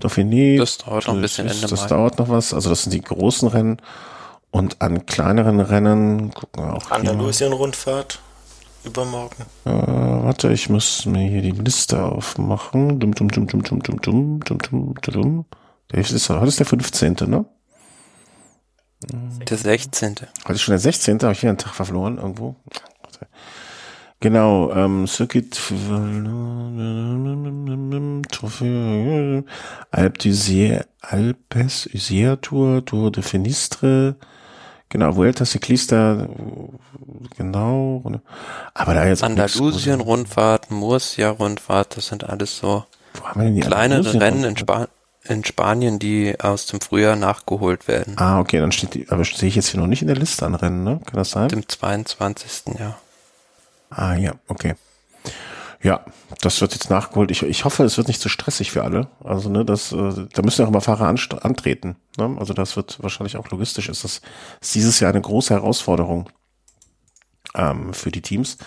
[0.01, 0.59] Dauphiné.
[0.59, 1.87] Das dauert noch ein bisschen Ende Das Mai.
[1.89, 2.55] dauert noch was.
[2.55, 3.79] Also das sind die großen Rennen.
[4.51, 8.21] Und an kleineren Rennen gucken wir auch Andalusien-Rundfahrt
[8.85, 9.45] übermorgen.
[9.65, 12.99] Äh, warte, ich muss mir hier die Liste aufmachen.
[13.01, 15.45] Dum, dum, dum, dum, dum, dum, dum, dum, dum, dum.
[15.93, 17.47] Ist, heute ist der 15., ne?
[19.49, 20.17] Der 16.
[20.45, 21.21] Heute ist schon der 16.
[21.21, 22.57] Habe ich hier einen Tag verloren irgendwo?
[24.21, 25.57] Genau, ähm, Circuit
[29.93, 34.17] Alp du Alpes Isère Tour, Tour de Finistre,
[34.89, 36.29] genau, Vuelta Ciclista,
[37.37, 38.03] genau,
[38.75, 44.89] aber da jetzt Andalusien Rundfahrt, Murcia Rundfahrt, das sind alles so kleinere Rennen in Spanien
[45.29, 48.17] in Spanien, die aus dem Frühjahr nachgeholt werden.
[48.19, 50.47] Ah, okay, dann steht die, aber sehe ich jetzt hier noch nicht in der Liste
[50.47, 51.01] an Rennen, ne?
[51.05, 51.49] Kann das sein?
[51.49, 52.79] Dem 22.
[52.79, 52.99] Ja.
[53.91, 54.75] Ah, ja, okay.
[55.81, 56.05] Ja,
[56.41, 57.31] das wird jetzt nachgeholt.
[57.31, 59.09] Ich, ich hoffe, es wird nicht zu stressig für alle.
[59.23, 61.97] Also, ne, das, äh, da müssen ja auch immer Fahrer antreten.
[62.17, 62.37] Ne?
[62.39, 63.89] Also, das wird wahrscheinlich auch logistisch.
[63.89, 64.21] Ist das
[64.61, 66.31] ist dieses Jahr eine große Herausforderung
[67.55, 68.59] ähm, für die Teams.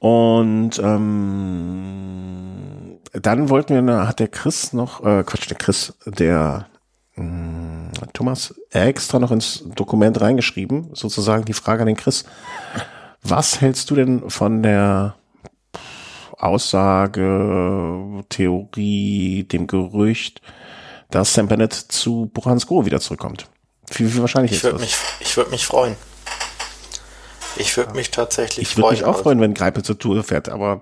[0.00, 6.68] Und ähm, dann wollten wir, hat der Chris noch, äh, Quatsch, der Chris, der
[7.16, 12.24] mh, mm, Thomas extra noch ins Dokument reingeschrieben, sozusagen die Frage an den Chris.
[13.22, 15.16] Was hältst du denn von der
[16.38, 20.40] Aussage, Theorie, dem Gerücht,
[21.10, 23.48] dass Sam Bennett zu Buransko wieder zurückkommt?
[23.92, 24.80] Wie, wie wahrscheinlich ich ist das?
[24.80, 25.94] Mich, ich würde mich freuen.
[27.56, 28.94] Ich würde mich tatsächlich ich freuen.
[28.94, 30.80] Ich würde mich auch freuen, wenn Greipe zur Tour fährt, aber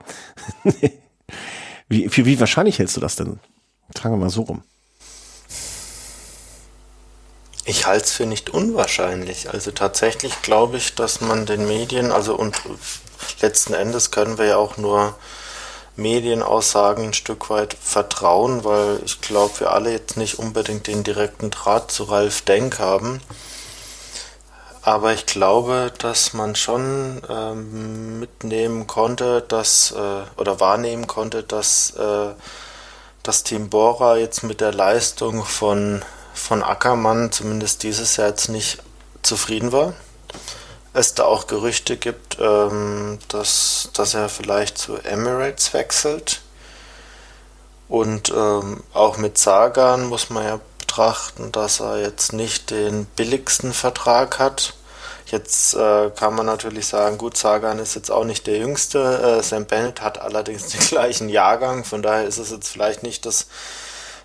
[1.89, 3.41] wie, wie, wie wahrscheinlich hältst du das denn?
[3.95, 4.63] Tragen wir mal so rum.
[7.65, 9.51] Ich halte es für nicht unwahrscheinlich.
[9.53, 12.57] Also tatsächlich glaube ich, dass man den Medien, also und
[13.43, 15.19] letzten Endes können wir ja auch nur
[15.97, 21.51] Medienaussagen ein Stück weit vertrauen, weil ich glaube, wir alle jetzt nicht unbedingt den direkten
[21.51, 23.21] Draht zu Ralf Denk haben.
[24.89, 31.91] Aber ich glaube, dass man schon ähm, mitnehmen konnte, dass äh, oder wahrnehmen konnte, dass
[31.91, 32.31] äh,
[33.23, 36.03] das Team Bora jetzt mit der Leistung von,
[36.33, 38.79] von Ackermann zumindest dieses Jahr jetzt nicht
[39.21, 39.93] zufrieden war.
[40.95, 46.41] Es da auch Gerüchte gibt, ähm, dass, dass er vielleicht zu Emirates wechselt.
[47.91, 53.73] Und ähm, auch mit Sagan muss man ja betrachten, dass er jetzt nicht den billigsten
[53.73, 54.75] Vertrag hat.
[55.27, 59.39] Jetzt äh, kann man natürlich sagen, gut, Sagan ist jetzt auch nicht der Jüngste.
[59.39, 63.27] Äh, Sam Bennett hat allerdings den gleichen Jahrgang, von daher ist es jetzt vielleicht nicht
[63.27, 63.47] das,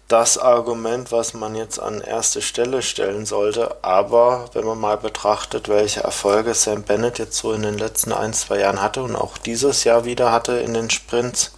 [0.08, 3.84] das Argument, was man jetzt an erste Stelle stellen sollte.
[3.84, 8.34] Aber wenn man mal betrachtet, welche Erfolge Sam Bennett jetzt so in den letzten ein,
[8.34, 11.52] zwei Jahren hatte und auch dieses Jahr wieder hatte in den Sprints,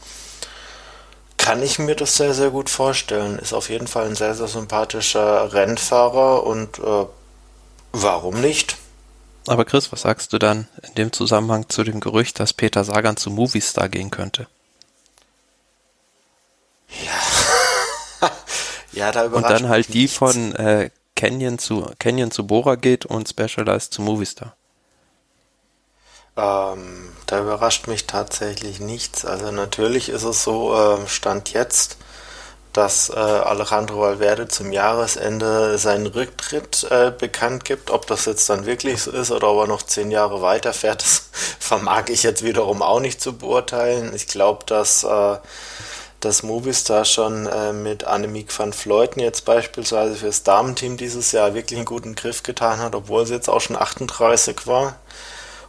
[1.46, 3.38] kann ich mir das sehr, sehr gut vorstellen.
[3.38, 7.06] Ist auf jeden Fall ein sehr, sehr sympathischer Rennfahrer und äh,
[7.92, 8.78] warum nicht?
[9.46, 13.16] Aber Chris, was sagst du dann in dem Zusammenhang zu dem Gerücht, dass Peter Sagan
[13.16, 14.48] zu Movistar gehen könnte?
[17.06, 18.32] Ja.
[18.94, 20.18] ja, da überrascht Und dann halt die nichts.
[20.18, 24.56] von äh, Canyon zu Canyon zu Bora geht und Specialized zu Movistar.
[26.38, 29.26] Ähm, da überrascht mich tatsächlich nichts.
[29.26, 31.98] Also natürlich ist es so, äh, Stand jetzt,
[32.74, 37.90] dass äh, Alejandro Valverde zum Jahresende seinen Rücktritt äh, bekannt gibt.
[37.90, 41.30] Ob das jetzt dann wirklich so ist oder ob er noch zehn Jahre weiterfährt, das
[41.60, 44.14] vermag ich jetzt wiederum auch nicht zu beurteilen.
[44.14, 45.38] Ich glaube, dass äh,
[46.20, 51.78] das Movistar schon äh, mit Annemiek van Fleuten jetzt beispielsweise fürs Damenteam dieses Jahr wirklich
[51.78, 54.98] einen guten Griff getan hat, obwohl sie jetzt auch schon 38 war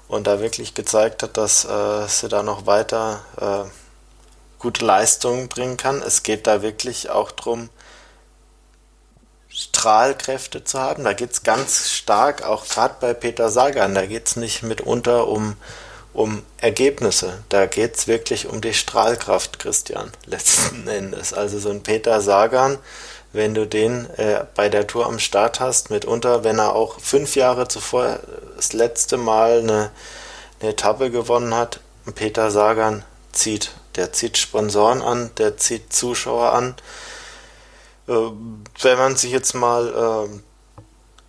[0.08, 3.68] und da wirklich gezeigt hat, dass äh, sie da noch weiter äh,
[4.58, 6.02] gute Leistungen bringen kann.
[6.02, 7.70] Es geht da wirklich auch darum,
[9.48, 11.04] Strahlkräfte zu haben.
[11.04, 15.28] Da geht es ganz stark, auch gerade bei Peter Sagan, da geht es nicht mitunter
[15.28, 15.56] um,
[16.12, 17.42] um Ergebnisse.
[17.48, 21.32] Da geht es wirklich um die Strahlkraft, Christian, letzten Endes.
[21.32, 22.78] Also so ein Peter Sagan,
[23.36, 27.36] wenn du den äh, bei der Tour am Start hast, mitunter, wenn er auch fünf
[27.36, 28.18] Jahre zuvor
[28.56, 29.90] das letzte Mal eine,
[30.60, 31.80] eine Etappe gewonnen hat,
[32.14, 36.74] Peter Sagan zieht der zieht Sponsoren an, der zieht Zuschauer an.
[38.08, 40.40] Äh, wenn man sich jetzt mal äh,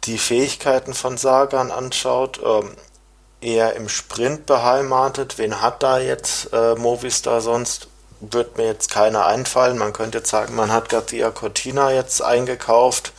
[0.04, 6.76] die Fähigkeiten von Sagan anschaut, äh, eher im Sprint beheimatet, wen hat da jetzt äh,
[6.76, 7.88] Movistar sonst?
[8.20, 9.78] Wird mir jetzt keiner einfallen.
[9.78, 13.14] Man könnte jetzt sagen, man hat Garcia Cortina jetzt eingekauft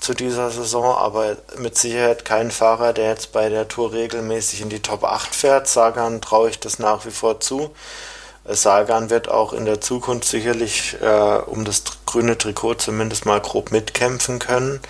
[0.00, 4.68] zu dieser Saison, aber mit Sicherheit kein Fahrer, der jetzt bei der Tour regelmäßig in
[4.68, 5.66] die Top 8 fährt.
[5.66, 7.74] Sagan traue ich das nach wie vor zu.
[8.48, 13.72] Sagan wird auch in der Zukunft sicherlich äh, um das grüne Trikot zumindest mal grob
[13.72, 14.80] mitkämpfen können.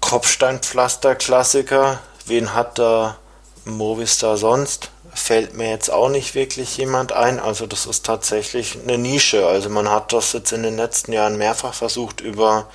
[0.00, 3.16] Kopfsteinpflaster-Klassiker, wen hat da
[3.64, 4.90] Movistar sonst?
[5.14, 7.40] Fällt mir jetzt auch nicht wirklich jemand ein.
[7.40, 9.46] Also das ist tatsächlich eine Nische.
[9.46, 12.68] Also man hat das jetzt in den letzten Jahren mehrfach versucht über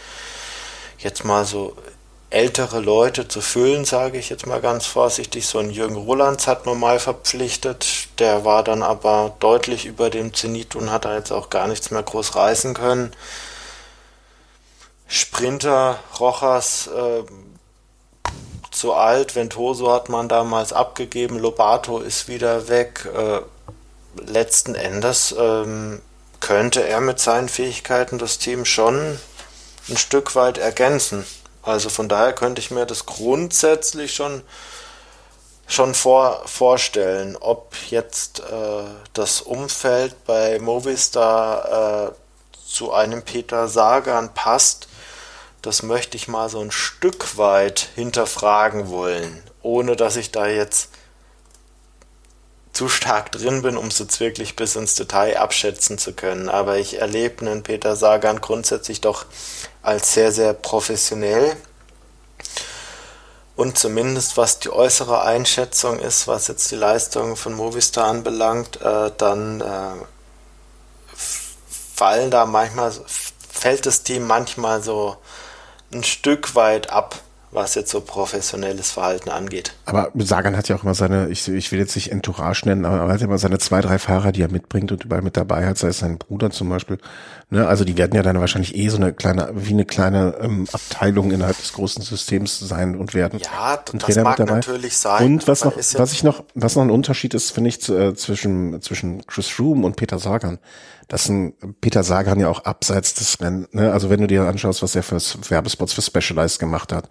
[0.97, 1.75] jetzt mal so
[2.29, 5.47] ältere Leute zu füllen, sage ich jetzt mal ganz vorsichtig.
[5.47, 10.33] So ein Jürgen Rolands hat man mal verpflichtet, der war dann aber deutlich über dem
[10.33, 13.13] Zenit und hat da jetzt auch gar nichts mehr groß reißen können.
[15.07, 17.23] Sprinter, Rochas, äh,
[18.75, 23.07] zu alt, Ventoso hat man damals abgegeben, Lobato ist wieder weg.
[23.15, 23.41] Äh,
[24.29, 26.01] letzten Endes ähm,
[26.39, 29.19] könnte er mit seinen Fähigkeiten das Team schon
[29.89, 31.25] ein Stück weit ergänzen.
[31.63, 34.43] Also von daher könnte ich mir das grundsätzlich schon,
[35.67, 38.83] schon vor, vorstellen, ob jetzt äh,
[39.13, 42.11] das Umfeld bei Movistar äh,
[42.67, 44.87] zu einem Peter Sagan passt.
[45.65, 50.89] Das möchte ich mal so ein Stück weit hinterfragen wollen, ohne dass ich da jetzt
[52.71, 56.49] zu stark drin bin, um es jetzt wirklich bis ins Detail abschätzen zu können.
[56.49, 59.25] Aber ich erlebe einen Peter Sagan grundsätzlich doch
[59.81, 61.57] als sehr, sehr professionell.
[63.55, 69.09] Und zumindest was die äußere Einschätzung ist, was jetzt die Leistung von Movistar anbelangt, äh,
[69.17, 70.05] dann äh,
[71.95, 72.93] fallen da manchmal,
[73.49, 75.17] fällt das Team manchmal so
[75.93, 77.21] ein Stück weit ab,
[77.55, 79.73] was jetzt so professionelles Verhalten angeht.
[79.85, 82.97] Aber Sagan hat ja auch immer seine, ich, ich will jetzt nicht Entourage nennen, aber
[82.97, 85.65] er hat ja immer seine zwei, drei Fahrer, die er mitbringt und überall mit dabei
[85.65, 86.97] hat, sei es sein Bruder zum Beispiel.
[87.49, 87.65] Ne?
[87.65, 91.31] Also die werden ja dann wahrscheinlich eh so eine kleine, wie eine kleine ähm, Abteilung
[91.31, 93.39] innerhalb des großen Systems sein und werden.
[93.39, 95.25] Ja, das Trainer mag natürlich sein.
[95.25, 98.81] Und was noch, was ich noch, was noch ein Unterschied ist, finde ich, äh, zwischen,
[98.81, 100.59] zwischen Chris Froome und Peter Sagan
[101.07, 103.91] dass ein Peter Sagan ja auch abseits des Rennen, ne?
[103.91, 105.19] also wenn du dir anschaust, was er für
[105.49, 107.09] Werbespots für Specialized gemacht hat,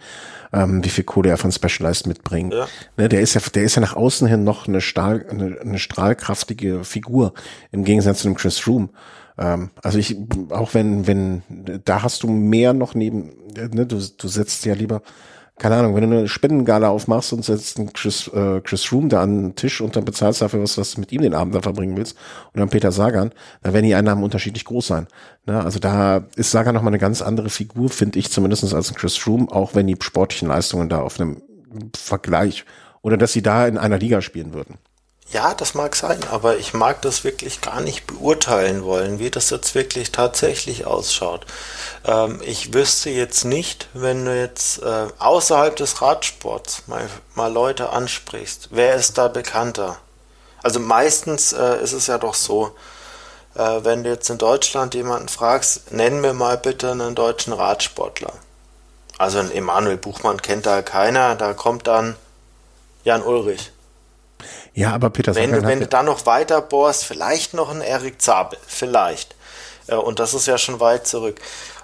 [0.53, 2.67] ähm, wie viel Kohle er von Specialized mitbringt, ja.
[2.97, 3.09] ne?
[3.09, 6.85] der ist ja, der ist ja nach außen hin noch eine, Stahl, eine, eine strahlkraftige
[6.85, 7.35] Figur
[7.71, 8.91] im Gegensatz zu dem Chris Room.
[9.39, 10.17] Ähm, also ich,
[10.51, 11.43] auch wenn, wenn,
[11.85, 13.87] da hast du mehr noch neben, ne?
[13.87, 15.03] du, du setzt ja lieber
[15.57, 19.23] keine Ahnung, wenn du eine Spendengala aufmachst und setzt einen Chris, äh, Chris Room da
[19.23, 21.63] an den Tisch und dann bezahlst dafür was, was du mit ihm den Abend da
[21.63, 22.17] verbringen willst
[22.53, 23.31] und dann Peter Sagan,
[23.63, 25.07] dann werden die Einnahmen unterschiedlich groß sein.
[25.47, 25.63] Ne?
[25.63, 29.27] Also da ist Sagan nochmal eine ganz andere Figur, finde ich zumindest als ein Chris
[29.27, 31.41] Room, auch wenn die sportlichen Leistungen da auf einem
[31.97, 32.65] Vergleich
[33.03, 34.79] oder dass sie da in einer Liga spielen würden.
[35.31, 39.51] Ja, das mag sein, aber ich mag das wirklich gar nicht beurteilen wollen, wie das
[39.51, 41.45] jetzt wirklich tatsächlich ausschaut.
[42.05, 47.91] Ähm, ich wüsste jetzt nicht, wenn du jetzt äh, außerhalb des Radsports mal, mal Leute
[47.91, 49.99] ansprichst, wer ist da bekannter?
[50.63, 52.75] Also meistens äh, ist es ja doch so,
[53.55, 58.33] äh, wenn du jetzt in Deutschland jemanden fragst, nenn mir mal bitte einen deutschen Radsportler.
[59.19, 62.17] Also ein Emanuel Buchmann kennt da keiner, da kommt dann
[63.05, 63.74] Jan Ulrich.
[64.75, 68.21] Ja, aber Peter Wenn, du, wenn du da noch weiter bohrst, vielleicht noch ein Erik
[68.21, 69.37] Zabel, vielleicht.
[69.87, 71.41] Äh, und das ist ja schon weit zurück.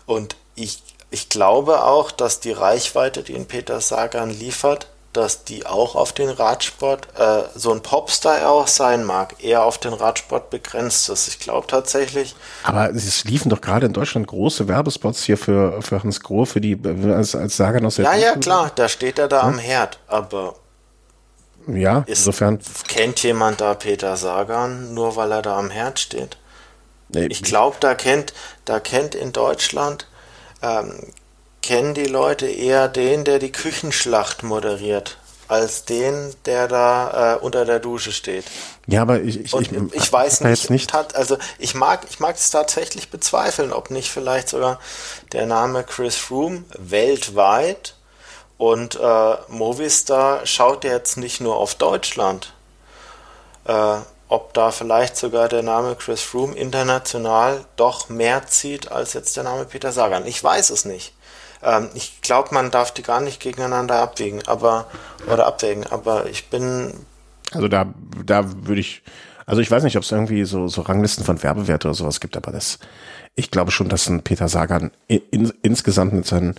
[0.06, 5.66] Und ich, ich glaube auch, dass die Reichweite, die in Peter Sagan liefert, dass die
[5.66, 10.50] auch auf den Radsport, äh, so ein Popstar auch sein mag, eher auf den Radsport
[10.50, 11.26] begrenzt ist.
[11.26, 12.36] Ich glaube tatsächlich.
[12.62, 16.60] Aber es liefen doch gerade in Deutschland große Werbespots hier für, für Hans Groh, für
[16.60, 16.78] die,
[17.12, 19.42] als, als Sagan aus der Ja, ja, klar, da steht er da ja?
[19.42, 20.54] am Herd, aber
[21.76, 22.60] ja, ist, insofern.
[22.88, 26.36] Kennt jemand da Peter Sagan, nur weil er da am Herd steht?
[27.08, 28.32] Nee, ich glaube, da kennt,
[28.64, 30.06] da kennt in Deutschland,
[30.62, 31.12] ähm,
[31.62, 35.18] kennen die Leute eher den, der die Küchenschlacht moderiert,
[35.48, 38.44] als den, der da äh, unter der Dusche steht.
[38.86, 40.92] Ja, aber ich, ich, ich, ich weiß nicht, nicht.
[40.92, 44.78] Hat, also ich mag, ich mag es tatsächlich bezweifeln, ob nicht vielleicht sogar
[45.32, 47.94] der Name Chris Froome weltweit
[48.60, 52.52] und äh, Movistar schaut jetzt nicht nur auf Deutschland,
[53.64, 53.96] äh,
[54.28, 59.44] ob da vielleicht sogar der Name Chris Froome international doch mehr zieht als jetzt der
[59.44, 60.26] Name Peter Sagan.
[60.26, 61.14] Ich weiß es nicht.
[61.62, 64.88] Ähm, ich glaube, man darf die gar nicht gegeneinander abwägen, aber
[65.26, 65.86] oder abwägen.
[65.86, 66.92] Aber ich bin
[67.52, 67.86] also da
[68.26, 69.00] da würde ich
[69.46, 72.36] also ich weiß nicht, ob es irgendwie so so Ranglisten von Werbewerte oder sowas gibt,
[72.36, 72.78] aber das
[73.36, 76.56] ich glaube schon, dass ein Peter Sagan in, in, insgesamt mit seinen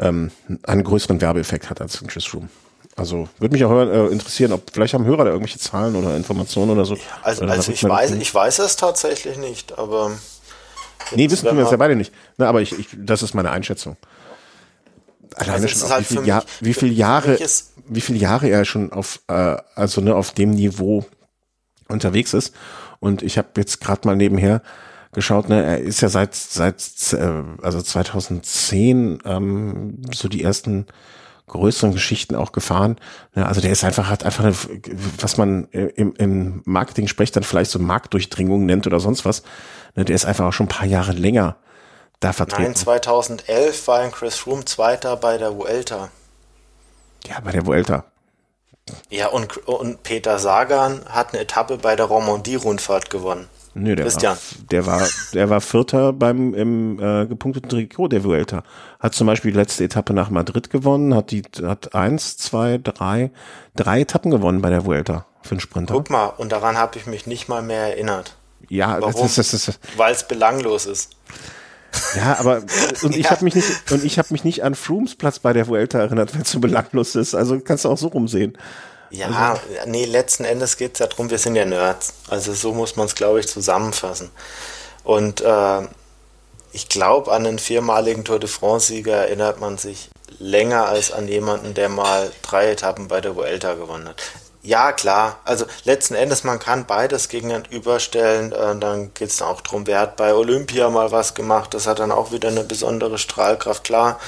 [0.00, 0.30] ähm,
[0.64, 2.48] einen größeren Werbeeffekt hat als ein Chris Room.
[2.96, 6.70] Also würde mich auch äh, interessieren, ob vielleicht haben Hörer da irgendwelche Zahlen oder Informationen
[6.72, 6.96] oder so.
[7.22, 10.12] Also, oder also ich weiß, ich weiß es tatsächlich nicht, aber
[11.14, 12.12] nee, wissen wir es ja beide nicht.
[12.36, 13.96] Na, aber ich, ich, das ist meine Einschätzung.
[15.36, 17.38] Alleine also schon, halt wie, viel Jahr, wie viele Jahre,
[17.86, 21.06] wie viele Jahre er schon auf, äh, also ne, auf dem Niveau
[21.88, 22.54] unterwegs ist.
[22.98, 24.62] Und ich habe jetzt gerade mal nebenher
[25.12, 26.82] geschaut, ne, er ist ja seit seit
[27.12, 30.86] äh, also 2010 ähm, so die ersten
[31.48, 32.96] größeren Geschichten auch gefahren.
[33.34, 34.54] Ne, also der ist einfach hat einfach eine,
[35.18, 39.42] was man im, im Marketing spricht dann vielleicht so Marktdurchdringung nennt oder sonst was.
[39.96, 41.56] Ne, der ist einfach auch schon ein paar Jahre länger
[42.20, 42.62] da vertreten.
[42.64, 46.10] Nein, 2011 war ein Chris Froome Zweiter bei der Vuelta.
[47.26, 48.04] Ja, bei der Vuelta.
[49.08, 53.48] Ja, und, und Peter Sagan hat eine Etappe bei der Romandie-Rundfahrt gewonnen.
[53.74, 54.36] Nö, der Christian.
[54.36, 58.64] War, der war, der war Vierter beim im äh, gepunkteten Trikot der Vuelta.
[58.98, 63.30] Hat zum Beispiel die letzte Etappe nach Madrid gewonnen, hat die hat eins, zwei, drei,
[63.76, 65.94] drei Etappen gewonnen bei der Vuelta für einen Sprinter.
[65.94, 68.36] Guck mal, und daran habe ich mich nicht mal mehr erinnert.
[68.68, 69.22] Ja, Warum?
[69.22, 71.10] Das, das, das, weil es belanglos ist.
[72.16, 72.62] Ja, aber
[73.02, 73.30] und ich ja.
[73.30, 76.34] habe mich nicht und ich habe mich nicht an Frooms Platz bei der Vuelta erinnert,
[76.34, 77.34] wenn es so belanglos ist.
[77.34, 78.56] Also kannst du auch so rumsehen.
[79.10, 82.14] Ja, also, nee, letzten Endes geht es ja darum, wir sind ja Nerds.
[82.28, 84.30] Also so muss man es, glaube ich, zusammenfassen.
[85.02, 85.82] Und äh,
[86.72, 91.74] ich glaube, an einen viermaligen Tour de France-Sieger erinnert man sich länger als an jemanden,
[91.74, 94.22] der mal drei Etappen bei der Vuelta gewonnen hat.
[94.62, 95.40] Ja, klar.
[95.44, 98.52] Also letzten Endes, man kann beides gegenüberstellen.
[98.52, 101.72] Äh, dann geht es auch darum, wer hat bei Olympia mal was gemacht.
[101.74, 103.84] Das hat dann auch wieder eine besondere Strahlkraft.
[103.84, 104.20] Klar,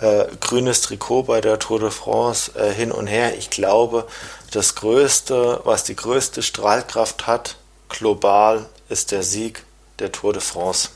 [0.00, 3.36] äh, grünes Trikot bei der Tour de France äh, hin und her.
[3.36, 4.06] Ich glaube,
[4.52, 7.56] das Größte, was die größte Strahlkraft hat,
[7.88, 9.64] global, ist der Sieg
[9.98, 10.90] der Tour de France.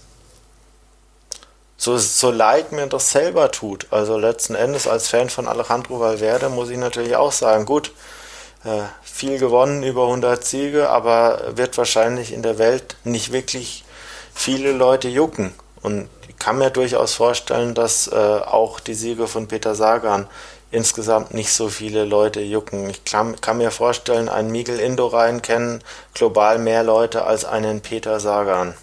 [1.77, 3.89] so, so leid mir das selber tut.
[3.91, 7.93] Also letzten Endes als Fan von Alejandro Valverde muss ich natürlich auch sagen, gut,
[8.65, 13.85] äh, viel gewonnen, über 100 Siege, aber wird wahrscheinlich in der Welt nicht wirklich
[14.33, 15.53] viele Leute jucken.
[15.83, 16.09] Und
[16.43, 20.27] kann mir durchaus vorstellen, dass äh, auch die Siege von Peter Sagan
[20.73, 22.91] insgesamt nicht so viele Leute jucken.
[22.91, 28.19] Ich kann, kann mir vorstellen, einen Miguel Indurain kennen global mehr Leute als einen Peter
[28.19, 28.75] Sagan.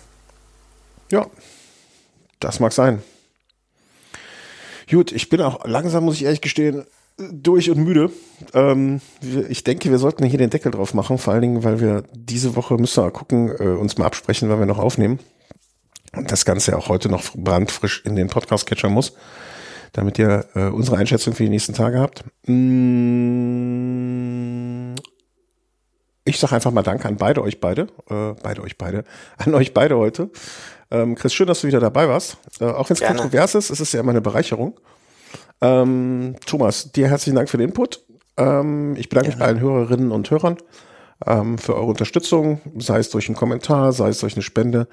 [1.12, 1.26] Ja,
[2.40, 3.04] das mag sein.
[4.90, 6.86] Gut, ich bin auch langsam, muss ich ehrlich gestehen,
[7.18, 8.10] durch und müde.
[8.54, 9.02] Ähm,
[9.50, 12.56] ich denke, wir sollten hier den Deckel drauf machen, vor allen Dingen, weil wir diese
[12.56, 15.20] Woche müssen wir gucken, äh, uns mal absprechen, weil wir noch aufnehmen.
[16.16, 19.14] Und das Ganze auch heute noch brandfrisch in den Podcast-Catcher muss,
[19.94, 22.24] damit ihr äh, unsere Einschätzung für die nächsten Tage habt.
[22.48, 22.56] Mm,
[26.26, 29.04] ich sage einfach mal Danke an beide euch beide, äh, beide euch beide,
[29.38, 30.30] an euch beide heute.
[30.92, 32.38] Ähm, Chris, schön, dass du wieder dabei warst.
[32.60, 34.80] Äh, auch wenn es kontrovers ist, ist es ja immer eine Bereicherung.
[35.62, 38.04] Ähm, Thomas, dir herzlichen Dank für den Input.
[38.38, 39.36] Ähm, ich bedanke Gerne.
[39.36, 40.58] mich bei allen Hörerinnen und Hörern
[41.26, 44.88] ähm, für eure Unterstützung, sei es durch einen Kommentar, sei es durch eine Spende.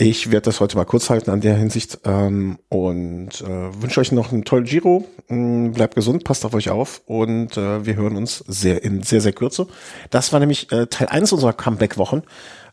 [0.00, 4.12] Ich werde das heute mal kurz halten an der Hinsicht ähm, und äh, wünsche euch
[4.12, 5.04] noch einen tollen Giro.
[5.28, 9.20] Ähm, bleibt gesund, passt auf euch auf und äh, wir hören uns sehr in sehr,
[9.20, 9.66] sehr Kürze.
[10.10, 12.22] Das war nämlich äh, Teil 1 unserer Comeback-Wochen.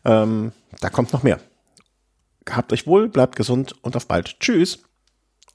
[0.04, 1.40] Ähm, da kommt noch mehr.
[2.48, 4.38] Habt euch wohl, bleibt gesund und auf bald.
[4.38, 4.78] Tschüss.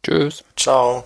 [0.03, 0.43] Tschüss.
[0.57, 1.05] Ciao.